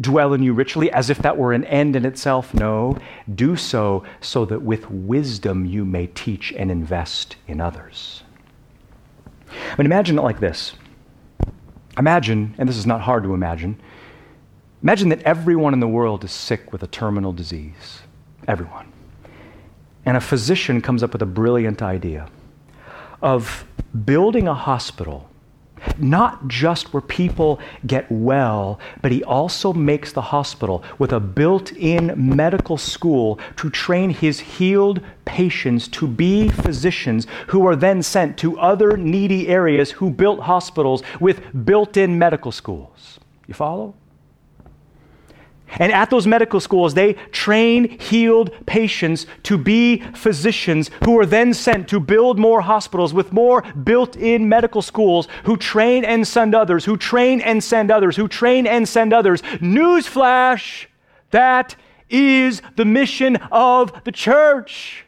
dwell 0.00 0.32
in 0.32 0.42
you 0.42 0.52
richly 0.52 0.90
as 0.90 1.10
if 1.10 1.18
that 1.18 1.36
were 1.36 1.52
an 1.52 1.64
end 1.64 1.96
in 1.96 2.04
itself. 2.04 2.54
No, 2.54 2.98
do 3.34 3.56
so 3.56 4.04
so 4.20 4.44
that 4.46 4.62
with 4.62 4.90
wisdom 4.90 5.64
you 5.64 5.84
may 5.84 6.06
teach 6.08 6.52
and 6.52 6.70
invest 6.70 7.36
in 7.46 7.60
others. 7.60 8.22
I 9.48 9.76
mean, 9.76 9.86
imagine 9.86 10.18
it 10.18 10.22
like 10.22 10.40
this. 10.40 10.72
Imagine, 11.98 12.54
and 12.58 12.68
this 12.68 12.76
is 12.76 12.86
not 12.86 13.02
hard 13.02 13.22
to 13.24 13.34
imagine, 13.34 13.78
imagine 14.82 15.10
that 15.10 15.22
everyone 15.22 15.74
in 15.74 15.80
the 15.80 15.88
world 15.88 16.24
is 16.24 16.32
sick 16.32 16.72
with 16.72 16.82
a 16.82 16.86
terminal 16.86 17.32
disease. 17.32 18.00
Everyone. 18.48 18.90
And 20.04 20.16
a 20.16 20.20
physician 20.20 20.80
comes 20.80 21.02
up 21.02 21.12
with 21.12 21.22
a 21.22 21.26
brilliant 21.26 21.82
idea 21.82 22.28
of 23.20 23.64
building 24.04 24.48
a 24.48 24.54
hospital 24.54 25.28
not 25.98 26.48
just 26.48 26.92
where 26.92 27.00
people 27.00 27.60
get 27.86 28.10
well, 28.10 28.78
but 29.00 29.12
he 29.12 29.22
also 29.24 29.72
makes 29.72 30.12
the 30.12 30.20
hospital 30.20 30.82
with 30.98 31.12
a 31.12 31.20
built 31.20 31.72
in 31.72 32.12
medical 32.16 32.76
school 32.76 33.38
to 33.56 33.70
train 33.70 34.10
his 34.10 34.40
healed 34.40 35.00
patients 35.24 35.88
to 35.88 36.06
be 36.06 36.48
physicians 36.48 37.26
who 37.48 37.66
are 37.66 37.76
then 37.76 38.02
sent 38.02 38.36
to 38.38 38.58
other 38.58 38.96
needy 38.96 39.48
areas 39.48 39.90
who 39.92 40.10
built 40.10 40.40
hospitals 40.40 41.02
with 41.20 41.40
built 41.64 41.96
in 41.96 42.18
medical 42.18 42.52
schools. 42.52 43.18
You 43.46 43.54
follow? 43.54 43.94
And 45.72 45.92
at 45.92 46.10
those 46.10 46.26
medical 46.26 46.60
schools, 46.60 46.94
they 46.94 47.14
train 47.32 47.98
healed 47.98 48.54
patients 48.66 49.26
to 49.44 49.56
be 49.56 50.00
physicians 50.14 50.90
who 51.04 51.18
are 51.18 51.26
then 51.26 51.54
sent 51.54 51.88
to 51.88 52.00
build 52.00 52.38
more 52.38 52.60
hospitals 52.60 53.14
with 53.14 53.32
more 53.32 53.62
built 53.62 54.16
in 54.16 54.48
medical 54.48 54.82
schools 54.82 55.28
who 55.44 55.56
train 55.56 56.04
and 56.04 56.26
send 56.26 56.54
others, 56.54 56.84
who 56.84 56.96
train 56.96 57.40
and 57.40 57.62
send 57.62 57.90
others, 57.90 58.16
who 58.16 58.28
train 58.28 58.66
and 58.66 58.88
send 58.88 59.12
others. 59.12 59.42
Newsflash 59.42 60.86
that 61.32 61.76
is 62.08 62.62
the 62.76 62.84
mission 62.84 63.36
of 63.50 64.04
the 64.04 64.12
church. 64.12 65.04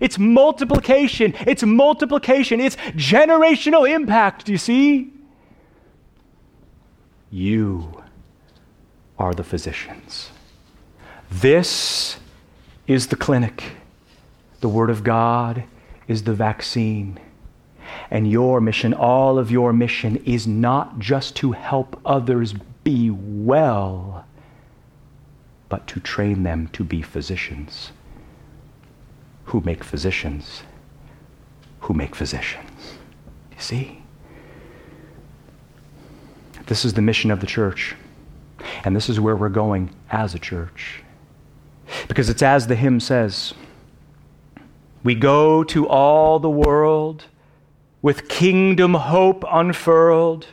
It's 0.00 0.18
multiplication, 0.18 1.34
it's 1.46 1.62
multiplication, 1.62 2.60
it's 2.60 2.74
generational 2.96 3.88
impact. 3.88 4.46
Do 4.46 4.52
you 4.52 4.58
see? 4.58 5.12
You 7.30 8.03
are 9.18 9.34
the 9.34 9.44
physicians. 9.44 10.30
This 11.30 12.18
is 12.86 13.08
the 13.08 13.16
clinic. 13.16 13.76
The 14.60 14.68
Word 14.68 14.90
of 14.90 15.04
God 15.04 15.64
is 16.08 16.24
the 16.24 16.34
vaccine. 16.34 17.18
And 18.10 18.30
your 18.30 18.60
mission, 18.60 18.92
all 18.92 19.38
of 19.38 19.50
your 19.50 19.72
mission, 19.72 20.16
is 20.24 20.46
not 20.46 20.98
just 20.98 21.36
to 21.36 21.52
help 21.52 22.00
others 22.04 22.54
be 22.82 23.10
well, 23.10 24.24
but 25.68 25.86
to 25.88 26.00
train 26.00 26.42
them 26.42 26.68
to 26.68 26.84
be 26.84 27.02
physicians 27.02 27.92
who 29.46 29.60
make 29.60 29.84
physicians 29.84 30.62
who 31.84 31.92
make 31.92 32.14
physicians. 32.14 32.94
You 33.52 33.60
see? 33.60 34.02
This 36.66 36.84
is 36.84 36.94
the 36.94 37.02
mission 37.02 37.30
of 37.30 37.40
the 37.40 37.46
church. 37.46 37.94
And 38.84 38.94
this 38.94 39.08
is 39.08 39.18
where 39.18 39.36
we're 39.36 39.48
going 39.48 39.90
as 40.10 40.34
a 40.34 40.38
church. 40.38 41.02
Because 42.08 42.28
it's 42.28 42.42
as 42.42 42.66
the 42.66 42.76
hymn 42.76 43.00
says 43.00 43.54
we 45.02 45.14
go 45.14 45.62
to 45.64 45.86
all 45.86 46.38
the 46.38 46.48
world 46.48 47.26
with 48.00 48.26
kingdom 48.26 48.94
hope 48.94 49.44
unfurled 49.50 50.46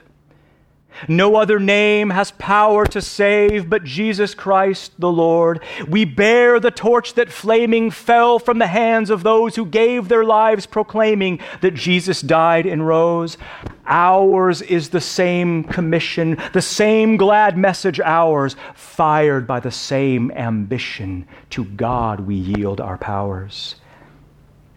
no 1.08 1.36
other 1.36 1.60
name 1.60 2.10
has 2.10 2.32
power 2.32 2.86
to 2.86 3.02
save 3.02 3.70
but 3.70 3.84
Jesus 3.84 4.34
Christ 4.34 4.94
the 5.00 5.12
Lord. 5.12 5.62
We 5.88 6.06
bear 6.06 6.60
the 6.60 6.72
torch 6.72 7.14
that 7.16 7.32
flaming 7.32 7.92
fell 7.92 8.40
from 8.40 8.60
the 8.60 8.68
hands 8.68 9.10
of 9.10 9.24
those 9.24 9.56
who 9.56 9.66
gave 9.66 10.08
their 10.08 10.24
lives 10.24 10.66
proclaiming 10.66 11.40
that 11.62 11.74
Jesus 11.74 12.22
died 12.22 12.66
and 12.66 12.88
rose. 12.88 13.38
Ours 13.86 14.62
is 14.62 14.90
the 14.90 15.02
same 15.02 15.64
commission, 15.64 16.38
the 16.54 16.62
same 16.62 17.18
glad 17.18 17.58
message 17.58 18.00
ours, 18.00 18.56
fired 18.76 19.46
by 19.48 19.60
the 19.60 19.72
same 19.72 20.32
ambition. 20.32 21.28
To 21.52 21.66
God 21.66 22.22
we 22.22 22.36
yield 22.36 22.80
our 22.80 22.98
powers. 22.98 23.76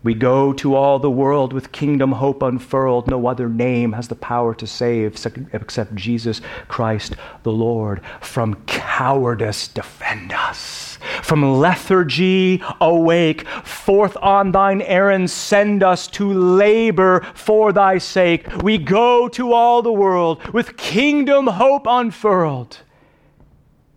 We 0.05 0.13
go 0.13 0.53
to 0.53 0.75
all 0.75 0.99
the 0.99 1.11
world 1.11 1.55
with 1.55 1.73
kingdom 1.73 2.13
hope 2.13 2.43
unfurled. 2.43 3.09
No 3.09 3.27
other 3.27 3.49
name 3.49 3.93
has 3.95 4.09
the 4.09 4.15
power 4.15 4.55
to 4.55 4.67
save 4.67 5.19
except 5.53 5.95
Jesus 5.95 6.43
Christ 6.69 7.17
the 7.43 7.53
Lord. 7.53 8.03
From 8.21 8.55
cowardice, 8.67 9.67
defend 9.67 10.33
us. 10.33 10.99
From 11.23 11.59
lethargy, 11.59 12.63
awake. 12.83 13.49
Forth 13.49 14.19
on 14.21 14.53
thine 14.53 14.83
errand, 14.83 15.31
send 15.31 15.83
us 15.83 16.07
to 16.09 16.31
labor 16.31 17.27
for 17.35 17.73
thy 17.73 17.97
sake. 17.97 18.47
We 18.63 18.77
go 18.77 19.27
to 19.29 19.55
all 19.55 19.81
the 19.81 19.93
world 19.93 20.47
with 20.53 20.77
kingdom 20.77 21.47
hope 21.47 21.87
unfurled. 21.89 22.81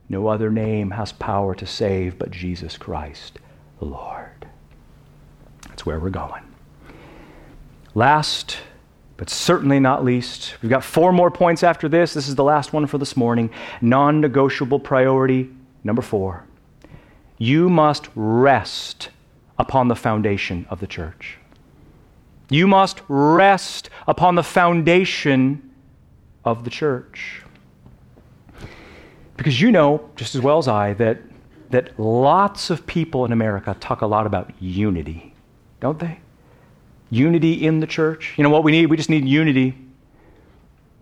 No 0.07 0.27
other 0.27 0.49
name 0.49 0.91
has 0.91 1.11
power 1.11 1.53
to 1.55 1.65
save 1.65 2.17
but 2.17 2.31
Jesus 2.31 2.77
Christ 2.77 3.39
the 3.79 3.85
Lord. 3.85 4.26
Where 5.87 6.01
we're 6.01 6.09
going. 6.09 6.43
Last, 7.95 8.57
but 9.15 9.29
certainly 9.29 9.79
not 9.79 10.03
least, 10.03 10.55
we've 10.61 10.69
got 10.69 10.83
four 10.83 11.13
more 11.13 11.31
points 11.31 11.63
after 11.63 11.87
this. 11.87 12.13
This 12.13 12.27
is 12.27 12.35
the 12.35 12.43
last 12.43 12.73
one 12.73 12.87
for 12.87 12.97
this 12.97 13.15
morning. 13.15 13.49
Non 13.79 14.19
negotiable 14.19 14.81
priority 14.81 15.49
number 15.85 16.01
four. 16.01 16.43
You 17.37 17.69
must 17.69 18.09
rest 18.15 19.11
upon 19.57 19.87
the 19.87 19.95
foundation 19.95 20.67
of 20.69 20.81
the 20.81 20.87
church. 20.87 21.37
You 22.49 22.67
must 22.67 23.01
rest 23.07 23.89
upon 24.09 24.35
the 24.35 24.43
foundation 24.43 25.71
of 26.43 26.65
the 26.65 26.69
church. 26.69 27.43
Because 29.37 29.61
you 29.61 29.71
know, 29.71 30.09
just 30.17 30.35
as 30.35 30.41
well 30.41 30.57
as 30.57 30.67
I, 30.67 30.95
that, 30.95 31.19
that 31.69 31.97
lots 31.97 32.69
of 32.69 32.85
people 32.85 33.23
in 33.23 33.31
America 33.31 33.73
talk 33.79 34.01
a 34.01 34.05
lot 34.05 34.27
about 34.27 34.51
unity 34.61 35.26
don't 35.79 35.99
they? 35.99 36.19
Unity 37.09 37.65
in 37.65 37.79
the 37.79 37.87
church. 37.87 38.33
You 38.37 38.43
know 38.43 38.49
what 38.49 38.63
we 38.63 38.71
need? 38.71 38.87
We 38.87 38.97
just 38.97 39.09
need 39.09 39.25
unity. 39.25 39.77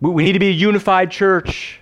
We 0.00 0.24
need 0.24 0.32
to 0.32 0.38
be 0.38 0.48
a 0.48 0.52
unified 0.52 1.10
church. 1.10 1.80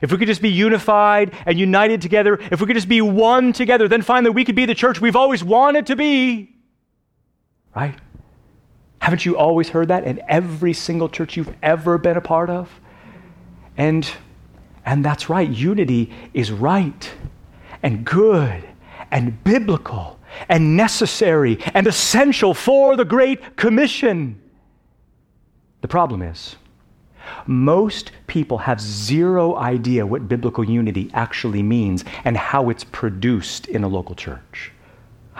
If 0.00 0.12
we 0.12 0.18
could 0.18 0.28
just 0.28 0.42
be 0.42 0.50
unified 0.50 1.34
and 1.44 1.58
united 1.58 2.00
together, 2.00 2.38
if 2.50 2.60
we 2.60 2.66
could 2.66 2.76
just 2.76 2.88
be 2.88 3.00
one 3.00 3.52
together, 3.52 3.88
then 3.88 4.02
finally 4.02 4.30
we 4.30 4.44
could 4.44 4.54
be 4.54 4.64
the 4.64 4.74
church 4.74 5.00
we've 5.00 5.16
always 5.16 5.42
wanted 5.42 5.86
to 5.86 5.96
be. 5.96 6.54
Right? 7.74 7.96
Haven't 9.00 9.24
you 9.24 9.36
always 9.36 9.68
heard 9.68 9.88
that 9.88 10.04
in 10.04 10.22
every 10.28 10.72
single 10.72 11.08
church 11.08 11.36
you've 11.36 11.54
ever 11.62 11.98
been 11.98 12.16
a 12.16 12.20
part 12.20 12.50
of? 12.50 12.70
And 13.76 14.08
and 14.84 15.04
that's 15.04 15.28
right. 15.28 15.48
Unity 15.48 16.12
is 16.32 16.50
right 16.50 17.10
and 17.82 18.04
good 18.04 18.64
and 19.10 19.42
biblical 19.44 20.17
and 20.48 20.76
necessary 20.76 21.58
and 21.74 21.86
essential 21.86 22.54
for 22.54 22.96
the 22.96 23.04
Great 23.04 23.56
Commission. 23.56 24.40
The 25.80 25.88
problem 25.88 26.22
is, 26.22 26.56
most 27.46 28.12
people 28.26 28.58
have 28.58 28.80
zero 28.80 29.56
idea 29.56 30.06
what 30.06 30.28
biblical 30.28 30.64
unity 30.64 31.10
actually 31.14 31.62
means 31.62 32.04
and 32.24 32.36
how 32.36 32.70
it's 32.70 32.84
produced 32.84 33.68
in 33.68 33.84
a 33.84 33.88
local 33.88 34.14
church. 34.14 34.72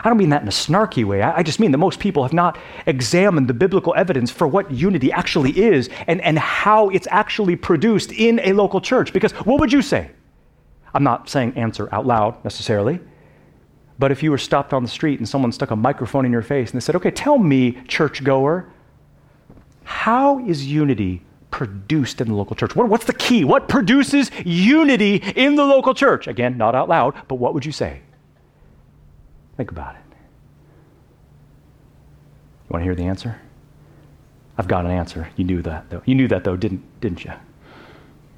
I 0.03 0.07
don't 0.07 0.17
mean 0.17 0.29
that 0.29 0.41
in 0.41 0.47
a 0.47 0.51
snarky 0.51 1.03
way. 1.03 1.21
I, 1.21 1.43
just 1.43 1.59
mean 1.59 1.71
that 1.71 1.77
most 1.77 1.99
people 1.99 2.23
have 2.23 2.31
not 2.31 2.57
examined 2.85 3.49
the 3.49 3.53
biblical 3.53 3.93
evidence 3.97 4.31
for 4.31 4.47
what 4.47 4.71
unity 4.71 5.11
actually 5.11 5.51
is 5.59 5.89
and, 6.07 6.21
and 6.21 6.39
how 6.39 6.89
it's 6.89 7.07
actually 7.11 7.57
produced 7.57 8.13
in 8.13 8.39
a 8.39 8.53
local 8.53 8.79
church. 8.79 9.11
Because 9.11 9.33
what 9.33 9.59
would 9.59 9.73
you 9.73 9.81
say? 9.81 10.11
I'm 10.93 11.03
not 11.03 11.27
saying 11.29 11.53
answer 11.57 11.89
out 11.91 12.05
loud 12.05 12.41
necessarily. 12.45 12.99
But 13.99 14.11
if 14.11 14.23
you 14.23 14.31
were 14.31 14.37
stopped 14.37 14.73
on 14.73 14.81
the 14.81 14.89
street 14.89 15.19
and 15.19 15.27
someone 15.27 15.51
stuck 15.51 15.71
a 15.71 15.75
microphone 15.75 16.25
in 16.25 16.31
your 16.31 16.41
face 16.41 16.71
and 16.71 16.81
they 16.81 16.83
said, 16.83 16.95
okay, 16.95 17.11
tell 17.11 17.37
me, 17.37 17.77
churchgoer, 17.87 18.71
how 19.83 20.39
is 20.45 20.65
unity 20.65 21.21
produced 21.51 22.21
in 22.21 22.29
the 22.29 22.33
local 22.33 22.55
church? 22.55 22.75
What, 22.75 22.87
what's 22.87 23.05
the 23.05 23.13
key? 23.13 23.43
What 23.43 23.67
produces 23.67 24.31
unity 24.45 25.17
in 25.35 25.55
the 25.55 25.65
local 25.65 25.93
church? 25.93 26.27
Again, 26.27 26.57
not 26.57 26.75
out 26.75 26.87
loud, 26.87 27.13
but 27.27 27.35
what 27.35 27.53
would 27.53 27.65
you 27.65 27.73
say? 27.73 28.01
Think 29.57 29.71
about 29.71 29.95
it. 29.95 30.01
You 32.69 32.73
want 32.73 32.81
to 32.81 32.85
hear 32.85 32.95
the 32.95 33.03
answer? 33.03 33.41
I've 34.57 34.67
got 34.67 34.85
an 34.85 34.91
answer. 34.91 35.29
You 35.35 35.43
knew 35.43 35.61
that, 35.63 35.89
though. 35.89 36.01
You 36.05 36.15
knew 36.15 36.27
that, 36.29 36.45
though, 36.45 36.55
didn't, 36.55 36.83
didn't 37.01 37.25
you? 37.25 37.33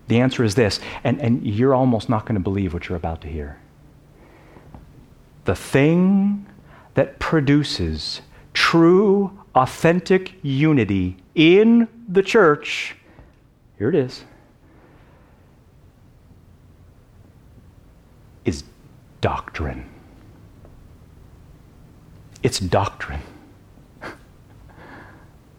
The 0.07 0.21
answer 0.21 0.43
is 0.43 0.55
this, 0.55 0.79
and, 1.03 1.21
and 1.21 1.45
you're 1.45 1.75
almost 1.75 2.09
not 2.09 2.25
going 2.25 2.35
to 2.35 2.41
believe 2.41 2.73
what 2.73 2.89
you're 2.89 2.97
about 2.97 3.21
to 3.21 3.27
hear. 3.27 3.59
The 5.45 5.55
thing 5.55 6.45
that 6.93 7.19
produces 7.19 8.21
true, 8.53 9.39
authentic 9.55 10.33
unity 10.41 11.17
in 11.35 11.87
the 12.07 12.21
church, 12.21 12.95
here 13.77 13.89
it 13.89 13.95
is, 13.95 14.23
is 18.45 18.63
doctrine. 19.21 19.89
It's 22.43 22.59
doctrine. 22.59 23.21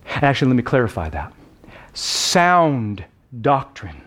Actually, 0.06 0.48
let 0.48 0.56
me 0.56 0.62
clarify 0.62 1.08
that. 1.08 1.32
Sound 1.94 3.04
doctrine 3.40 4.02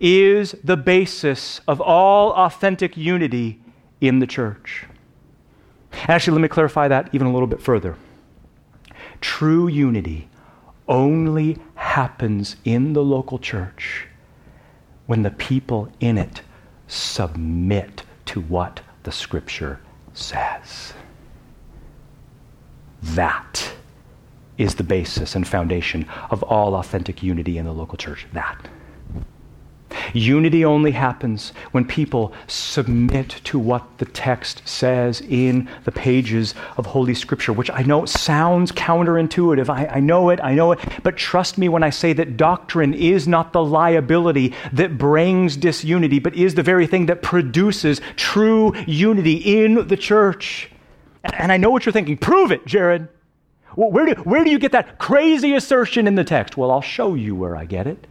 is 0.00 0.54
the 0.64 0.76
basis 0.76 1.60
of 1.68 1.80
all 1.80 2.32
authentic 2.32 2.96
unity 2.96 3.60
in 4.00 4.18
the 4.18 4.26
church. 4.26 4.86
Actually, 6.08 6.34
let 6.34 6.42
me 6.42 6.48
clarify 6.48 6.88
that 6.88 7.10
even 7.12 7.26
a 7.26 7.32
little 7.32 7.46
bit 7.46 7.60
further. 7.60 7.96
True 9.20 9.66
unity 9.66 10.28
only 10.88 11.58
happens 11.74 12.56
in 12.64 12.92
the 12.92 13.02
local 13.02 13.38
church 13.38 14.06
when 15.06 15.22
the 15.22 15.30
people 15.30 15.88
in 16.00 16.18
it 16.18 16.42
submit 16.86 18.02
to 18.26 18.40
what 18.40 18.80
the 19.02 19.12
Scripture 19.12 19.80
says. 20.14 20.92
That 23.02 23.72
is 24.58 24.76
the 24.76 24.84
basis 24.84 25.34
and 25.34 25.46
foundation 25.46 26.06
of 26.30 26.42
all 26.44 26.74
authentic 26.74 27.22
unity 27.22 27.58
in 27.58 27.66
the 27.66 27.72
local 27.72 27.98
church. 27.98 28.26
That. 28.32 28.68
Unity 30.12 30.64
only 30.64 30.92
happens 30.92 31.52
when 31.72 31.84
people 31.84 32.32
submit 32.46 33.28
to 33.44 33.58
what 33.58 33.98
the 33.98 34.04
text 34.04 34.62
says 34.66 35.20
in 35.28 35.68
the 35.84 35.92
pages 35.92 36.54
of 36.76 36.86
Holy 36.86 37.14
Scripture, 37.14 37.52
which 37.52 37.70
I 37.70 37.82
know 37.82 38.04
sounds 38.04 38.72
counterintuitive. 38.72 39.68
I, 39.68 39.86
I, 39.86 40.00
know 40.00 40.30
it, 40.30 40.40
I 40.42 40.54
know 40.54 40.72
it. 40.72 40.80
But 41.02 41.16
trust 41.16 41.58
me 41.58 41.68
when 41.68 41.82
I 41.82 41.90
say 41.90 42.12
that 42.14 42.36
doctrine 42.36 42.94
is 42.94 43.26
not 43.26 43.52
the 43.52 43.64
liability 43.64 44.54
that 44.72 44.98
brings 44.98 45.56
disunity, 45.56 46.18
but 46.18 46.34
is 46.34 46.54
the 46.54 46.62
very 46.62 46.86
thing 46.86 47.06
that 47.06 47.22
produces 47.22 48.00
true 48.16 48.74
unity 48.86 49.34
in 49.34 49.88
the 49.88 49.96
church. 49.96 50.70
And 51.24 51.50
I 51.50 51.56
know 51.56 51.70
what 51.70 51.86
you're 51.86 51.92
thinking. 51.92 52.16
Prove 52.16 52.52
it, 52.52 52.66
Jared. 52.66 53.08
where, 53.74 54.06
do, 54.06 54.22
where 54.22 54.44
do 54.44 54.50
you 54.50 54.58
get 54.58 54.72
that 54.72 54.98
crazy 54.98 55.54
assertion 55.54 56.06
in 56.06 56.14
the 56.14 56.24
text? 56.24 56.56
Well, 56.56 56.70
I'll 56.70 56.80
show 56.80 57.14
you 57.14 57.34
where 57.34 57.56
I 57.56 57.64
get 57.64 57.86
it. 57.86 58.06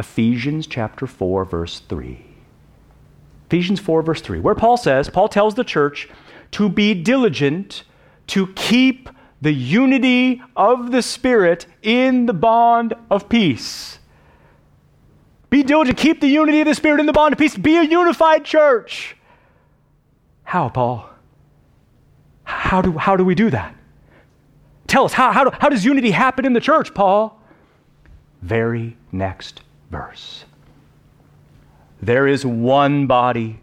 Ephesians 0.00 0.66
chapter 0.66 1.06
4, 1.06 1.44
verse 1.44 1.80
3. 1.80 2.24
Ephesians 3.48 3.78
4, 3.78 4.02
verse 4.02 4.22
3, 4.22 4.40
where 4.40 4.54
Paul 4.54 4.78
says, 4.78 5.10
Paul 5.10 5.28
tells 5.28 5.54
the 5.54 5.62
church 5.62 6.08
to 6.52 6.70
be 6.70 6.94
diligent 6.94 7.84
to 8.28 8.46
keep 8.54 9.10
the 9.42 9.52
unity 9.52 10.40
of 10.56 10.90
the 10.90 11.02
Spirit 11.02 11.66
in 11.82 12.24
the 12.24 12.32
bond 12.32 12.94
of 13.10 13.28
peace. 13.28 13.98
Be 15.50 15.62
diligent, 15.62 15.98
keep 15.98 16.22
the 16.22 16.28
unity 16.28 16.62
of 16.62 16.66
the 16.66 16.74
Spirit 16.74 17.00
in 17.00 17.06
the 17.06 17.12
bond 17.12 17.34
of 17.34 17.38
peace. 17.38 17.54
Be 17.58 17.76
a 17.76 17.82
unified 17.82 18.42
church. 18.42 19.16
How, 20.44 20.70
Paul? 20.70 21.10
How 22.44 22.80
do, 22.80 22.96
how 22.96 23.16
do 23.16 23.24
we 23.26 23.34
do 23.34 23.50
that? 23.50 23.76
Tell 24.86 25.04
us, 25.04 25.12
how, 25.12 25.30
how, 25.30 25.50
how 25.50 25.68
does 25.68 25.84
unity 25.84 26.10
happen 26.10 26.46
in 26.46 26.54
the 26.54 26.60
church, 26.60 26.94
Paul? 26.94 27.38
Very 28.40 28.96
next 29.12 29.60
verse. 29.90 30.44
There 32.02 32.26
is 32.26 32.46
one 32.46 33.06
body. 33.06 33.60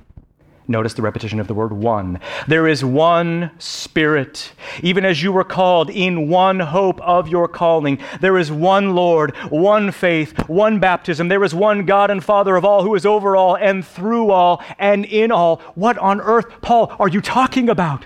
Notice 0.70 0.94
the 0.94 1.02
repetition 1.02 1.40
of 1.40 1.48
the 1.48 1.54
word 1.54 1.72
one. 1.72 2.20
There 2.48 2.68
is 2.68 2.84
one 2.84 3.52
Spirit, 3.58 4.52
even 4.84 5.06
as 5.06 5.24
you 5.24 5.32
were 5.32 5.46
called 5.46 5.90
in 5.90 6.28
one 6.28 6.60
hope 6.60 7.00
of 7.02 7.30
your 7.30 7.48
calling. 7.48 8.00
There 8.20 8.38
is 8.38 8.52
one 8.52 8.94
Lord, 8.94 9.34
one 9.50 9.92
faith, 9.92 10.50
one 10.50 10.80
baptism. 10.80 11.30
There 11.30 11.44
is 11.46 11.56
one 11.56 11.86
God 11.86 12.12
and 12.12 12.22
Father 12.22 12.58
of 12.58 12.66
all 12.66 12.84
who 12.84 12.96
is 12.96 13.06
over 13.06 13.38
all 13.38 13.56
and 13.56 13.86
through 13.86 14.30
all 14.30 14.62
and 14.78 15.06
in 15.06 15.32
all. 15.32 15.62
What 15.76 15.98
on 16.00 16.20
earth, 16.20 16.48
Paul, 16.62 16.94
are 17.00 17.08
you 17.08 17.22
talking 17.22 17.70
about? 17.70 18.06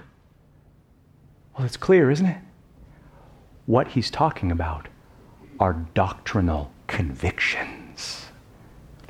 Well, 1.57 1.65
it's 1.65 1.77
clear, 1.77 2.11
isn't 2.11 2.27
it? 2.27 2.37
What 3.65 3.89
he's 3.89 4.11
talking 4.11 4.51
about 4.51 4.87
are 5.59 5.73
doctrinal 5.95 6.71
convictions. 6.85 7.80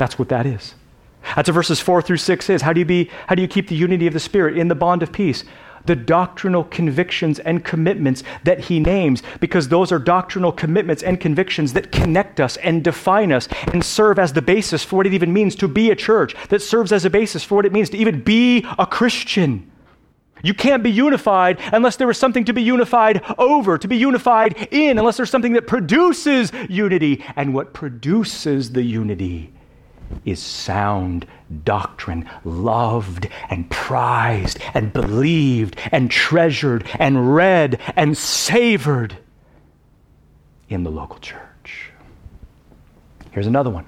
That's 0.02 0.18
what 0.18 0.30
that 0.30 0.48
is. 0.48 0.74
That's 1.36 1.48
what 1.48 1.54
verses 1.54 1.80
4 1.80 2.02
through 2.02 2.18
6 2.18 2.50
is. 2.50 2.64
How 2.64 2.74
do 2.74 2.80
you 2.80 2.88
be 2.88 3.12
how 3.28 3.36
do 3.36 3.44
you 3.44 3.48
keep 3.48 3.68
the 3.68 3.76
unity 3.76 4.08
of 4.08 4.14
the 4.14 4.20
spirit 4.20 4.58
in 4.58 4.68
the 4.68 4.74
bond 4.74 5.04
of 5.04 5.12
peace? 5.12 5.44
The 5.86 5.96
doctrinal 5.96 6.64
convictions 6.64 7.38
and 7.38 7.64
commitments 7.64 8.24
that 8.44 8.62
he 8.62 8.80
names, 8.80 9.22
because 9.40 9.68
those 9.70 9.92
are 9.92 10.00
doctrinal 10.00 10.52
commitments 10.52 11.04
and 11.04 11.20
convictions 11.20 11.74
that 11.74 11.92
connect 11.92 12.40
us 12.40 12.58
and 12.58 12.84
define 12.84 13.32
us 13.32 13.48
and 13.72 13.86
serve 13.86 14.18
as 14.18 14.34
the 14.34 14.42
basis 14.42 14.84
for 14.84 14.96
what 14.96 15.06
it 15.06 15.14
even 15.14 15.32
means 15.32 15.54
to 15.58 15.68
be 15.68 15.92
a 15.92 15.96
church, 15.96 16.36
that 16.50 16.64
serves 16.64 16.92
as 16.92 17.06
a 17.06 17.10
basis 17.12 17.44
for 17.44 17.54
what 17.54 17.68
it 17.68 17.72
means 17.72 17.92
to 17.92 17.98
even 17.98 18.24
be 18.24 18.66
a 18.80 18.88
Christian. 18.88 19.72
You 20.42 20.56
can't 20.56 20.82
be 20.82 20.90
unified 20.90 21.60
unless 21.72 21.98
there 21.98 22.10
is 22.10 22.18
something 22.18 22.46
to 22.46 22.54
be 22.54 22.64
unified 22.64 23.22
over, 23.38 23.78
to 23.78 23.88
be 23.88 23.98
unified 23.98 24.68
in, 24.72 24.98
unless 24.98 25.18
there's 25.18 25.30
something 25.30 25.54
that 25.54 25.68
produces 25.68 26.52
unity. 26.70 27.24
And 27.36 27.54
what 27.54 27.76
produces 27.76 28.72
the 28.72 28.82
unity 28.82 29.54
is 30.26 30.40
sound 30.42 31.26
doctrine, 31.64 32.30
loved 32.44 33.28
and 33.50 33.70
prized 33.70 34.60
and 34.74 34.94
believed 34.94 35.78
and 35.92 36.10
treasured 36.10 36.88
and 37.00 37.36
read 37.36 37.80
and 37.96 38.18
savored 38.18 39.18
in 40.70 40.84
the 40.84 40.92
local 40.92 41.20
church. 41.20 41.92
Here's 43.32 43.48
another 43.48 43.70
one 43.70 43.86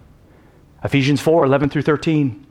Ephesians 0.84 1.22
4 1.22 1.46
11 1.46 1.70
through 1.70 1.84
13. 1.84 2.46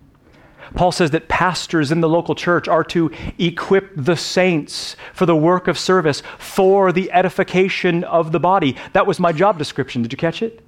Paul 0.74 0.92
says 0.92 1.10
that 1.10 1.28
pastors 1.28 1.92
in 1.92 2.00
the 2.00 2.08
local 2.08 2.34
church 2.34 2.66
are 2.66 2.84
to 2.84 3.10
equip 3.38 3.92
the 3.94 4.16
saints 4.16 4.96
for 5.12 5.26
the 5.26 5.36
work 5.36 5.68
of 5.68 5.78
service 5.78 6.22
for 6.38 6.92
the 6.92 7.12
edification 7.12 8.04
of 8.04 8.32
the 8.32 8.40
body. 8.40 8.76
That 8.94 9.06
was 9.06 9.20
my 9.20 9.32
job 9.32 9.58
description. 9.58 10.00
Did 10.02 10.12
you 10.12 10.16
catch 10.16 10.40
it? 10.40 10.62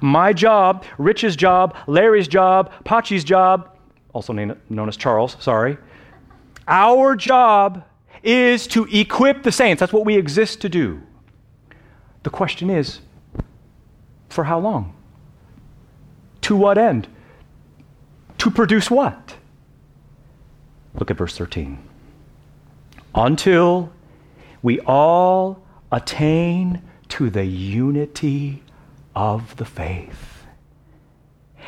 My 0.00 0.32
job, 0.32 0.84
Rich's 0.98 1.36
job, 1.36 1.76
Larry's 1.86 2.28
job, 2.28 2.72
Pachi's 2.84 3.24
job, 3.24 3.76
also 4.12 4.32
known 4.32 4.88
as 4.88 4.96
Charles, 4.96 5.36
sorry. 5.40 5.78
Our 6.68 7.16
job 7.16 7.84
is 8.22 8.66
to 8.68 8.84
equip 8.84 9.42
the 9.42 9.52
saints. 9.52 9.80
That's 9.80 9.92
what 9.92 10.04
we 10.04 10.16
exist 10.16 10.60
to 10.62 10.68
do. 10.68 11.02
The 12.22 12.30
question 12.30 12.70
is 12.70 13.00
for 14.28 14.44
how 14.44 14.58
long? 14.58 14.94
To 16.42 16.56
what 16.56 16.78
end? 16.78 17.08
To 18.38 18.50
produce 18.50 18.90
what? 18.90 19.36
Look 20.94 21.10
at 21.10 21.16
verse 21.16 21.36
13. 21.36 21.78
Until 23.14 23.92
we 24.62 24.80
all 24.80 25.62
attain 25.90 26.82
to 27.08 27.28
the 27.30 27.44
unity 27.44 28.61
of 29.14 29.56
the 29.56 29.64
faith 29.64 30.32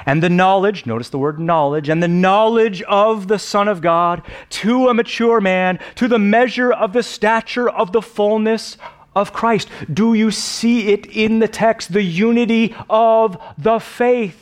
and 0.07 0.23
the 0.23 0.29
knowledge, 0.29 0.87
notice 0.87 1.09
the 1.09 1.19
word 1.19 1.39
knowledge, 1.39 1.89
and 1.89 2.03
the 2.03 2.09
knowledge 2.09 2.83
of 2.83 3.29
the 3.29 3.39
Son 3.39 3.69
of 3.69 3.81
God 3.81 4.23
to 4.51 4.89
a 4.89 4.95
mature 4.95 5.41
man, 5.41 5.79
to 5.95 6.09
the 6.09 6.19
measure 6.19 6.73
of 6.73 6.93
the 6.93 7.03
stature 7.03 7.69
of 7.69 7.93
the 7.93 8.03
fullness 8.03 8.77
of 9.15 9.33
Christ. 9.33 9.69
Do 9.93 10.15
you 10.15 10.31
see 10.31 10.89
it 10.89 11.07
in 11.07 11.39
the 11.39 11.49
text? 11.49 11.93
The 11.93 12.03
unity 12.03 12.75
of 12.91 13.41
the 13.57 13.79
faith. 13.79 14.41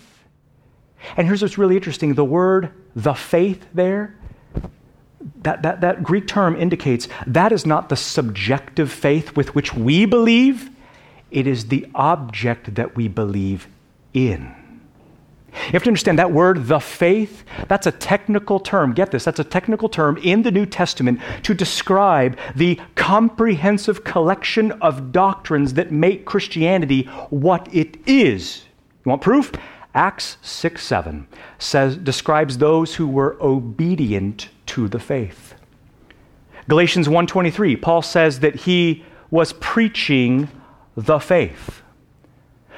And 1.17 1.27
here's 1.27 1.43
what's 1.43 1.59
really 1.59 1.77
interesting 1.77 2.15
the 2.15 2.25
word 2.25 2.73
the 2.95 3.15
faith 3.15 3.65
there, 3.73 4.17
that, 5.43 5.63
that, 5.63 5.81
that 5.81 6.03
Greek 6.03 6.27
term 6.27 6.57
indicates 6.57 7.09
that 7.27 7.53
is 7.53 7.65
not 7.65 7.89
the 7.89 7.97
subjective 7.97 8.91
faith 8.91 9.37
with 9.37 9.55
which 9.55 9.75
we 9.75 10.05
believe, 10.07 10.71
it 11.33 11.47
is 11.47 11.67
the 11.67 11.87
object 11.95 12.75
that 12.75 12.97
we 12.97 13.09
believe 13.09 13.67
in. 14.15 14.55
You 15.55 15.73
have 15.73 15.83
to 15.83 15.91
understand 15.91 16.19
that 16.19 16.33
word, 16.33 16.67
the 16.67 16.81
faith, 16.81 17.45
that's 17.69 17.87
a 17.87 17.93
technical 17.93 18.59
term. 18.59 18.95
Get 18.95 19.11
this, 19.11 19.25
that's 19.25 19.39
a 19.39 19.45
technical 19.45 19.89
term 19.89 20.17
in 20.23 20.43
the 20.43 20.51
New 20.51 20.65
Testament 20.65 21.21
to 21.43 21.53
describe 21.53 22.39
the 22.57 22.81
comprehensive 22.95 24.03
collection 24.03 24.73
of 24.73 25.13
doctrines 25.13 25.75
that 25.75 25.93
make 25.93 26.25
Christianity 26.25 27.05
what 27.29 27.69
it 27.75 27.97
is. 28.07 28.63
You 29.05 29.11
want 29.11 29.21
proof? 29.21 29.53
Acts 29.95 30.39
6 30.41 30.83
7 30.83 31.27
says, 31.59 31.97
describes 31.99 32.57
those 32.57 32.95
who 32.95 33.07
were 33.07 33.37
obedient 33.43 34.49
to 34.67 34.89
the 34.89 34.99
faith. 34.99 35.55
Galatians 36.69 37.09
1:23, 37.09 37.81
Paul 37.81 38.03
says 38.03 38.41
that 38.41 38.55
he 38.55 39.05
was 39.31 39.53
preaching 39.55 40.49
the 40.97 41.19
faith. 41.19 41.83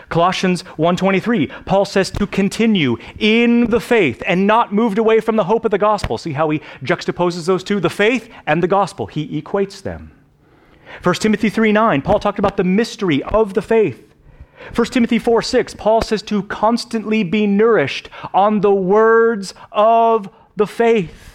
Colossians 0.08 0.62
1:23, 0.76 1.50
Paul 1.64 1.84
says 1.84 2.10
to 2.10 2.26
continue 2.26 2.96
in 3.18 3.70
the 3.70 3.80
faith 3.80 4.22
and 4.26 4.46
not 4.46 4.72
moved 4.72 4.98
away 4.98 5.20
from 5.20 5.36
the 5.36 5.44
hope 5.44 5.64
of 5.64 5.70
the 5.70 5.78
gospel. 5.78 6.18
See 6.18 6.32
how 6.32 6.50
he 6.50 6.60
juxtaposes 6.82 7.46
those 7.46 7.64
two, 7.64 7.80
the 7.80 7.90
faith 7.90 8.28
and 8.46 8.62
the 8.62 8.68
gospel. 8.68 9.06
He 9.06 9.40
equates 9.40 9.82
them. 9.82 10.12
1 11.02 11.14
Timothy 11.16 11.50
3:9, 11.50 12.02
Paul 12.02 12.20
talked 12.20 12.38
about 12.38 12.56
the 12.56 12.64
mystery 12.64 13.22
of 13.24 13.54
the 13.54 13.62
faith. 13.62 14.14
1 14.72 14.86
Timothy 14.92 15.18
4 15.18 15.42
6, 15.42 15.74
Paul 15.74 16.00
says 16.00 16.22
to 16.22 16.42
constantly 16.44 17.24
be 17.24 17.46
nourished 17.46 18.08
on 18.32 18.60
the 18.60 18.72
words 18.72 19.54
of 19.72 20.28
the 20.56 20.66
faith. 20.66 21.33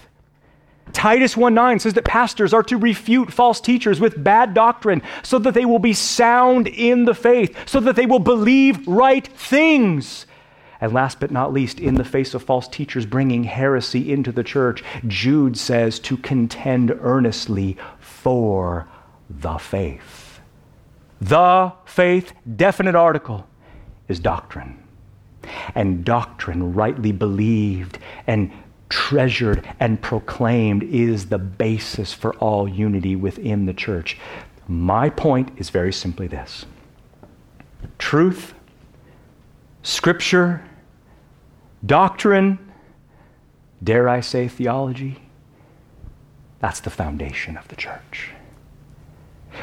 Titus 0.94 1.38
1 1.38 1.54
9 1.54 1.80
says 1.80 1.94
that 1.94 2.06
pastors 2.06 2.54
are 2.54 2.64
to 2.64 2.78
refute 2.78 3.32
false 3.32 3.62
teachers 3.62 4.00
with 4.00 4.24
bad 4.24 4.54
doctrine 4.54 5.02
so 5.24 5.40
that 5.40 5.54
they 5.54 5.66
will 5.66 5.80
be 5.80 5.94
sound 5.94 6.68
in 6.68 7.06
the 7.06 7.14
faith, 7.14 7.56
so 7.68 7.80
that 7.80 7.96
they 7.96 8.06
will 8.06 8.20
believe 8.20 8.88
right 8.88 9.28
things. 9.28 10.26
And 10.82 10.94
last 10.94 11.20
but 11.20 11.32
not 11.32 11.52
least, 11.52 11.80
in 11.80 11.96
the 11.96 12.06
face 12.06 12.34
of 12.34 12.44
false 12.44 12.68
teachers 12.68 13.06
bringing 13.06 13.44
heresy 13.44 14.12
into 14.12 14.32
the 14.32 14.44
church, 14.44 14.84
Jude 15.08 15.58
says 15.58 16.00
to 16.00 16.16
contend 16.18 16.92
earnestly 17.02 17.78
for 18.00 18.88
the 19.30 19.58
faith. 19.58 20.40
The 21.22 21.74
faith, 21.84 22.32
definite 22.56 22.96
article, 22.96 23.46
is 24.08 24.20
doctrine. 24.20 24.82
And 25.76 26.06
doctrine, 26.06 26.74
rightly 26.74 27.12
believed 27.12 28.00
and 28.26 28.52
treasured 28.90 29.68
and 29.80 30.02
proclaimed 30.02 30.84
is 30.84 31.28
the 31.28 31.38
basis 31.38 32.14
for 32.14 32.34
all 32.36 32.68
unity 32.68 33.16
within 33.16 33.66
the 33.66 33.74
church. 33.74 34.18
My 34.68 35.10
point 35.10 35.52
is 35.58 35.70
very 35.70 35.94
simply 35.94 36.28
this 36.28 36.66
truth, 37.98 38.54
scripture, 39.84 40.64
doctrine, 41.86 42.58
dare 43.84 44.10
I 44.10 44.22
say 44.22 44.48
theology, 44.48 45.22
that's 46.60 46.82
the 46.82 46.90
foundation 46.90 47.58
of 47.58 47.68
the 47.70 47.76
church. 47.76 48.32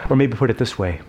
Or 0.08 0.16
maybe 0.16 0.36
put 0.36 0.50
it 0.50 0.58
this 0.58 0.78
way 0.78 1.00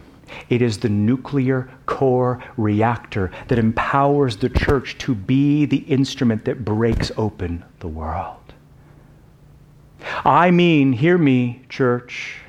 it 0.50 0.62
is 0.62 0.80
the 0.80 0.90
nuclear 0.90 1.70
core 1.86 2.44
reactor 2.58 3.32
that 3.48 3.60
empowers 3.60 4.38
the 4.38 4.50
church 4.50 4.98
to 5.00 5.16
be 5.16 5.66
the 5.66 5.78
instrument 5.78 6.46
that 6.46 6.66
breaks 6.66 7.12
open 7.18 7.64
the 7.80 7.88
world. 7.88 8.38
I 10.24 10.52
mean, 10.52 10.94
hear 10.94 11.18
me, 11.18 11.64
church. 11.70 12.40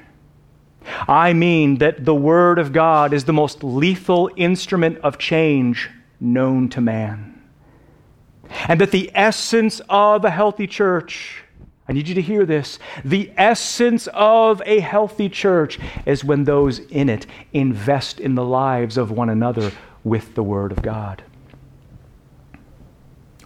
I 1.06 1.32
mean 1.32 1.78
that 1.78 2.04
the 2.04 2.14
Word 2.14 2.58
of 2.58 2.72
God 2.72 3.12
is 3.12 3.24
the 3.24 3.32
most 3.32 3.62
lethal 3.62 4.30
instrument 4.36 4.98
of 4.98 5.18
change 5.18 5.90
known 6.20 6.68
to 6.70 6.80
man. 6.80 7.42
And 8.66 8.80
that 8.80 8.90
the 8.90 9.10
essence 9.14 9.80
of 9.88 10.24
a 10.24 10.30
healthy 10.30 10.66
church 10.66 11.44
I 11.88 11.94
need 11.94 12.06
you 12.06 12.14
to 12.14 12.22
hear 12.22 12.44
this. 12.44 12.78
The 13.02 13.32
essence 13.36 14.08
of 14.12 14.60
a 14.66 14.80
healthy 14.80 15.28
church 15.30 15.78
is 16.04 16.22
when 16.22 16.44
those 16.44 16.80
in 16.80 17.08
it 17.08 17.26
invest 17.54 18.20
in 18.20 18.34
the 18.34 18.44
lives 18.44 18.98
of 18.98 19.10
one 19.10 19.30
another 19.30 19.72
with 20.04 20.34
the 20.34 20.42
Word 20.42 20.70
of 20.70 20.82
God. 20.82 21.22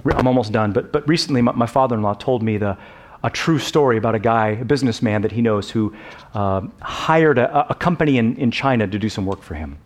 I'm 0.04 0.26
almost 0.26 0.50
done, 0.50 0.72
but, 0.72 0.90
but 0.90 1.06
recently 1.08 1.40
my, 1.42 1.52
my 1.52 1.66
father 1.66 1.94
in 1.94 2.02
law 2.02 2.14
told 2.14 2.42
me 2.42 2.56
the, 2.56 2.76
a 3.22 3.30
true 3.30 3.60
story 3.60 3.96
about 3.96 4.16
a 4.16 4.18
guy, 4.18 4.48
a 4.48 4.64
businessman 4.64 5.22
that 5.22 5.30
he 5.30 5.40
knows, 5.40 5.70
who 5.70 5.94
uh, 6.34 6.62
hired 6.80 7.38
a, 7.38 7.70
a 7.70 7.74
company 7.76 8.18
in, 8.18 8.36
in 8.36 8.50
China 8.50 8.88
to 8.88 8.98
do 8.98 9.08
some 9.08 9.24
work 9.24 9.42
for 9.42 9.54
him. 9.54 9.78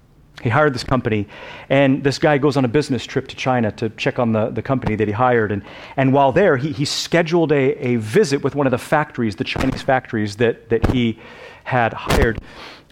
He 0.43 0.51
hired 0.51 0.75
this 0.75 0.85
company, 0.85 1.27
and 1.71 2.05
this 2.05 2.19
guy 2.19 2.37
goes 2.37 2.57
on 2.57 2.65
a 2.65 2.69
business 2.69 3.05
trip 3.07 3.27
to 3.29 3.37
China 3.37 3.73
to 3.73 3.89
check 3.91 4.19
on 4.19 4.33
the, 4.33 4.51
the 4.51 4.63
company 4.63 4.95
that 4.95 5.09
he 5.09 5.13
hired. 5.13 5.51
And, 5.51 5.63
and 5.97 6.13
while 6.13 6.31
there, 6.31 6.59
he, 6.59 6.73
he 6.73 6.85
scheduled 6.85 7.53
a, 7.53 7.87
a 7.87 7.97
visit 7.97 8.45
with 8.45 8.55
one 8.55 8.67
of 8.67 8.71
the 8.71 8.79
factories, 8.79 9.37
the 9.37 9.45
Chinese 9.45 9.83
factories 9.83 10.37
that, 10.37 10.69
that 10.69 10.93
he 10.93 11.19
had 11.65 11.95
hired. 11.95 12.39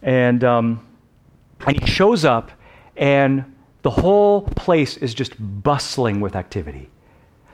And, 0.03 0.43
um, 0.43 0.87
and 1.67 1.79
he 1.79 1.87
shows 1.87 2.25
up, 2.25 2.51
and 2.97 3.45
the 3.83 3.91
whole 3.91 4.43
place 4.43 4.97
is 4.97 5.13
just 5.13 5.35
bustling 5.39 6.21
with 6.21 6.37
activity. 6.37 6.89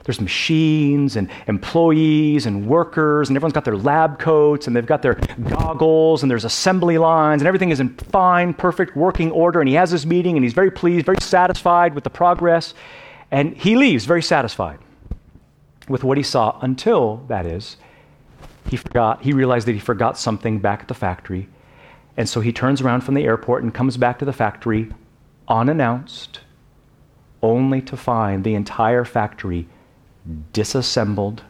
There's 0.03 0.19
machines 0.19 1.15
and 1.15 1.29
employees 1.47 2.45
and 2.45 2.67
workers, 2.67 3.29
and 3.29 3.37
everyone's 3.37 3.53
got 3.53 3.65
their 3.65 3.77
lab 3.77 4.17
coats 4.17 4.67
and 4.67 4.75
they've 4.75 4.85
got 4.85 5.01
their 5.01 5.15
goggles, 5.47 6.23
and 6.23 6.31
there's 6.31 6.45
assembly 6.45 6.97
lines, 6.97 7.41
and 7.41 7.47
everything 7.47 7.69
is 7.69 7.79
in 7.79 7.95
fine, 7.95 8.53
perfect 8.53 8.95
working 8.95 9.31
order. 9.31 9.59
And 9.59 9.69
he 9.69 9.75
has 9.75 9.91
this 9.91 10.05
meeting, 10.05 10.37
and 10.37 10.43
he's 10.43 10.53
very 10.53 10.71
pleased, 10.71 11.05
very 11.05 11.21
satisfied 11.21 11.93
with 11.93 12.03
the 12.03 12.09
progress. 12.09 12.73
And 13.29 13.55
he 13.55 13.75
leaves 13.75 14.05
very 14.05 14.23
satisfied 14.23 14.79
with 15.87 16.03
what 16.03 16.17
he 16.17 16.23
saw 16.23 16.59
until, 16.61 17.17
that 17.27 17.45
is, 17.45 17.77
he 18.67 18.77
forgot, 18.77 19.23
he 19.23 19.33
realized 19.33 19.67
that 19.67 19.73
he 19.73 19.79
forgot 19.79 20.17
something 20.17 20.59
back 20.59 20.81
at 20.81 20.87
the 20.87 20.93
factory. 20.93 21.47
And 22.17 22.27
so 22.27 22.41
he 22.41 22.51
turns 22.51 22.81
around 22.81 23.01
from 23.01 23.13
the 23.13 23.23
airport 23.23 23.63
and 23.63 23.73
comes 23.73 23.97
back 23.97 24.19
to 24.19 24.25
the 24.25 24.33
factory 24.33 24.91
unannounced, 25.47 26.41
only 27.41 27.81
to 27.81 27.97
find 27.97 28.43
the 28.43 28.55
entire 28.55 29.03
factory 29.05 29.67
disassembled, 30.53 31.43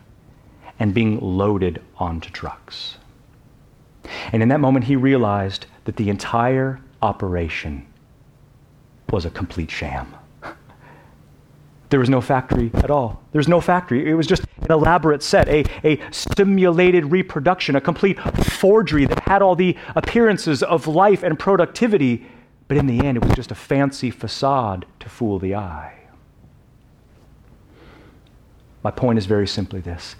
and 0.80 0.94
being 0.94 1.20
loaded 1.20 1.82
onto 1.98 2.30
trucks. 2.32 2.98
And 4.32 4.42
in 4.42 4.50
that 4.50 4.60
moment, 4.60 4.86
he 4.86 4.96
realized 4.96 5.68
that 5.86 5.96
the 5.96 6.10
entire 6.10 6.80
operation 7.02 7.86
was 9.12 9.26
a 9.26 9.30
complete 9.30 9.72
sham. 9.72 10.16
There 11.90 12.00
was 12.00 12.10
no 12.10 12.22
factory 12.22 12.72
at 12.76 12.90
all. 12.90 13.22
There 13.34 13.40
was 13.40 13.50
no 13.50 13.60
factory. 13.60 14.10
It 14.10 14.14
was 14.14 14.26
just 14.26 14.44
an 14.62 14.72
elaborate 14.72 15.22
set, 15.22 15.50
a, 15.50 15.66
a 15.84 16.00
simulated 16.10 17.12
reproduction, 17.12 17.76
a 17.76 17.82
complete 17.82 18.18
forgery 18.46 19.06
that 19.08 19.20
had 19.28 19.42
all 19.42 19.58
the 19.58 19.76
appearances 19.94 20.64
of 20.64 20.88
life 20.88 21.22
and 21.22 21.38
productivity, 21.38 22.26
but 22.70 22.78
in 22.78 22.88
the 22.88 23.06
end, 23.06 23.18
it 23.18 23.26
was 23.26 23.36
just 23.36 23.52
a 23.52 23.56
fancy 23.56 24.10
facade 24.10 24.86
to 25.02 25.10
fool 25.10 25.38
the 25.38 25.54
eye. 25.54 26.01
My 28.84 28.92
point 28.92 29.20
is 29.20 29.26
very 29.26 29.48
simply 29.48 29.82
this. 29.82 30.16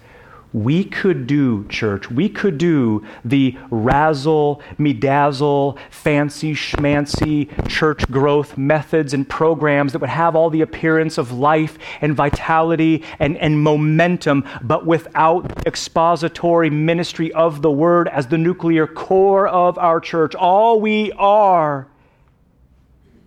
We 0.52 0.84
could 0.84 1.26
do, 1.26 1.66
church, 1.68 2.10
we 2.10 2.28
could 2.28 2.58
do 2.58 3.06
the 3.24 3.56
razzle, 3.70 4.60
me 4.76 4.92
dazzle, 4.92 5.78
fancy 5.88 6.52
schmancy 6.52 7.48
church 7.68 8.06
growth 8.10 8.58
methods 8.58 9.14
and 9.14 9.26
programs 9.26 9.92
that 9.92 10.00
would 10.00 10.10
have 10.10 10.36
all 10.36 10.50
the 10.50 10.60
appearance 10.60 11.16
of 11.16 11.32
life 11.32 11.78
and 12.02 12.14
vitality 12.14 13.02
and, 13.18 13.38
and 13.38 13.62
momentum, 13.62 14.46
but 14.60 14.84
without 14.84 15.66
expository 15.66 16.68
ministry 16.68 17.32
of 17.32 17.62
the 17.62 17.70
word 17.70 18.08
as 18.08 18.26
the 18.26 18.38
nuclear 18.38 18.86
core 18.86 19.48
of 19.48 19.78
our 19.78 20.00
church. 20.00 20.34
All 20.34 20.82
we 20.82 21.12
are 21.12 21.88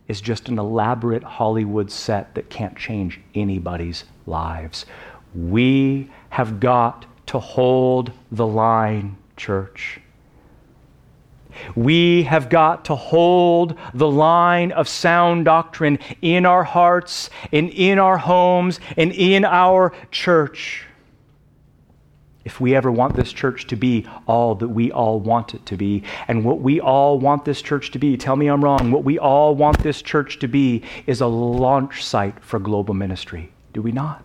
is 0.08 0.22
just 0.22 0.48
an 0.48 0.60
elaborate 0.60 1.24
Hollywood 1.24 1.90
set 1.90 2.36
that 2.36 2.52
can't 2.52 2.78
change 2.78 3.20
anybody's 3.34 4.04
lives. 4.28 4.86
We 5.36 6.10
have 6.30 6.60
got 6.60 7.06
to 7.28 7.40
hold 7.40 8.12
the 8.32 8.48
line, 8.48 9.18
church. 9.36 10.00
We 11.76 12.24
have 12.24 12.50
got 12.50 12.86
to 12.86 12.96
hold 12.96 13.78
the 13.94 14.10
line 14.10 14.72
of 14.72 14.88
sound 14.88 15.46
doctrine 15.46 16.00
in 16.22 16.46
our 16.46 16.64
hearts 16.64 17.30
and 17.52 17.70
in 17.70 18.00
our 18.00 18.18
homes 18.18 18.80
and 18.98 19.12
in 19.12 19.46
our 19.46 19.94
church. 20.12 20.86
If 22.44 22.62
we 22.62 22.76
ever 22.76 22.92
want 22.92 23.16
this 23.16 23.34
church 23.34 23.66
to 23.68 23.76
be 23.76 24.06
all 24.28 24.54
that 24.56 24.68
we 24.68 24.92
all 24.92 25.20
want 25.20 25.56
it 25.56 25.66
to 25.68 25.78
be, 25.78 26.04
and 26.28 26.44
what 26.46 26.60
we 26.60 26.80
all 26.80 27.18
want 27.18 27.44
this 27.46 27.62
church 27.62 27.92
to 27.92 28.00
be, 28.00 28.18
tell 28.18 28.36
me 28.36 28.48
I'm 28.48 28.64
wrong, 28.64 28.92
what 28.92 29.04
we 29.04 29.18
all 29.18 29.56
want 29.56 29.80
this 29.80 30.02
church 30.02 30.40
to 30.40 30.48
be 30.48 30.84
is 31.08 31.22
a 31.22 31.28
launch 31.28 32.04
site 32.06 32.44
for 32.44 32.60
global 32.60 32.94
ministry. 32.94 33.52
Do 33.74 33.82
we 33.82 33.92
not? 33.92 34.25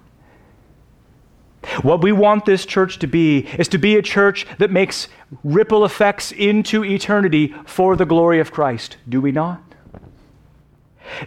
What 1.82 2.02
we 2.02 2.12
want 2.12 2.46
this 2.46 2.64
church 2.64 2.98
to 3.00 3.06
be 3.06 3.46
is 3.58 3.68
to 3.68 3.78
be 3.78 3.96
a 3.96 4.02
church 4.02 4.46
that 4.58 4.70
makes 4.70 5.08
ripple 5.44 5.84
effects 5.84 6.32
into 6.32 6.84
eternity 6.84 7.54
for 7.66 7.96
the 7.96 8.06
glory 8.06 8.40
of 8.40 8.50
Christ. 8.50 8.96
Do 9.08 9.20
we 9.20 9.30
not? 9.30 9.62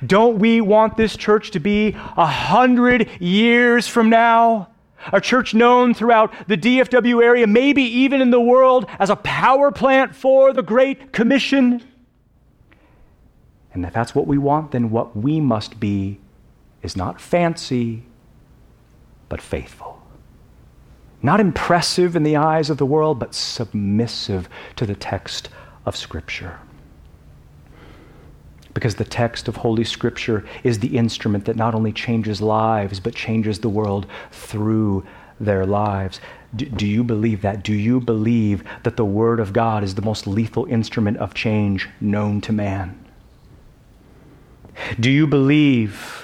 Don't 0.05 0.39
we 0.39 0.61
want 0.61 0.97
this 0.97 1.15
church 1.15 1.51
to 1.51 1.59
be 1.59 1.95
a 2.17 2.25
hundred 2.25 3.09
years 3.19 3.88
from 3.88 4.09
now? 4.09 4.69
A 5.11 5.19
church 5.19 5.53
known 5.53 5.93
throughout 5.93 6.34
the 6.47 6.57
DFW 6.57 7.21
area, 7.21 7.45
maybe 7.45 7.84
even 7.84 8.21
in 8.21 8.31
the 8.31 8.39
world, 8.39 8.86
as 8.99 9.09
a 9.09 9.17
power 9.17 9.69
plant 9.69 10.15
for 10.15 10.53
the 10.53 10.63
Great 10.63 11.11
Commission. 11.11 11.84
And 13.73 13.86
if 13.86 13.91
that's 13.91 14.15
what 14.15 14.27
we 14.27 14.38
want, 14.38 14.71
then 14.71 14.91
what 14.91 15.15
we 15.15 15.41
must 15.41 15.79
be 15.79 16.19
is 16.81 16.95
not 16.95 17.19
fancy, 17.19 18.03
but 19.27 19.41
faithful. 19.41 19.92
Not 21.24 21.39
impressive 21.39 22.17
in 22.17 22.24
the 22.24 22.36
eyes 22.36 22.69
of 22.69 22.78
the 22.78 22.86
world, 22.86 23.17
but 23.17 23.34
submissive 23.34 24.49
to 24.76 24.86
the 24.86 24.93
text 24.93 25.47
of 25.86 25.95
Scripture. 25.95 26.59
Because 28.74 28.95
the 28.95 29.05
text 29.05 29.47
of 29.47 29.55
Holy 29.55 29.86
Scripture 29.86 30.45
is 30.63 30.80
the 30.80 30.97
instrument 30.97 31.45
that 31.45 31.55
not 31.55 31.74
only 31.74 31.93
changes 31.93 32.41
lives, 32.41 32.99
but 32.99 33.15
changes 33.15 33.59
the 33.59 33.69
world 33.69 34.05
through 34.32 35.05
their 35.39 35.65
lives. 35.65 36.19
Do, 36.55 36.65
do, 36.65 36.86
you 36.86 37.03
believe 37.03 37.41
that? 37.41 37.63
Do 37.63 37.74
you 37.74 38.01
believe 38.01 38.63
that 38.84 38.97
the 38.97 39.05
Word 39.05 39.39
of 39.39 39.53
God 39.53 39.84
is 39.84 39.95
the 39.95 40.01
most 40.01 40.28
lethal 40.28 40.65
instrument 40.65 41.17
of 41.17 41.34
change 41.34 41.88
known 42.01 42.41
to 42.41 42.51
man? 42.51 42.99
Do 44.99 45.09
you 45.09 45.28
believe 45.28 46.22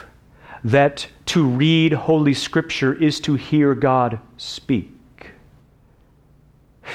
that 0.63 1.07
to 1.27 1.45
read 1.45 1.93
Holy 1.93 2.33
Scripture 2.33 2.93
is 2.93 3.19
to 3.21 3.35
hear 3.35 3.75
God 3.75 4.19
speak. 4.37 4.91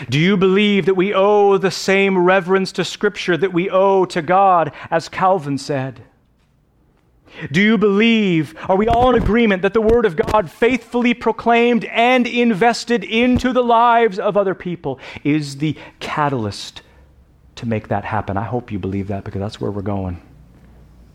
Do 0.08 0.18
you 0.18 0.36
believe 0.36 0.86
that 0.86 0.94
we 0.94 1.14
owe 1.14 1.56
the 1.56 1.70
same 1.70 2.18
reverence 2.18 2.72
to 2.72 2.84
Scripture 2.84 3.36
that 3.36 3.52
we 3.52 3.70
owe 3.70 4.04
to 4.06 4.22
God, 4.22 4.72
as 4.90 5.08
Calvin 5.08 5.56
said? 5.56 6.02
Do 7.50 7.60
you 7.60 7.78
believe, 7.78 8.54
are 8.68 8.76
we 8.76 8.88
all 8.88 9.14
in 9.14 9.20
agreement 9.20 9.62
that 9.62 9.74
the 9.74 9.80
Word 9.80 10.04
of 10.04 10.16
God, 10.16 10.50
faithfully 10.50 11.14
proclaimed 11.14 11.84
and 11.86 12.26
invested 12.26 13.02
into 13.02 13.52
the 13.52 13.62
lives 13.62 14.18
of 14.18 14.36
other 14.36 14.54
people, 14.54 15.00
is 15.24 15.56
the 15.58 15.76
catalyst 16.00 16.82
to 17.56 17.66
make 17.66 17.88
that 17.88 18.04
happen? 18.04 18.36
I 18.36 18.44
hope 18.44 18.70
you 18.70 18.78
believe 18.78 19.08
that 19.08 19.24
because 19.24 19.40
that's 19.40 19.60
where 19.60 19.70
we're 19.70 19.82
going. 19.82 20.22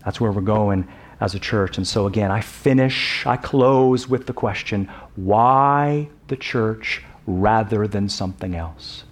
That's 0.03 0.19
where 0.19 0.31
we're 0.31 0.41
going 0.41 0.87
as 1.19 1.35
a 1.35 1.39
church. 1.39 1.77
And 1.77 1.87
so, 1.87 2.07
again, 2.07 2.31
I 2.31 2.41
finish, 2.41 3.25
I 3.25 3.37
close 3.37 4.07
with 4.07 4.25
the 4.25 4.33
question 4.33 4.89
why 5.15 6.09
the 6.27 6.37
church 6.37 7.03
rather 7.27 7.87
than 7.87 8.09
something 8.09 8.55
else? 8.55 9.03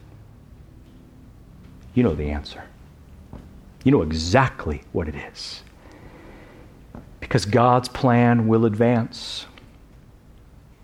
You 1.94 2.04
know 2.04 2.16
the 2.16 2.30
answer. 2.30 2.64
You 3.84 3.92
know 3.92 4.02
exactly 4.02 4.84
what 4.92 5.08
it 5.08 5.16
is. 5.16 5.64
Because 7.20 7.46
God's 7.46 7.90
plan 7.90 8.48
will 8.48 8.66
advance. 8.66 9.48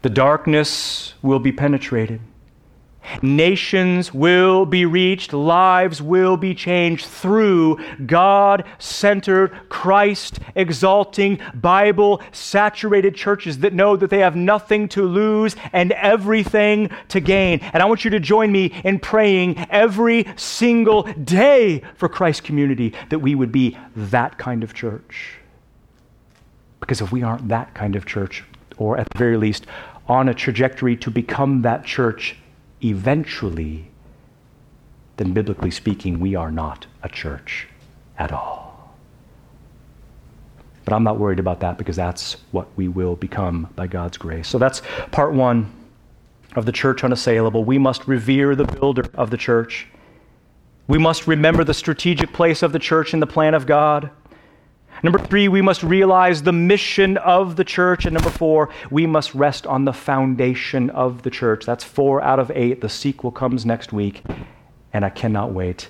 The 0.01 0.09
darkness 0.09 1.13
will 1.21 1.39
be 1.39 1.51
penetrated. 1.51 2.19
Nations 3.21 4.13
will 4.13 4.65
be 4.65 4.85
reached, 4.85 5.33
lives 5.33 6.01
will 6.01 6.37
be 6.37 6.55
changed 6.55 7.05
through 7.05 7.79
God 8.05 8.65
centered, 8.79 9.51
Christ 9.69 10.39
exalting, 10.55 11.39
Bible 11.53 12.21
saturated 12.31 13.15
churches 13.15 13.59
that 13.59 13.73
know 13.73 13.95
that 13.95 14.09
they 14.09 14.19
have 14.19 14.35
nothing 14.35 14.87
to 14.89 15.03
lose 15.03 15.55
and 15.71 15.91
everything 15.93 16.89
to 17.09 17.19
gain. 17.19 17.59
And 17.73 17.81
I 17.81 17.85
want 17.85 18.05
you 18.05 18.11
to 18.11 18.19
join 18.19 18.51
me 18.51 18.73
in 18.83 18.99
praying 18.99 19.57
every 19.69 20.25
single 20.35 21.03
day 21.03 21.81
for 21.95 22.09
Christ's 22.09 22.41
community 22.41 22.93
that 23.09 23.19
we 23.19 23.35
would 23.35 23.51
be 23.51 23.77
that 23.95 24.37
kind 24.37 24.63
of 24.63 24.73
church. 24.73 25.35
Because 26.79 27.01
if 27.01 27.11
we 27.11 27.23
aren't 27.23 27.47
that 27.47 27.73
kind 27.73 27.95
of 27.95 28.05
church, 28.05 28.43
or 28.77 28.97
at 28.97 29.07
the 29.09 29.17
very 29.17 29.37
least, 29.37 29.65
on 30.07 30.27
a 30.29 30.33
trajectory 30.33 30.97
to 30.97 31.09
become 31.09 31.61
that 31.61 31.85
church, 31.85 32.35
eventually, 32.83 33.89
then 35.17 35.33
biblically 35.33 35.71
speaking, 35.71 36.19
we 36.19 36.35
are 36.35 36.51
not 36.51 36.85
a 37.01 37.09
church 37.09 37.67
at 38.17 38.31
all. 38.31 38.95
But 40.85 40.93
I'm 40.93 41.03
not 41.03 41.17
worried 41.17 41.39
about 41.39 41.61
that 41.61 41.77
because 41.77 41.95
that's 41.95 42.37
what 42.51 42.67
we 42.75 42.87
will 42.87 43.15
become 43.15 43.69
by 43.75 43.87
God's 43.87 44.17
grace. 44.17 44.47
So 44.47 44.57
that's 44.57 44.81
part 45.11 45.33
one 45.33 45.71
of 46.55 46.65
the 46.65 46.71
church 46.71 47.03
unassailable. 47.03 47.63
We 47.63 47.77
must 47.77 48.07
revere 48.07 48.55
the 48.55 48.65
builder 48.65 49.05
of 49.15 49.29
the 49.29 49.37
church. 49.37 49.87
We 50.87 50.97
must 50.97 51.25
remember 51.25 51.63
the 51.63 51.73
strategic 51.73 52.33
place 52.33 52.61
of 52.61 52.73
the 52.73 52.79
church 52.79 53.13
in 53.13 53.19
the 53.19 53.27
plan 53.27 53.53
of 53.53 53.65
God. 53.65 54.09
Number 55.03 55.19
three, 55.19 55.49
we 55.49 55.61
must 55.61 55.83
realize 55.83 56.43
the 56.43 56.53
mission 56.53 57.17
of 57.17 57.57
the 57.57 57.65
church. 57.65 58.05
And 58.05 58.13
number 58.13 58.29
four, 58.29 58.69
we 58.89 59.05
must 59.05 59.35
rest 59.35 59.67
on 59.67 59.83
the 59.83 59.91
foundation 59.91 60.89
of 60.91 61.23
the 61.23 61.29
church. 61.29 61.65
That's 61.65 61.83
four 61.83 62.21
out 62.21 62.39
of 62.39 62.49
eight. 62.55 62.79
The 62.79 62.87
sequel 62.87 63.29
comes 63.29 63.65
next 63.65 63.91
week, 63.91 64.23
and 64.93 65.03
I 65.03 65.09
cannot 65.09 65.51
wait. 65.51 65.89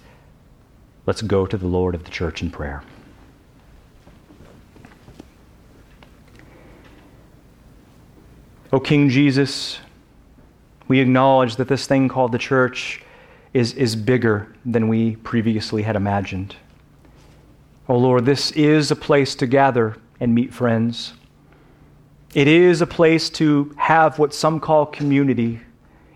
Let's 1.05 1.22
go 1.22 1.45
to 1.45 1.57
the 1.57 1.68
Lord 1.68 1.93
of 1.93 2.05
the 2.05 2.09
church 2.09 2.41
in 2.41 2.49
prayer. 2.49 2.82
O 8.72 8.80
King 8.80 9.09
Jesus, 9.09 9.80
we 10.88 10.99
acknowledge 10.99 11.57
that 11.57 11.68
this 11.68 11.86
thing 11.86 12.09
called 12.09 12.32
the 12.32 12.39
church 12.39 13.03
is, 13.53 13.74
is 13.74 13.95
bigger 13.95 14.51
than 14.66 14.88
we 14.88 15.18
previously 15.18 15.84
had 15.84 15.95
imagined. 15.95 16.55
Oh 17.88 17.97
Lord, 17.97 18.25
this 18.25 18.51
is 18.51 18.91
a 18.91 18.95
place 18.95 19.36
to 19.36 19.47
gather 19.47 19.97
and 20.19 20.34
meet 20.34 20.53
friends. 20.53 21.13
It 22.34 22.47
is 22.47 22.81
a 22.81 22.88
place 22.88 23.29
to 23.31 23.73
have 23.77 24.17
what 24.17 24.34
some 24.34 24.59
call 24.59 24.86
community. 24.86 25.59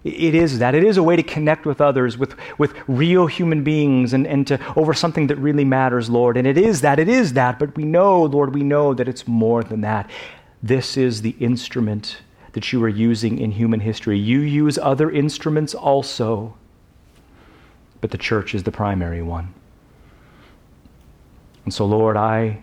It 0.04 0.34
is 0.34 0.60
that. 0.60 0.74
It 0.74 0.84
is 0.84 0.98
a 0.98 1.04
way 1.04 1.18
to 1.18 1.24
connect 1.24 1.66
with 1.66 1.82
others, 1.82 2.18
with, 2.18 2.36
with 2.58 2.74
real 2.88 3.28
human 3.28 3.64
beings, 3.64 4.14
and, 4.14 4.26
and 4.26 4.48
to 4.48 4.60
over 4.76 4.94
something 4.94 5.28
that 5.28 5.36
really 5.36 5.66
matters, 5.66 6.10
Lord. 6.10 6.38
And 6.38 6.48
it 6.48 6.58
is 6.58 6.82
that. 6.82 6.98
It 7.00 7.10
is 7.10 7.34
that. 7.34 7.60
But 7.60 7.76
we 7.76 7.84
know, 7.84 8.24
Lord, 8.24 8.56
we 8.56 8.64
know 8.64 8.94
that 8.94 9.08
it's 9.08 9.28
more 9.28 9.64
than 9.64 9.82
that. 9.82 10.10
This 10.64 10.96
is 10.96 11.22
the 11.22 11.36
instrument 11.40 12.20
that 12.54 12.72
you 12.72 12.82
are 12.84 12.90
using 12.90 13.38
in 13.40 13.52
human 13.52 13.82
history. 13.82 14.18
You 14.18 14.40
use 14.40 14.78
other 14.78 15.12
instruments 15.12 15.76
also, 15.76 16.56
but 18.00 18.12
the 18.12 18.18
church 18.18 18.56
is 18.56 18.64
the 18.64 18.72
primary 18.72 19.22
one. 19.22 19.54
And 21.68 21.74
so, 21.74 21.86
Lord, 21.86 22.16
I 22.16 22.62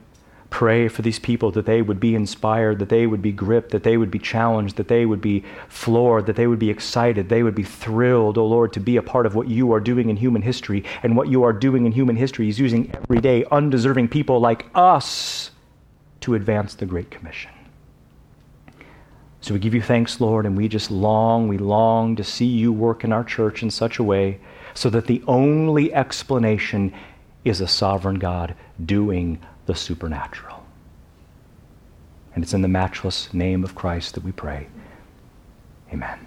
pray 0.48 0.88
for 0.88 1.02
these 1.02 1.18
people 1.18 1.50
that 1.50 1.66
they 1.66 1.82
would 1.82 2.00
be 2.00 2.14
inspired, 2.14 2.78
that 2.78 2.88
they 2.88 3.07
would 3.07 3.20
be 3.20 3.32
gripped, 3.32 3.70
that 3.72 3.82
they 3.82 3.98
would 3.98 4.11
be 4.11 4.18
challenged, 4.18 4.76
that 4.76 4.88
they 4.88 5.05
would 5.05 5.20
be 5.20 5.44
floored, 5.68 6.24
that 6.24 6.36
they 6.36 6.46
would 6.46 6.59
be 6.59 6.70
excited, 6.70 7.28
they 7.28 7.42
would 7.42 7.55
be 7.55 7.62
thrilled, 7.62 8.38
oh 8.38 8.46
Lord, 8.46 8.72
to 8.72 8.80
be 8.80 8.96
a 8.96 9.02
part 9.02 9.26
of 9.26 9.34
what 9.34 9.46
you 9.46 9.72
are 9.74 9.78
doing 9.78 10.09
in 10.09 10.16
human 10.16 10.40
history. 10.40 10.84
And 11.02 11.18
what 11.18 11.28
you 11.28 11.42
are 11.42 11.52
doing 11.52 11.84
in 11.84 11.92
human 11.92 12.16
history 12.16 12.48
is 12.48 12.59
using 12.59 12.90
everyday, 12.94 13.44
undeserving 13.52 14.09
people 14.09 14.40
like 14.40 14.64
us 14.74 15.50
to 16.20 16.34
advance 16.34 16.74
the 16.74 16.86
Great 16.86 17.11
Commission. 17.11 17.50
So 19.42 19.52
we 19.52 19.61
give 19.61 19.74
you 19.74 19.82
thanks, 19.82 20.18
Lord, 20.18 20.46
and 20.46 20.57
we 20.57 20.68
just 20.68 20.90
long, 20.90 21.46
we 21.46 21.59
long 21.59 22.16
to 22.16 22.24
see 22.24 22.46
you 22.46 22.72
work 22.72 23.05
in 23.05 23.12
our 23.12 23.22
church 23.22 23.62
in 23.62 23.68
such 23.68 23.98
a 23.98 24.02
way 24.02 24.40
so 24.72 24.88
that 24.88 25.09
the 25.09 25.22
only 25.26 25.92
explanation 25.92 26.94
is 27.44 27.61
a 27.61 27.68
sovereign 27.68 28.18
God 28.18 28.55
doing 28.83 29.41
the 29.66 29.75
supernatural. 29.75 30.64
And 32.35 32.43
it's 32.43 32.55
in 32.55 32.62
the 32.62 32.68
matchless 32.68 33.33
name 33.33 33.62
of 33.62 33.75
Christ 33.75 34.14
that 34.14 34.25
we 34.25 34.33
pray. 34.33 34.66
Amen. 35.93 36.24